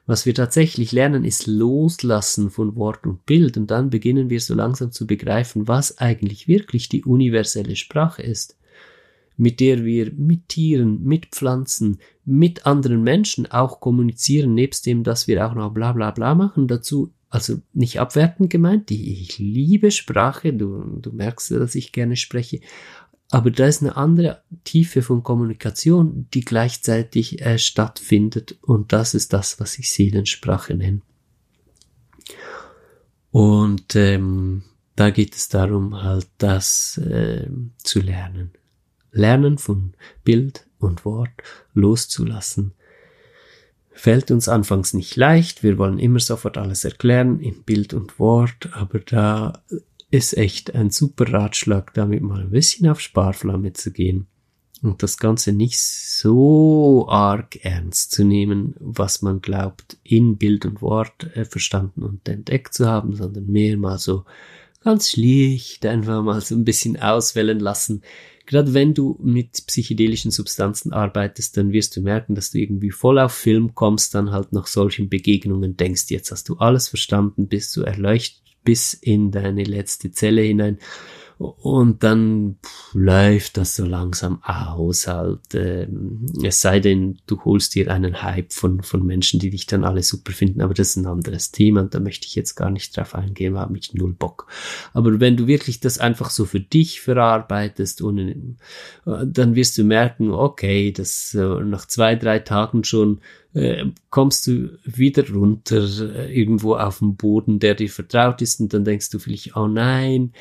Was 0.07 0.27
wir 0.27 0.35
tatsächlich 0.35 0.91
lernen, 0.91 1.25
ist 1.25 1.47
Loslassen 1.47 2.51
von 2.51 2.75
Wort 2.77 3.07
und 3.07 3.27
Bild 3.27 3.57
und 3.57 3.71
dann 3.71 3.91
beginnen 3.91 4.31
wir 4.31 4.41
so 4.41 4.55
langsam 4.55 4.91
zu 4.91 5.07
begreifen, 5.07 5.69
was 5.69 5.99
eigentlich 5.99 6.49
wirklich 6.49 6.89
die 6.89 7.05
universelle 7.05 7.77
Sprache 7.77 8.23
ist, 8.23 8.57
mit 9.37 9.61
der 9.61 9.85
wir 9.85 10.13
mit 10.17 10.49
Tieren, 10.49 11.05
mit 11.05 11.27
Pflanzen, 11.27 11.99
mit 12.25 12.67
anderen 12.67 13.03
Menschen 13.03 13.51
auch 13.51 13.81
kommunizieren, 13.81 14.55
nebst 14.55 14.87
dem, 14.87 15.05
dass 15.05 15.29
wir 15.29 15.47
auch 15.47 15.55
noch 15.55 15.73
bla 15.73 15.93
bla 15.93 16.11
bla 16.11 16.35
machen. 16.35 16.67
Dazu 16.67 17.13
also 17.31 17.63
nicht 17.73 18.01
abwertend 18.01 18.51
gemeint, 18.51 18.91
ich 18.91 19.39
liebe 19.39 19.93
Sprache, 19.93 20.53
du, 20.53 20.99
du 21.01 21.13
merkst, 21.13 21.53
dass 21.53 21.77
ich 21.77 21.93
gerne 21.93 22.17
spreche, 22.17 22.61
aber 23.31 23.53
da 23.53 23.67
ist 23.67 23.83
eine 23.83 23.97
andere 23.97 24.43
Tiefe 24.65 25.03
von 25.03 25.23
Kommunikation, 25.23 26.27
die 26.35 26.41
gleichzeitig 26.41 27.41
äh, 27.41 27.59
stattfindet 27.59 28.59
und 28.61 28.93
das 28.93 29.15
ist 29.15 29.33
das, 29.33 29.61
was 29.61 29.79
ich 29.79 29.93
Seelensprache 29.93 30.75
nenne. 30.75 31.03
Und 33.31 33.95
ähm, 33.95 34.65
da 34.97 35.11
geht 35.11 35.37
es 35.37 35.49
darum, 35.49 36.03
halt 36.03 36.27
das 36.39 36.99
äh, 36.99 37.49
zu 37.79 38.01
lernen. 38.01 38.51
Lernen 39.13 39.59
von 39.59 39.95
Bild 40.25 40.67
und 40.79 41.05
Wort 41.05 41.31
loszulassen 41.75 42.75
fällt 44.01 44.31
uns 44.31 44.49
anfangs 44.49 44.95
nicht 44.95 45.15
leicht. 45.17 45.63
Wir 45.63 45.77
wollen 45.77 45.99
immer 45.99 46.21
sofort 46.21 46.57
alles 46.57 46.85
erklären 46.85 47.39
in 47.41 47.63
Bild 47.65 47.93
und 47.93 48.19
Wort, 48.19 48.71
aber 48.73 49.01
da 49.01 49.63
ist 50.11 50.37
echt 50.37 50.75
ein 50.75 50.91
super 50.91 51.31
Ratschlag, 51.31 51.93
damit 51.95 52.23
mal 52.23 52.41
ein 52.41 52.51
bisschen 52.51 52.89
auf 52.89 53.01
Sparflamme 53.01 53.75
zu 53.75 53.93
gehen 53.93 54.27
und 54.83 55.03
das 55.03 55.19
Ganze 55.19 55.53
nicht 55.53 55.79
so 55.79 57.07
arg 57.09 57.63
ernst 57.63 58.13
zu 58.13 58.25
nehmen, 58.25 58.75
was 58.79 59.21
man 59.21 59.43
glaubt, 59.43 59.99
in 60.03 60.39
Bild 60.39 60.65
und 60.65 60.81
Wort 60.81 61.37
äh, 61.37 61.45
verstanden 61.45 62.03
und 62.03 62.27
entdeckt 62.27 62.73
zu 62.73 62.89
haben, 62.89 63.15
sondern 63.15 63.47
mehr 63.47 63.77
mal 63.77 63.99
so 63.99 64.25
ganz 64.83 65.11
schlicht 65.11 65.85
einfach 65.85 66.23
mal 66.23 66.41
so 66.41 66.55
ein 66.55 66.65
bisschen 66.65 66.99
auswählen 66.99 67.61
lassen, 67.61 68.03
gerade 68.51 68.75
wenn 68.75 68.95
du 68.95 69.17
mit 69.23 69.65
psychedelischen 69.69 70.33
Substanzen 70.33 70.93
arbeitest, 70.93 71.57
dann 71.57 71.73
wirst 71.73 71.97
du 71.97 72.01
merken, 72.01 72.35
dass 72.35 72.51
du 72.51 72.59
irgendwie 72.59 72.91
voll 72.91 73.21
auf 73.21 73.33
Film 73.33 73.77
kommst, 73.77 74.13
dann 74.17 74.33
halt 74.33 74.53
nach 74.53 74.67
solchen 74.67 75.09
Begegnungen 75.09 75.77
denkst, 75.77 76.07
jetzt 76.09 76.33
hast 76.33 76.49
du 76.49 76.57
alles 76.57 76.89
verstanden, 76.89 77.47
bist 77.47 77.77
du 77.77 77.83
erleuchtet 77.83 78.43
bis 78.65 78.93
in 78.93 79.31
deine 79.31 79.63
letzte 79.63 80.11
Zelle 80.11 80.43
hinein 80.43 80.79
und 81.41 82.03
dann 82.03 82.57
pff, 82.63 82.91
läuft 82.93 83.57
das 83.57 83.75
so 83.75 83.87
langsam 83.87 84.43
aus 84.43 85.07
halt. 85.07 85.55
Ähm, 85.55 86.27
es 86.45 86.61
sei 86.61 86.81
denn, 86.81 87.19
du 87.27 87.43
holst 87.47 87.75
dir 87.75 87.91
einen 87.91 88.23
Hype 88.23 88.53
von, 88.53 88.83
von 88.83 89.07
Menschen, 89.07 89.41
die 89.41 89.49
dich 89.49 89.65
dann 89.65 89.85
alle 89.85 90.03
super 90.03 90.33
finden, 90.33 90.61
aber 90.61 90.75
das 90.75 90.91
ist 90.91 90.97
ein 90.97 91.07
anderes 91.07 91.51
Thema 91.51 91.81
und 91.81 91.95
da 91.95 92.01
möchte 92.01 92.27
ich 92.27 92.35
jetzt 92.35 92.57
gar 92.57 92.69
nicht 92.69 92.95
drauf 92.95 93.15
eingehen, 93.15 93.59
habe 93.59 93.79
ich 93.79 93.95
null 93.95 94.13
Bock. 94.13 94.49
Aber 94.93 95.19
wenn 95.19 95.39
du 95.39 95.47
wirklich 95.47 95.81
das 95.81 95.97
einfach 95.97 96.29
so 96.29 96.45
für 96.45 96.61
dich 96.61 97.01
verarbeitest, 97.01 98.03
ohne, 98.03 98.33
äh, 99.07 99.25
dann 99.25 99.55
wirst 99.55 99.79
du 99.79 99.85
merken, 99.85 100.33
okay, 100.33 100.93
das 100.93 101.33
äh, 101.33 101.65
nach 101.65 101.87
zwei, 101.87 102.17
drei 102.17 102.41
Tagen 102.41 102.85
schon 102.85 103.21
äh, 103.55 103.87
kommst 104.11 104.47
du 104.47 104.79
wieder 104.85 105.27
runter 105.31 105.89
äh, 106.15 106.39
irgendwo 106.39 106.75
auf 106.75 106.99
dem 106.99 107.17
Boden, 107.17 107.61
der 107.61 107.75
dir 107.77 107.89
vertraut 107.89 108.43
ist 108.43 108.61
und 108.61 108.75
dann 108.75 108.85
denkst 108.85 109.09
du 109.09 109.19
vielleicht, 109.19 109.57
oh 109.57 109.69
nein, 109.69 110.35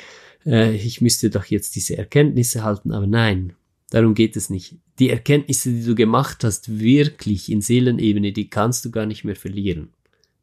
äh, 0.45 0.75
ich 0.75 1.01
müsste 1.01 1.29
doch 1.29 1.45
jetzt 1.45 1.75
diese 1.75 1.97
Erkenntnisse 1.97 2.63
halten, 2.63 2.91
aber 2.91 3.07
nein, 3.07 3.53
darum 3.89 4.13
geht 4.13 4.35
es 4.35 4.49
nicht. 4.49 4.75
Die 4.99 5.09
Erkenntnisse, 5.09 5.71
die 5.71 5.83
du 5.83 5.95
gemacht 5.95 6.43
hast, 6.43 6.79
wirklich 6.79 7.51
in 7.51 7.61
Seelenebene, 7.61 8.31
die 8.31 8.49
kannst 8.49 8.85
du 8.85 8.91
gar 8.91 9.05
nicht 9.05 9.23
mehr 9.23 9.35
verlieren. 9.35 9.89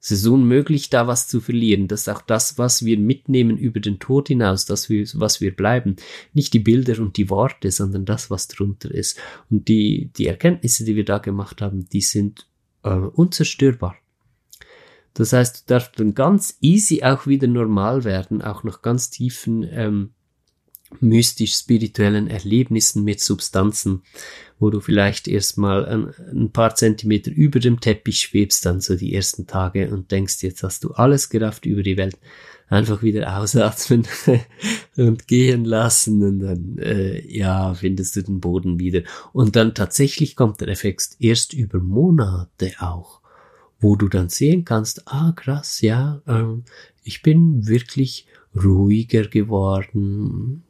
Es 0.01 0.13
ist 0.13 0.27
unmöglich, 0.27 0.89
da 0.89 1.09
was 1.09 1.27
zu 1.27 1.41
verlieren. 1.41 1.89
Das 1.89 2.03
ist 2.03 2.09
auch 2.09 2.23
das, 2.23 2.59
was 2.59 2.85
wir 2.85 2.97
mitnehmen 2.97 3.59
über 3.59 3.81
den 3.81 3.99
Tod 3.99 4.29
hinaus, 4.29 4.65
das, 4.65 4.89
was 4.89 5.41
wir 5.41 5.57
bleiben. 5.57 5.97
Nicht 6.33 6.55
die 6.55 6.61
Bilder 6.61 7.01
und 7.01 7.17
die 7.17 7.29
Worte, 7.29 7.73
sondern 7.73 8.05
das, 8.05 8.31
was 8.31 8.47
drunter 8.47 8.89
ist. 8.93 9.19
Und 9.51 9.67
die, 9.67 10.13
die 10.17 10.29
Erkenntnisse, 10.29 10.85
die 10.85 10.95
wir 10.95 11.05
da 11.05 11.19
gemacht 11.19 11.61
haben, 11.61 11.89
die 11.89 12.03
sind 12.03 12.47
äh, 12.85 12.91
unzerstörbar. 12.91 13.97
Das 15.17 15.33
heißt, 15.33 15.63
du 15.63 15.73
darfst 15.73 15.99
dann 15.99 16.15
ganz 16.15 16.59
easy 16.61 17.03
auch 17.03 17.27
wieder 17.27 17.47
normal 17.47 18.05
werden, 18.05 18.43
auch 18.43 18.65
nach 18.65 18.83
ganz 18.83 19.09
tiefen 19.09 19.67
ähm, 19.71 20.11
mystisch-spirituellen 21.01 22.29
Erlebnissen 22.29 23.03
mit 23.03 23.21
Substanzen, 23.21 24.03
wo 24.59 24.69
du 24.69 24.81
vielleicht 24.81 25.27
erstmal 25.27 25.87
ein, 25.87 26.15
ein 26.31 26.53
paar 26.53 26.75
Zentimeter 26.75 27.31
über 27.31 27.61
dem 27.61 27.81
Teppich 27.81 28.21
schwebst, 28.21 28.67
dann 28.67 28.81
so 28.81 28.95
die 28.95 29.15
ersten 29.15 29.47
Tage 29.47 29.91
und 29.91 30.11
denkst, 30.13 30.43
jetzt 30.43 30.63
hast 30.63 30.85
du 30.85 30.93
alles 30.93 31.31
gerafft 31.31 31.65
über 31.65 31.83
die 31.83 31.97
Welt. 31.97 32.19
Einfach 32.69 33.03
wieder 33.03 33.39
ausatmen 33.39 34.07
und 34.97 35.29
gehen 35.29 35.65
lassen 35.65 36.23
und 36.23 36.41
dann, 36.41 36.79
äh, 36.79 37.25
ja, 37.27 37.73
findest 37.75 38.17
du 38.17 38.23
den 38.23 38.41
Boden 38.41 38.81
wieder. 38.81 39.03
Und 39.33 39.55
dann 39.55 39.75
tatsächlich 39.75 40.35
kommt 40.35 40.61
der 40.61 40.69
Effekt 40.69 41.11
erst 41.21 41.53
über 41.53 41.79
Monate 41.79 42.75
auch 42.81 43.23
wo 43.79 43.97
du 43.97 44.09
dann 44.09 44.29
sehen 44.29 44.65
kannst, 44.65 45.07
ah 45.07 45.33
krass, 45.33 45.81
ja, 45.81 46.23
ähm, 46.27 46.65
ich 47.03 47.23
bin 47.23 47.67
wirklich 47.67 48.27
ruhiger 48.55 49.27
geworden, 49.29 50.65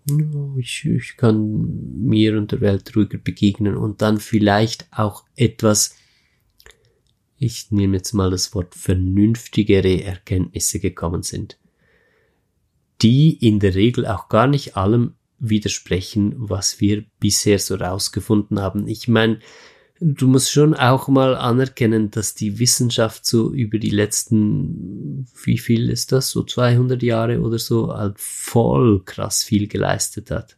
ich, 0.59 0.85
ich 0.85 1.17
kann 1.17 2.05
mir 2.05 2.37
und 2.37 2.53
der 2.53 2.61
Welt 2.61 2.97
ruhiger 2.97 3.19
begegnen 3.19 3.77
und 3.77 4.03
dann 4.03 4.19
vielleicht 4.19 4.87
auch 4.91 5.25
etwas, 5.37 5.95
ich 7.39 7.71
nehme 7.71 7.99
jetzt 7.99 8.13
mal 8.13 8.31
das 8.31 8.55
Wort 8.55 8.75
vernünftigere 8.75 10.03
Erkenntnisse 10.03 10.81
gekommen 10.81 11.23
sind, 11.23 11.59
die 13.03 13.37
in 13.47 13.61
der 13.61 13.75
Regel 13.75 14.07
auch 14.07 14.29
gar 14.29 14.47
nicht 14.47 14.77
allem 14.77 15.15
widersprechen, 15.39 16.35
was 16.37 16.81
wir 16.81 17.05
bisher 17.21 17.59
so 17.59 17.75
rausgefunden 17.75 18.61
haben. 18.61 18.89
Ich 18.89 19.07
meine, 19.07 19.41
du 20.01 20.29
musst 20.29 20.53
schon 20.53 20.75
auch 20.75 21.09
mal 21.09 21.35
anerkennen, 21.37 22.11
dass 22.11 22.35
die 22.35 22.59
Wissenschaft 22.59 23.25
so 23.25 23.53
über 23.53 23.79
die 23.79 23.91
letzten, 23.91 25.27
wie 25.45 25.59
viel 25.59 25.89
ist 25.89 26.13
das, 26.13 26.31
so 26.31 26.43
200 26.43 27.03
Jahre 27.03 27.41
oder 27.41 27.59
so, 27.59 27.93
halt 27.95 28.19
voll 28.19 29.03
krass 29.05 29.45
viel 29.45 29.69
geleistet 29.69 30.31
hat. 30.31 30.57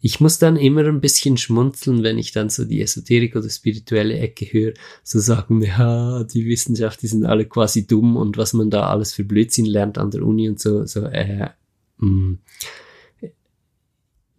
Ich 0.00 0.20
muss 0.20 0.38
dann 0.38 0.56
immer 0.56 0.84
ein 0.84 1.00
bisschen 1.00 1.36
schmunzeln, 1.36 2.04
wenn 2.04 2.18
ich 2.18 2.30
dann 2.30 2.50
so 2.50 2.64
die 2.64 2.80
Esoterik 2.80 3.34
oder 3.34 3.50
spirituelle 3.50 4.16
Ecke 4.18 4.46
höre, 4.46 4.74
so 5.02 5.18
sagen, 5.18 5.60
ja, 5.60 6.22
die 6.22 6.46
Wissenschaft, 6.46 7.02
die 7.02 7.08
sind 7.08 7.26
alle 7.26 7.46
quasi 7.46 7.86
dumm 7.86 8.16
und 8.16 8.36
was 8.36 8.52
man 8.52 8.70
da 8.70 8.88
alles 8.88 9.12
für 9.12 9.24
Blödsinn 9.24 9.66
lernt 9.66 9.98
an 9.98 10.12
der 10.12 10.22
Uni 10.22 10.48
und 10.48 10.60
so, 10.60 10.86
so, 10.86 11.04
äh, 11.04 11.50
mh. 11.98 12.08
Mm. 12.08 12.38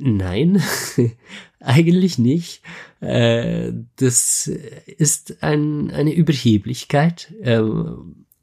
Nein, 0.02 0.64
eigentlich 1.60 2.18
nicht. 2.18 2.62
Äh, 3.02 3.74
das 3.98 4.48
ist 4.48 5.42
ein, 5.44 5.92
eine 5.92 6.14
Überheblichkeit, 6.14 7.34
äh, 7.42 7.62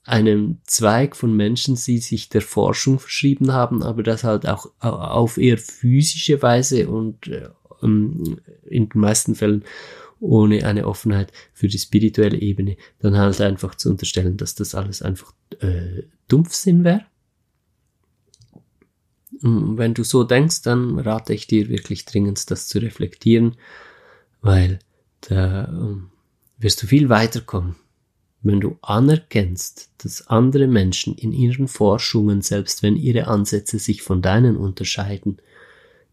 einem 0.05 0.59
Zweig 0.65 1.17
von 1.17 1.35
Menschen, 1.35 1.75
die 1.75 1.99
sich 1.99 2.29
der 2.29 2.43
Forschung 2.43 2.99
verschrieben 2.99 3.53
haben, 3.53 3.83
aber 3.83 4.03
das 4.03 4.23
halt 4.23 4.47
auch 4.47 4.71
auf 4.79 5.37
eher 5.37 5.59
physische 5.59 6.41
Weise 6.43 6.89
und 6.89 7.27
äh, 7.27 7.49
in 7.83 8.39
den 8.71 8.89
meisten 8.95 9.35
Fällen 9.35 9.65
ohne 10.21 10.65
eine 10.65 10.87
Offenheit 10.87 11.33
für 11.53 11.69
die 11.69 11.79
spirituelle 11.79 12.41
Ebene, 12.41 12.77
dann 13.01 13.17
halt 13.17 13.41
einfach 13.41 13.75
zu 13.75 13.91
unterstellen, 13.91 14.37
dass 14.37 14.55
das 14.55 14.75
alles 14.75 15.03
einfach 15.03 15.33
äh, 15.61 16.05
Dumpfsinn 16.29 16.85
wäre. 16.85 17.05
Wenn 19.41 19.95
du 19.95 20.05
so 20.05 20.25
denkst, 20.25 20.63
dann 20.63 20.99
rate 20.99 21.35
ich 21.35 21.47
dir 21.47 21.69
wirklich 21.69 22.05
dringend, 22.05 22.51
das 22.51 22.69
zu 22.69 22.79
reflektieren, 22.79 23.57
weil 24.41 24.79
da 25.23 25.69
ähm, 25.69 26.11
wirst 26.59 26.83
du 26.83 26.87
viel 26.87 27.09
weiterkommen 27.09 27.77
wenn 28.47 28.61
du 28.61 28.79
anerkennst, 28.83 29.91
dass 29.99 30.29
andere 30.29 30.69
Menschen 30.69 31.17
in 31.17 31.33
ihren 31.33 31.69
Forschungen, 31.69 32.43
selbst 32.43 32.83
wenn 32.83 32.97
ihre 32.97 33.27
Ansätze 33.27 33.79
sich 33.79 34.03
von 34.03 34.23
deinen 34.23 34.57
unterscheiden, 34.57 35.39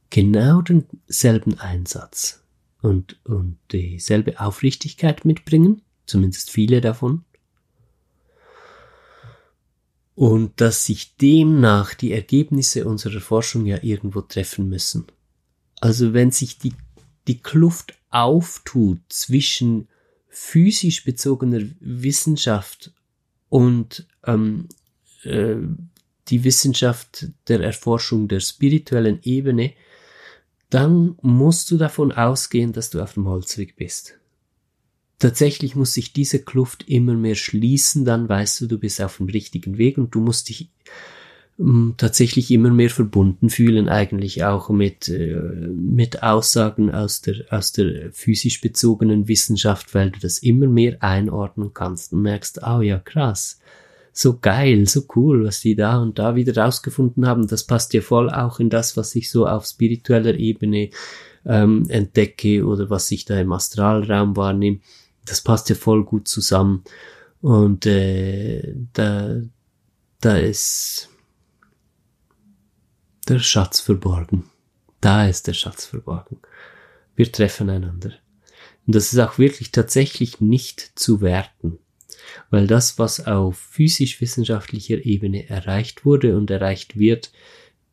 genau 0.09 0.61
denselben 0.61 1.59
Einsatz 1.59 2.43
und, 2.81 3.17
und 3.23 3.57
dieselbe 3.71 4.39
Aufrichtigkeit 4.39 5.25
mitbringen, 5.25 5.81
zumindest 6.05 6.49
viele 6.49 6.81
davon, 6.81 7.23
und 10.15 10.61
dass 10.61 10.85
sich 10.85 11.15
demnach 11.17 11.93
die 11.93 12.11
Ergebnisse 12.11 12.85
unserer 12.85 13.21
Forschung 13.21 13.65
ja 13.65 13.79
irgendwo 13.81 14.21
treffen 14.21 14.69
müssen. 14.69 15.05
Also 15.81 16.13
wenn 16.13 16.31
sich 16.31 16.59
die, 16.59 16.73
die 17.27 17.41
Kluft 17.41 17.97
auftut 18.09 18.99
zwischen 19.09 19.87
physisch 20.29 21.03
bezogener 21.03 21.61
Wissenschaft 21.79 22.93
und 23.49 24.07
ähm, 24.25 24.67
äh, 25.23 25.55
die 26.27 26.43
Wissenschaft 26.43 27.27
der 27.47 27.61
Erforschung 27.61 28.27
der 28.27 28.39
spirituellen 28.39 29.19
Ebene, 29.23 29.73
dann 30.69 31.17
musst 31.21 31.69
du 31.69 31.77
davon 31.77 32.11
ausgehen, 32.11 32.73
dass 32.73 32.89
du 32.89 33.01
auf 33.01 33.13
dem 33.13 33.27
Holzweg 33.27 33.75
bist. 33.75 34.17
Tatsächlich 35.23 35.77
muss 35.77 35.93
sich 35.93 36.11
diese 36.11 36.39
Kluft 36.39 36.89
immer 36.89 37.13
mehr 37.13 37.35
schließen, 37.35 38.03
dann 38.03 38.27
weißt 38.27 38.59
du, 38.59 38.67
du 38.67 38.77
bist 38.77 39.01
auf 39.01 39.15
dem 39.15 39.27
richtigen 39.27 39.77
Weg 39.77 39.97
und 39.97 40.13
du 40.13 40.19
musst 40.19 40.49
dich 40.49 40.67
tatsächlich 41.95 42.51
immer 42.51 42.71
mehr 42.71 42.89
verbunden 42.89 43.49
fühlen, 43.49 43.87
eigentlich 43.87 44.43
auch 44.43 44.69
mit, 44.69 45.07
äh, 45.07 45.37
mit 45.37 46.23
Aussagen 46.23 46.91
aus 46.91 47.21
der, 47.21 47.35
aus 47.51 47.71
der 47.71 48.11
physisch 48.11 48.59
bezogenen 48.59 49.29
Wissenschaft, 49.29 49.95
weil 49.95 50.11
du 50.11 50.19
das 50.19 50.39
immer 50.39 50.67
mehr 50.67 51.01
einordnen 51.01 51.73
kannst 51.73 52.11
und 52.11 52.21
merkst, 52.21 52.59
oh 52.67 52.81
ja, 52.81 52.99
krass, 52.99 53.61
so 54.11 54.39
geil, 54.39 54.87
so 54.87 55.03
cool, 55.15 55.45
was 55.45 55.61
die 55.61 55.77
da 55.77 56.01
und 56.01 56.19
da 56.19 56.35
wieder 56.35 56.61
rausgefunden 56.61 57.25
haben. 57.25 57.47
Das 57.47 57.63
passt 57.63 57.93
ja 57.93 58.01
voll 58.01 58.29
auch 58.29 58.59
in 58.59 58.69
das, 58.69 58.97
was 58.97 59.15
ich 59.15 59.31
so 59.31 59.47
auf 59.47 59.65
spiritueller 59.65 60.33
Ebene 60.33 60.89
ähm, 61.45 61.85
entdecke 61.87 62.65
oder 62.65 62.89
was 62.89 63.09
ich 63.11 63.23
da 63.23 63.39
im 63.39 63.53
Astralraum 63.53 64.35
wahrnehme. 64.35 64.79
Das 65.25 65.41
passt 65.41 65.69
ja 65.69 65.75
voll 65.75 66.03
gut 66.03 66.27
zusammen. 66.27 66.83
Und 67.41 67.85
äh, 67.85 68.73
da, 68.93 69.41
da 70.21 70.37
ist 70.37 71.09
der 73.27 73.39
Schatz 73.39 73.79
verborgen. 73.79 74.45
Da 75.01 75.27
ist 75.27 75.47
der 75.47 75.53
Schatz 75.53 75.85
verborgen. 75.85 76.39
Wir 77.15 77.31
treffen 77.31 77.69
einander. 77.69 78.13
Und 78.85 78.95
das 78.95 79.11
ist 79.11 79.19
auch 79.19 79.37
wirklich 79.37 79.71
tatsächlich 79.71 80.41
nicht 80.41 80.93
zu 80.95 81.21
werten, 81.21 81.79
weil 82.49 82.67
das, 82.67 82.99
was 82.99 83.25
auf 83.25 83.57
physisch-wissenschaftlicher 83.57 85.05
Ebene 85.05 85.49
erreicht 85.49 86.05
wurde 86.05 86.37
und 86.37 86.49
erreicht 86.49 86.97
wird, 86.97 87.31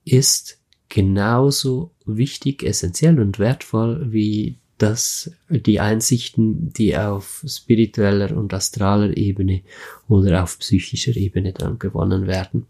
ist 0.05 0.61
genauso 0.89 1.95
wichtig, 2.05 2.63
essentiell 2.63 3.21
und 3.21 3.39
wertvoll 3.39 4.13
wie 4.13 4.60
das, 4.83 5.31
die 5.49 5.81
Einsichten, 5.81 6.73
die 6.73 6.97
auf 6.97 7.45
spiritueller 7.47 8.37
und 8.37 8.53
astraler 8.55 9.17
Ebene 9.17 9.63
oder 10.09 10.43
auf 10.43 10.59
psychischer 10.59 11.17
Ebene 11.17 11.53
dann 11.53 11.79
gewonnen 11.79 12.27
werden 12.27 12.67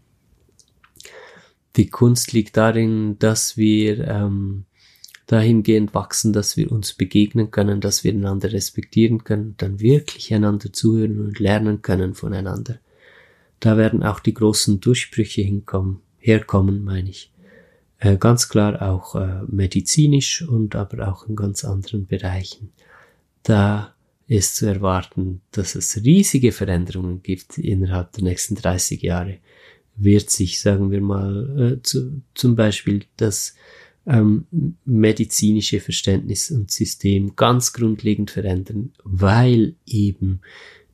die 1.75 1.89
Kunst 1.89 2.33
liegt 2.33 2.57
darin, 2.57 3.17
dass 3.19 3.57
wir 3.57 4.07
ähm, 4.07 4.65
dahingehend 5.27 5.93
wachsen, 5.93 6.33
dass 6.33 6.57
wir 6.57 6.71
uns 6.71 6.93
begegnen 6.93 7.51
können, 7.51 7.79
dass 7.79 8.03
wir 8.03 8.11
einander 8.11 8.51
respektieren 8.51 9.23
können, 9.23 9.55
dann 9.57 9.79
wirklich 9.79 10.33
einander 10.33 10.73
zuhören 10.73 11.19
und 11.19 11.39
lernen 11.39 11.81
können 11.81 12.13
voneinander. 12.13 12.79
Da 13.59 13.77
werden 13.77 14.03
auch 14.03 14.19
die 14.19 14.33
großen 14.33 14.81
Durchbrüche 14.81 15.41
hinkommen, 15.41 16.01
herkommen, 16.17 16.83
meine 16.83 17.09
ich. 17.09 17.30
Äh, 18.01 18.17
ganz 18.17 18.49
klar 18.49 18.81
auch 18.81 19.13
äh, 19.15 19.43
medizinisch 19.47 20.41
und 20.41 20.75
aber 20.75 21.07
auch 21.07 21.27
in 21.27 21.35
ganz 21.35 21.63
anderen 21.63 22.07
Bereichen. 22.07 22.73
Da 23.43 23.93
ist 24.27 24.55
zu 24.55 24.65
erwarten, 24.65 25.41
dass 25.51 25.75
es 25.75 26.03
riesige 26.03 26.51
Veränderungen 26.51 27.21
gibt 27.21 27.59
innerhalb 27.59 28.11
der 28.13 28.23
nächsten 28.23 28.55
30 28.55 29.01
Jahre 29.03 29.37
wird 29.95 30.31
sich, 30.31 30.59
sagen 30.59 30.89
wir 30.89 31.01
mal, 31.01 31.77
äh, 31.77 31.81
zu, 31.83 32.23
zum 32.33 32.55
Beispiel 32.55 33.03
das 33.17 33.53
ähm, 34.07 34.47
medizinische 34.83 35.79
Verständnis 35.79 36.49
und 36.49 36.71
System 36.71 37.35
ganz 37.35 37.71
grundlegend 37.71 38.31
verändern, 38.31 38.93
weil 39.03 39.75
eben 39.85 40.41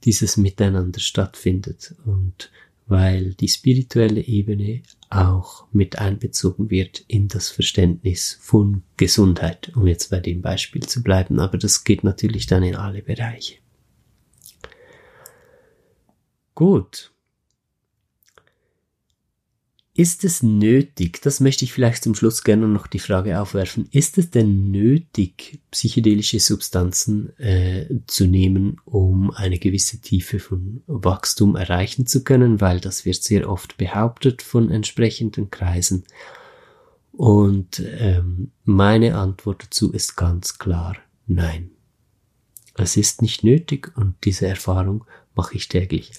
dieses 0.04 0.36
Miteinander 0.36 1.00
stattfindet 1.00 1.96
und 2.06 2.52
weil 2.88 3.34
die 3.34 3.48
spirituelle 3.48 4.22
Ebene 4.22 4.82
auch 5.10 5.68
mit 5.72 6.00
einbezogen 6.00 6.70
wird 6.70 7.04
in 7.08 7.28
das 7.28 7.50
Verständnis 7.50 8.38
von 8.42 8.84
Gesundheit, 8.96 9.72
um 9.76 9.88
jetzt 9.88 10.10
bei 10.10 10.20
dem 10.20 10.42
Beispiel 10.42 10.84
zu 10.84 11.04
bleiben, 11.04 11.40
aber 11.40 11.58
das 11.58 11.84
geht 11.84 12.04
natürlich 12.04 12.48
dann 12.48 12.64
in 12.64 12.76
alle 12.76 13.02
Bereiche. 13.02 13.56
Gut, 16.56 17.12
ist 19.98 20.24
es 20.24 20.44
nötig, 20.44 21.24
das 21.24 21.40
möchte 21.40 21.66
ich 21.66 21.74
vielleicht 21.74 22.04
zum 22.04 22.14
Schluss 22.14 22.44
gerne 22.44 22.68
noch 22.68 22.86
die 22.86 23.00
Frage 23.00 23.42
aufwerfen, 23.42 23.90
ist 23.92 24.20
es 24.20 24.30
denn 24.30 24.70
nötig, 24.70 25.60
psychedelische 25.72 26.40
Substanzen 26.40 27.36
äh, 27.40 27.88
zu 28.06 28.28
nehmen, 28.28 28.80
um 28.86 29.32
eine 29.32 29.58
gewisse 29.58 30.00
Tiefe 30.00 30.38
von 30.38 30.84
Wachstum 30.86 31.56
erreichen 31.56 32.06
zu 32.06 32.24
können, 32.24 32.62
weil 32.62 32.80
das 32.80 33.06
wird 33.06 33.24
sehr 33.24 33.50
oft 33.50 33.78
behauptet 33.78 34.44
von 34.44 34.70
entsprechenden 34.70 35.50
Kreisen. 35.50 36.04
Und 37.12 37.82
ähm, 37.98 38.52
meine 38.66 39.18
Antwort 39.18 39.64
dazu 39.64 39.92
ist 39.92 40.16
ganz 40.16 40.60
klar 40.60 40.96
nein. 41.26 41.72
Es 42.76 42.98
ist 42.98 43.24
nicht 43.24 43.44
nötig 43.44 43.92
und 43.98 44.14
diese 44.26 44.46
Erfahrung 44.46 45.06
mache 45.34 45.56
ich 45.56 45.68
täglich. 45.70 46.12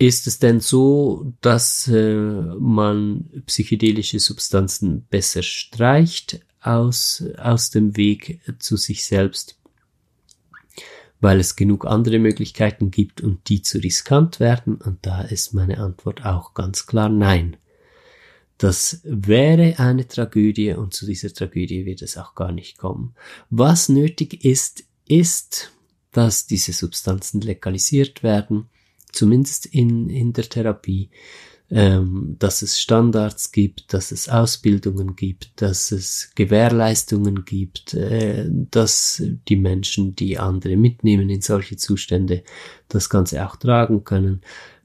Ist 0.00 0.26
es 0.26 0.38
denn 0.38 0.60
so, 0.60 1.34
dass 1.42 1.86
äh, 1.86 2.14
man 2.14 3.42
psychedelische 3.44 4.18
Substanzen 4.18 5.04
besser 5.10 5.42
streicht 5.42 6.40
aus, 6.62 7.22
aus 7.36 7.68
dem 7.68 7.98
Weg 7.98 8.40
zu 8.60 8.78
sich 8.78 9.04
selbst, 9.04 9.58
weil 11.20 11.38
es 11.38 11.54
genug 11.54 11.84
andere 11.84 12.18
Möglichkeiten 12.18 12.90
gibt 12.90 13.20
und 13.20 13.46
die 13.50 13.60
zu 13.60 13.76
riskant 13.76 14.40
werden? 14.40 14.76
Und 14.76 15.04
da 15.04 15.20
ist 15.20 15.52
meine 15.52 15.76
Antwort 15.76 16.24
auch 16.24 16.54
ganz 16.54 16.86
klar 16.86 17.10
nein. 17.10 17.58
Das 18.56 19.02
wäre 19.04 19.78
eine 19.78 20.08
Tragödie 20.08 20.72
und 20.72 20.94
zu 20.94 21.04
dieser 21.04 21.30
Tragödie 21.30 21.84
wird 21.84 22.00
es 22.00 22.16
auch 22.16 22.34
gar 22.34 22.52
nicht 22.52 22.78
kommen. 22.78 23.14
Was 23.50 23.90
nötig 23.90 24.46
ist, 24.46 24.82
ist, 25.06 25.72
dass 26.10 26.46
diese 26.46 26.72
Substanzen 26.72 27.42
legalisiert 27.42 28.22
werden, 28.22 28.70
zumindest 29.12 29.66
in, 29.66 30.08
in 30.08 30.32
der 30.32 30.48
Therapie, 30.48 31.10
ähm, 31.70 32.36
dass 32.38 32.62
es 32.62 32.80
Standards 32.80 33.52
gibt, 33.52 33.92
dass 33.92 34.10
es 34.10 34.28
Ausbildungen 34.28 35.14
gibt, 35.14 35.52
dass 35.62 35.92
es 35.92 36.32
Gewährleistungen 36.34 37.44
gibt, 37.44 37.94
äh, 37.94 38.48
dass 38.50 39.22
die 39.48 39.56
Menschen, 39.56 40.16
die 40.16 40.38
andere 40.38 40.76
mitnehmen 40.76 41.30
in 41.30 41.40
solche 41.42 41.76
Zustände, 41.76 42.42
das 42.88 43.08
Ganze 43.08 43.46
auch 43.46 43.54
tragen 43.54 44.02
können, 44.02 44.40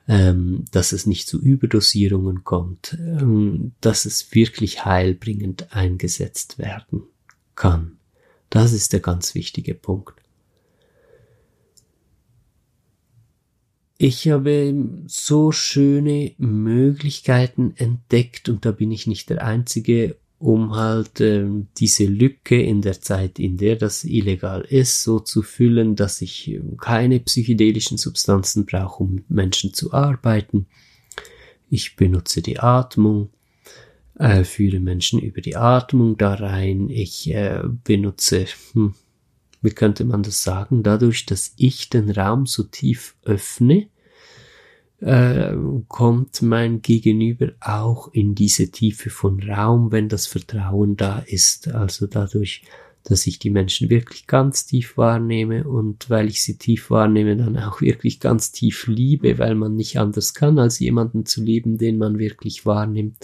ähm, 0.07 0.65
dass 0.71 0.91
es 0.91 1.07
nicht 1.07 1.27
zu 1.27 1.41
Überdosierungen 1.41 2.43
kommt, 2.43 2.95
ähm, 2.99 3.71
dass 3.81 4.05
es 4.05 4.35
wirklich 4.35 4.85
heilbringend 4.85 5.73
eingesetzt 5.75 6.59
werden 6.59 7.03
kann. 7.55 7.97
Das 8.51 8.73
ist 8.73 8.93
der 8.93 8.99
ganz 8.99 9.33
wichtige 9.33 9.73
Punkt. 9.73 10.21
Ich 13.97 14.27
habe 14.29 14.75
so 15.07 15.53
schöne 15.53 16.33
Möglichkeiten 16.37 17.73
entdeckt 17.77 18.49
und 18.49 18.65
da 18.65 18.71
bin 18.71 18.91
ich 18.91 19.07
nicht 19.07 19.29
der 19.29 19.45
Einzige, 19.45 20.17
um 20.37 20.75
halt 20.75 21.21
äh, 21.21 21.47
diese 21.77 22.05
Lücke 22.05 22.61
in 22.61 22.81
der 22.81 22.99
Zeit, 22.99 23.39
in 23.39 23.55
der 23.55 23.77
das 23.77 24.03
illegal 24.03 24.61
ist, 24.61 25.03
so 25.03 25.19
zu 25.19 25.41
füllen, 25.41 25.95
dass 25.95 26.21
ich 26.21 26.51
äh, 26.51 26.61
keine 26.77 27.21
psychedelischen 27.21 27.97
Substanzen 27.97 28.65
brauche, 28.65 29.03
um 29.03 29.13
mit 29.13 29.29
Menschen 29.29 29.73
zu 29.73 29.93
arbeiten. 29.93 30.67
Ich 31.69 31.95
benutze 31.95 32.41
die 32.41 32.59
Atmung, 32.59 33.29
äh, 34.19 34.43
führe 34.43 34.81
Menschen 34.81 35.21
über 35.21 35.39
die 35.39 35.55
Atmung 35.55 36.17
da 36.17 36.33
rein. 36.33 36.89
Ich 36.89 37.33
äh, 37.33 37.61
benutze, 37.85 38.45
hm, 38.73 38.93
wie 39.65 39.71
könnte 39.71 40.05
man 40.05 40.23
das 40.23 40.43
sagen, 40.43 40.83
dadurch, 40.83 41.25
dass 41.25 41.53
ich 41.57 41.89
den 41.89 42.09
Raum 42.09 42.45
so 42.45 42.63
tief 42.63 43.15
öffne, 43.23 43.87
äh, 45.01 45.53
kommt 45.87 46.41
mein 46.41 46.81
Gegenüber 46.81 47.51
auch 47.59 48.13
in 48.13 48.35
diese 48.35 48.71
Tiefe 48.71 49.09
von 49.09 49.43
Raum, 49.43 49.91
wenn 49.91 50.07
das 50.07 50.27
Vertrauen 50.27 50.95
da 50.95 51.19
ist. 51.19 51.67
Also 51.67 52.07
dadurch, 52.07 52.63
dass 53.03 53.27
ich 53.27 53.37
die 53.39 53.49
Menschen 53.49 53.89
wirklich 53.89 54.25
ganz 54.25 54.65
tief 54.65 54.97
wahrnehme 54.97 55.67
und 55.67 56.09
weil 56.09 56.27
ich 56.27 56.41
sie 56.41 56.57
tief 56.57 56.89
wahrnehme, 56.89 57.35
dann 57.35 57.57
auch 57.57 57.81
wirklich 57.81 58.19
ganz 58.19 58.51
tief 58.51 58.87
liebe, 58.87 59.37
weil 59.37 59.55
man 59.55 59.75
nicht 59.75 59.99
anders 59.99 60.33
kann, 60.33 60.59
als 60.59 60.79
jemanden 60.79 61.25
zu 61.25 61.43
lieben, 61.43 61.77
den 61.77 61.97
man 61.97 62.17
wirklich 62.17 62.65
wahrnimmt 62.65 63.17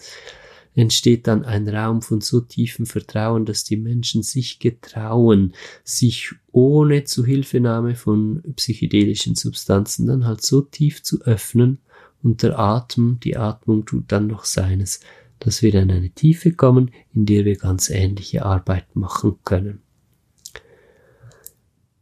entsteht 0.76 1.28
dann 1.28 1.44
ein 1.44 1.68
Raum 1.68 2.02
von 2.02 2.22
so 2.22 2.40
tiefem 2.42 2.86
Vertrauen, 2.86 3.46
dass 3.46 3.64
die 3.64 3.78
Menschen 3.78 4.24
sich 4.24 4.60
getrauen, 4.60 5.54
sich 5.84 6.34
ohne 6.52 7.04
Zuhilfenahme 7.04 7.96
von 7.96 8.42
psychedelischen 8.56 9.36
Substanzen 9.36 10.08
dann 10.08 10.26
halt 10.26 10.42
so 10.42 10.62
tief 10.62 11.04
zu 11.04 11.22
öffnen 11.22 11.80
und 12.24 12.44
der 12.44 12.58
Atem, 12.60 13.20
die 13.22 13.38
Atmung 13.38 13.86
tut 13.86 14.12
dann 14.12 14.28
noch 14.28 14.46
seines, 14.46 15.00
dass 15.40 15.62
wir 15.62 15.74
in 15.74 15.92
eine 15.92 16.12
Tiefe 16.12 16.54
kommen, 16.54 16.92
in 17.14 17.26
der 17.26 17.46
wir 17.46 17.58
ganz 17.58 17.90
ähnliche 17.90 18.46
Arbeit 18.46 18.96
machen 18.96 19.40
können. 19.44 19.82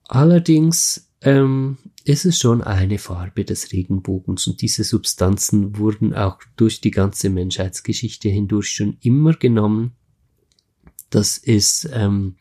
Allerdings 0.04 1.09
ähm, 1.22 1.78
ist 2.06 2.26
es 2.26 2.40
schon 2.40 2.62
eine 2.62 2.98
Farbe 2.98 3.44
des 3.44 3.72
Regenbogens 3.72 4.48
und 4.48 4.62
diese 4.62 4.84
Substanzen 4.84 5.78
wurden 5.78 6.14
auch 6.14 6.40
durch 6.56 6.82
die 6.82 6.92
ganze 6.92 7.30
Menschheitsgeschichte 7.30 8.30
hindurch 8.30 8.70
schon 8.70 8.98
immer 9.02 9.34
genommen. 9.34 9.94
Das 11.10 11.38
ist 11.38 11.90
ähm, 11.94 12.36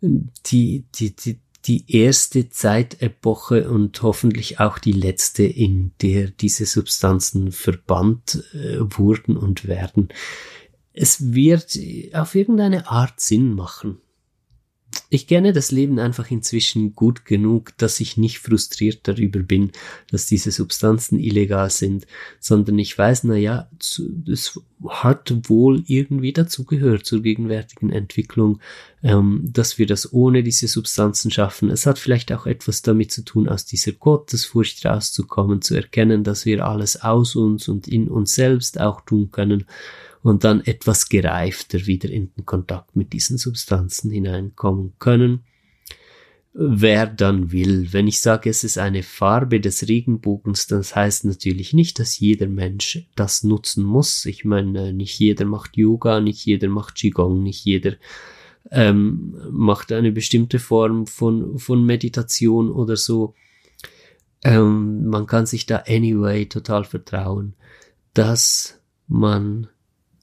die, 0.00 0.84
die, 0.94 1.16
die, 1.16 1.40
die 1.64 1.90
erste 1.90 2.48
Zeitepoche 2.50 3.68
und 3.70 4.00
hoffentlich 4.02 4.60
auch 4.60 4.78
die 4.78 4.92
letzte, 4.92 5.44
in 5.44 5.92
der 6.02 6.28
diese 6.28 6.66
Substanzen 6.66 7.50
verbannt 7.50 8.44
äh, 8.52 8.78
wurden 8.80 9.36
und 9.36 9.66
werden. 9.66 10.08
Es 10.92 11.32
wird 11.32 11.78
auf 12.12 12.34
irgendeine 12.34 12.88
Art 12.88 13.20
Sinn 13.20 13.54
machen 13.54 13.98
ich 15.10 15.26
kenne 15.26 15.52
das 15.52 15.70
Leben 15.70 15.98
einfach 15.98 16.30
inzwischen 16.30 16.94
gut 16.94 17.24
genug, 17.24 17.76
dass 17.78 18.00
ich 18.00 18.16
nicht 18.16 18.38
frustriert 18.38 19.00
darüber 19.04 19.40
bin, 19.40 19.72
dass 20.10 20.26
diese 20.26 20.50
Substanzen 20.50 21.18
illegal 21.18 21.70
sind, 21.70 22.06
sondern 22.40 22.78
ich 22.78 22.96
weiß, 22.96 23.24
na 23.24 23.36
ja, 23.36 23.68
es 24.30 24.60
hat 24.88 25.32
wohl 25.48 25.82
irgendwie 25.86 26.32
dazugehört 26.32 27.06
zur 27.06 27.22
gegenwärtigen 27.22 27.90
Entwicklung, 27.90 28.60
ähm, 29.02 29.42
dass 29.44 29.78
wir 29.78 29.86
das 29.86 30.12
ohne 30.12 30.42
diese 30.42 30.68
Substanzen 30.68 31.30
schaffen. 31.30 31.70
Es 31.70 31.86
hat 31.86 31.98
vielleicht 31.98 32.32
auch 32.32 32.46
etwas 32.46 32.82
damit 32.82 33.12
zu 33.12 33.22
tun, 33.22 33.48
aus 33.48 33.64
dieser 33.64 33.92
Gottesfurcht 33.92 34.84
rauszukommen, 34.84 35.62
zu 35.62 35.74
erkennen, 35.74 36.24
dass 36.24 36.44
wir 36.44 36.66
alles 36.66 37.02
aus 37.02 37.36
uns 37.36 37.68
und 37.68 37.88
in 37.88 38.08
uns 38.08 38.34
selbst 38.34 38.80
auch 38.80 39.00
tun 39.00 39.30
können 39.30 39.64
und 40.26 40.42
dann 40.42 40.60
etwas 40.62 41.08
gereifter 41.08 41.86
wieder 41.86 42.10
in 42.10 42.32
den 42.34 42.44
Kontakt 42.44 42.96
mit 42.96 43.12
diesen 43.12 43.38
Substanzen 43.38 44.10
hineinkommen 44.10 44.94
können. 44.98 45.44
Wer 46.52 47.06
dann 47.06 47.52
will, 47.52 47.92
wenn 47.92 48.08
ich 48.08 48.20
sage, 48.20 48.50
es 48.50 48.64
ist 48.64 48.76
eine 48.76 49.04
Farbe 49.04 49.60
des 49.60 49.86
Regenbogens, 49.86 50.66
das 50.66 50.96
heißt 50.96 51.26
natürlich 51.26 51.74
nicht, 51.74 52.00
dass 52.00 52.18
jeder 52.18 52.48
Mensch 52.48 53.06
das 53.14 53.44
nutzen 53.44 53.84
muss. 53.84 54.26
Ich 54.26 54.44
meine, 54.44 54.92
nicht 54.92 55.16
jeder 55.16 55.44
macht 55.44 55.76
Yoga, 55.76 56.20
nicht 56.20 56.44
jeder 56.44 56.70
macht 56.70 56.96
Qigong, 56.96 57.44
nicht 57.44 57.64
jeder 57.64 57.92
ähm, 58.72 59.32
macht 59.52 59.92
eine 59.92 60.10
bestimmte 60.10 60.58
Form 60.58 61.06
von, 61.06 61.56
von 61.60 61.86
Meditation 61.86 62.72
oder 62.72 62.96
so. 62.96 63.34
Ähm, 64.42 65.06
man 65.06 65.28
kann 65.28 65.46
sich 65.46 65.66
da 65.66 65.84
anyway 65.86 66.46
total 66.46 66.82
vertrauen, 66.82 67.54
dass 68.12 68.80
man 69.06 69.68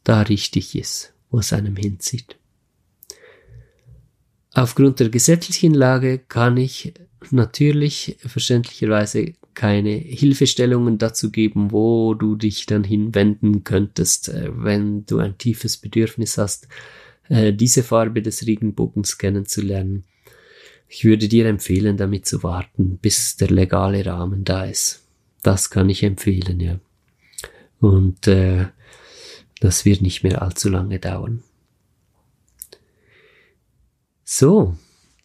da 0.03 0.21
richtig 0.21 0.75
ist, 0.75 1.13
wo 1.29 1.39
es 1.39 1.53
einem 1.53 1.75
hinzieht. 1.75 2.37
Aufgrund 4.53 4.99
der 4.99 5.09
gesetzlichen 5.09 5.73
Lage 5.73 6.19
kann 6.19 6.57
ich 6.57 6.93
natürlich 7.31 8.17
verständlicherweise 8.19 9.33
keine 9.53 9.91
Hilfestellungen 9.91 10.97
dazu 10.97 11.31
geben, 11.31 11.71
wo 11.71 12.13
du 12.13 12.35
dich 12.35 12.65
dann 12.65 12.83
hinwenden 12.83 13.63
könntest, 13.63 14.29
äh, 14.29 14.49
wenn 14.53 15.05
du 15.05 15.19
ein 15.19 15.37
tiefes 15.37 15.77
Bedürfnis 15.77 16.37
hast, 16.37 16.67
äh, 17.29 17.53
diese 17.53 17.83
Farbe 17.83 18.21
des 18.21 18.45
Regenbogens 18.45 19.17
kennenzulernen. 19.17 20.03
Ich 20.87 21.05
würde 21.05 21.27
dir 21.27 21.47
empfehlen, 21.47 21.97
damit 21.97 22.25
zu 22.25 22.43
warten, 22.43 22.97
bis 23.01 23.35
der 23.37 23.49
legale 23.49 24.05
Rahmen 24.05 24.43
da 24.43 24.65
ist. 24.65 25.03
Das 25.41 25.69
kann 25.69 25.89
ich 25.89 26.03
empfehlen, 26.03 26.59
ja. 26.59 26.79
Und 27.79 28.27
äh, 28.27 28.67
das 29.63 29.85
wird 29.85 30.01
nicht 30.01 30.23
mehr 30.23 30.41
allzu 30.41 30.67
lange 30.67 30.99
dauern. 30.99 31.41
So, 34.25 34.75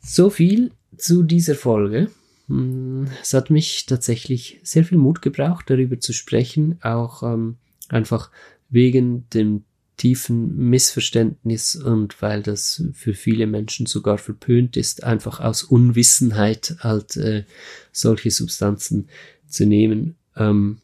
so 0.00 0.30
viel 0.30 0.70
zu 0.96 1.24
dieser 1.24 1.56
Folge. 1.56 2.12
Hm, 2.46 3.08
es 3.20 3.34
hat 3.34 3.50
mich 3.50 3.86
tatsächlich 3.86 4.60
sehr 4.62 4.84
viel 4.84 4.96
Mut 4.96 5.22
gebraucht, 5.22 5.68
darüber 5.68 5.98
zu 5.98 6.12
sprechen, 6.12 6.78
auch 6.82 7.24
ähm, 7.24 7.56
einfach 7.88 8.30
wegen 8.68 9.28
dem 9.30 9.64
tiefen 9.96 10.54
Missverständnis 10.54 11.74
und 11.74 12.22
weil 12.22 12.40
das 12.40 12.84
für 12.92 13.14
viele 13.14 13.48
Menschen 13.48 13.86
sogar 13.86 14.18
verpönt 14.18 14.76
ist, 14.76 15.02
einfach 15.02 15.40
aus 15.40 15.64
Unwissenheit 15.64 16.76
halt 16.78 17.16
äh, 17.16 17.44
solche 17.90 18.30
Substanzen 18.30 19.08
zu 19.48 19.66
nehmen. 19.66 20.14
Ähm, 20.36 20.80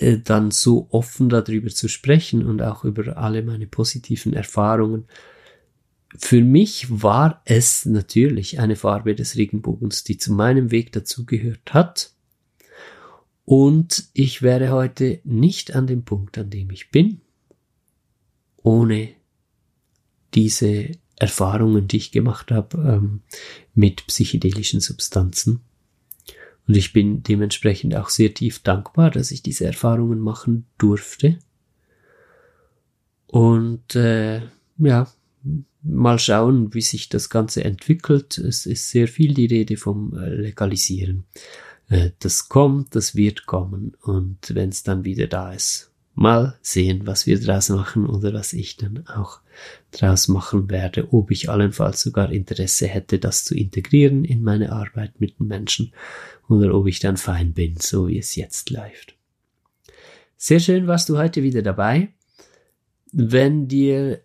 äh, 0.00 0.18
dann 0.18 0.50
so 0.50 0.88
offen 0.90 1.28
darüber 1.28 1.68
zu 1.68 1.86
sprechen 1.88 2.44
und 2.46 2.62
auch 2.62 2.84
über 2.84 3.18
alle 3.18 3.42
meine 3.42 3.66
positiven 3.66 4.32
Erfahrungen. 4.32 5.04
Für 6.16 6.42
mich 6.42 6.86
war 6.90 7.42
es 7.44 7.84
natürlich 7.84 8.58
eine 8.58 8.76
Farbe 8.76 9.14
des 9.14 9.36
Regenbogens, 9.36 10.02
die 10.02 10.16
zu 10.16 10.32
meinem 10.32 10.70
Weg 10.70 10.92
dazugehört 10.92 11.74
hat. 11.74 12.14
Und 13.44 14.08
ich 14.14 14.42
wäre 14.42 14.70
heute 14.70 15.20
nicht 15.24 15.74
an 15.74 15.86
dem 15.86 16.04
Punkt, 16.04 16.38
an 16.38 16.50
dem 16.50 16.70
ich 16.70 16.90
bin, 16.90 17.20
ohne 18.62 19.10
diese 20.34 20.92
Erfahrungen, 21.16 21.88
die 21.88 21.98
ich 21.98 22.12
gemacht 22.12 22.50
habe 22.50 22.78
ähm, 22.78 23.20
mit 23.74 24.06
psychedelischen 24.06 24.80
Substanzen. 24.80 25.60
Und 26.70 26.76
ich 26.76 26.92
bin 26.92 27.24
dementsprechend 27.24 27.96
auch 27.96 28.10
sehr 28.10 28.32
tief 28.32 28.60
dankbar, 28.60 29.10
dass 29.10 29.32
ich 29.32 29.42
diese 29.42 29.64
Erfahrungen 29.64 30.20
machen 30.20 30.66
durfte. 30.78 31.36
Und 33.26 33.96
äh, 33.96 34.42
ja, 34.78 35.08
mal 35.82 36.20
schauen, 36.20 36.72
wie 36.72 36.80
sich 36.80 37.08
das 37.08 37.28
Ganze 37.28 37.64
entwickelt. 37.64 38.38
Es 38.38 38.66
ist 38.66 38.88
sehr 38.88 39.08
viel 39.08 39.34
die 39.34 39.46
Rede 39.46 39.76
vom 39.76 40.16
äh, 40.16 40.28
Legalisieren. 40.32 41.24
Äh, 41.88 42.10
das 42.20 42.48
kommt, 42.48 42.94
das 42.94 43.16
wird 43.16 43.46
kommen. 43.46 43.96
Und 44.02 44.54
wenn 44.54 44.68
es 44.68 44.84
dann 44.84 45.04
wieder 45.04 45.26
da 45.26 45.52
ist, 45.52 45.89
mal 46.20 46.58
sehen, 46.60 47.06
was 47.06 47.26
wir 47.26 47.40
draus 47.40 47.70
machen 47.70 48.06
oder 48.06 48.34
was 48.34 48.52
ich 48.52 48.76
dann 48.76 49.06
auch 49.06 49.40
draus 49.90 50.28
machen 50.28 50.70
werde, 50.70 51.12
ob 51.12 51.30
ich 51.30 51.48
allenfalls 51.48 52.02
sogar 52.02 52.30
Interesse 52.30 52.86
hätte, 52.86 53.18
das 53.18 53.44
zu 53.44 53.56
integrieren 53.56 54.24
in 54.24 54.42
meine 54.42 54.72
Arbeit 54.72 55.18
mit 55.18 55.38
den 55.38 55.46
Menschen 55.46 55.92
oder 56.48 56.74
ob 56.74 56.86
ich 56.86 57.00
dann 57.00 57.16
fein 57.16 57.54
bin, 57.54 57.76
so 57.78 58.08
wie 58.08 58.18
es 58.18 58.36
jetzt 58.36 58.70
läuft. 58.70 59.16
Sehr 60.36 60.60
schön 60.60 60.86
warst 60.86 61.08
du 61.08 61.16
heute 61.16 61.42
wieder 61.42 61.62
dabei. 61.62 62.08
Wenn 63.12 63.66
dir 63.66 64.20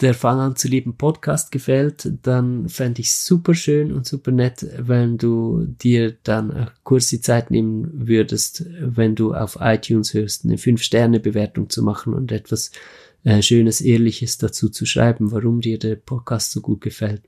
der 0.00 0.14
Fang 0.14 0.40
an 0.40 0.56
zu 0.56 0.66
lieben 0.66 0.96
Podcast 0.96 1.52
gefällt, 1.52 2.12
dann 2.22 2.68
fände 2.68 3.00
ich 3.00 3.14
super 3.14 3.54
schön 3.54 3.92
und 3.92 4.06
super 4.06 4.32
nett, 4.32 4.66
wenn 4.78 5.18
du 5.18 5.66
dir 5.66 6.16
dann 6.24 6.70
kurz 6.82 7.08
die 7.08 7.20
Zeit 7.20 7.50
nehmen 7.50 8.08
würdest, 8.08 8.64
wenn 8.80 9.14
du 9.14 9.34
auf 9.34 9.58
iTunes 9.60 10.12
hörst, 10.12 10.44
eine 10.44 10.56
5-Sterne-Bewertung 10.56 11.70
zu 11.70 11.82
machen 11.82 12.12
und 12.12 12.32
etwas 12.32 12.72
äh, 13.22 13.40
Schönes, 13.40 13.80
Ehrliches 13.80 14.36
dazu 14.36 14.68
zu 14.68 14.84
schreiben, 14.84 15.30
warum 15.30 15.60
dir 15.60 15.78
der 15.78 15.94
Podcast 15.94 16.50
so 16.50 16.60
gut 16.60 16.80
gefällt. 16.80 17.22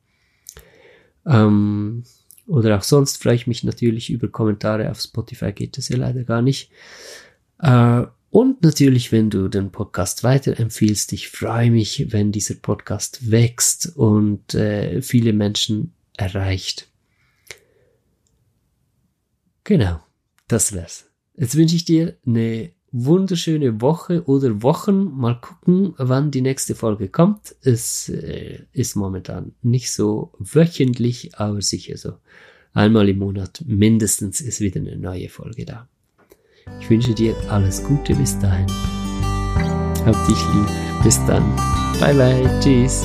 Ähm, 1.25 2.03
oder 2.49 2.77
auch 2.77 2.83
sonst 2.83 3.23
freue 3.23 3.35
ich 3.37 3.47
mich 3.47 3.62
natürlich 3.62 4.11
über 4.11 4.29
Kommentare 4.29 4.91
auf 4.91 5.01
Spotify, 5.01 5.53
geht 5.53 5.79
das 5.79 5.89
ja 5.89 5.97
leider 5.99 6.25
gar 6.25 6.43
nicht. 6.43 6.71
Äh, 7.61 8.05
und 8.37 8.62
natürlich, 8.62 9.12
wenn 9.12 9.30
du 9.30 9.49
den 9.49 9.72
Podcast 9.72 10.22
weiterempfiehlst, 10.22 11.14
ich 11.14 11.30
freue 11.30 11.70
mich, 11.70 12.12
wenn 12.12 12.32
dieser 12.32 12.57
Podcast 12.57 13.30
wächst 13.30 13.97
und 13.97 14.53
äh, 14.53 15.01
viele 15.01 15.32
Menschen 15.32 15.95
erreicht. 16.18 16.87
Genau, 19.64 20.01
das 20.49 20.74
wär's. 20.74 21.11
Jetzt 21.39 21.57
wünsche 21.57 21.76
ich 21.76 21.87
dir 21.87 22.18
eine 22.26 22.72
wunderschöne 22.93 23.80
Woche 23.80 24.22
oder 24.26 24.62
Wochen. 24.62 25.16
Mal 25.16 25.41
gucken, 25.41 25.95
wann 25.97 26.30
die 26.30 26.43
nächste 26.43 26.74
Folge 26.74 27.09
kommt. 27.09 27.57
Es 27.62 28.11
äh, 28.11 28.66
ist 28.74 28.97
momentan 28.97 29.55
nicht 29.62 29.91
so 29.91 30.34
wöchentlich, 30.39 31.39
aber 31.39 31.62
sicher 31.62 31.97
so. 31.97 32.18
Einmal 32.74 33.09
im 33.09 33.16
Monat 33.16 33.64
mindestens 33.66 34.43
ist 34.43 34.61
wieder 34.61 34.82
eine 34.82 34.99
neue 34.99 35.30
Folge 35.30 35.64
da. 35.64 35.89
Ich 36.81 36.91
wünsche 36.91 37.14
dir 37.14 37.35
alles 37.49 37.83
Gute 37.83 38.14
bis 38.14 38.39
dahin. 38.39 38.67
Hab 40.05 40.27
dich 40.29 40.39
lieb. 40.55 41.03
Bis 41.03 41.19
dann. 41.27 41.45
Bye 42.01 42.14
bye. 42.14 42.61
Tschüss. 42.61 43.05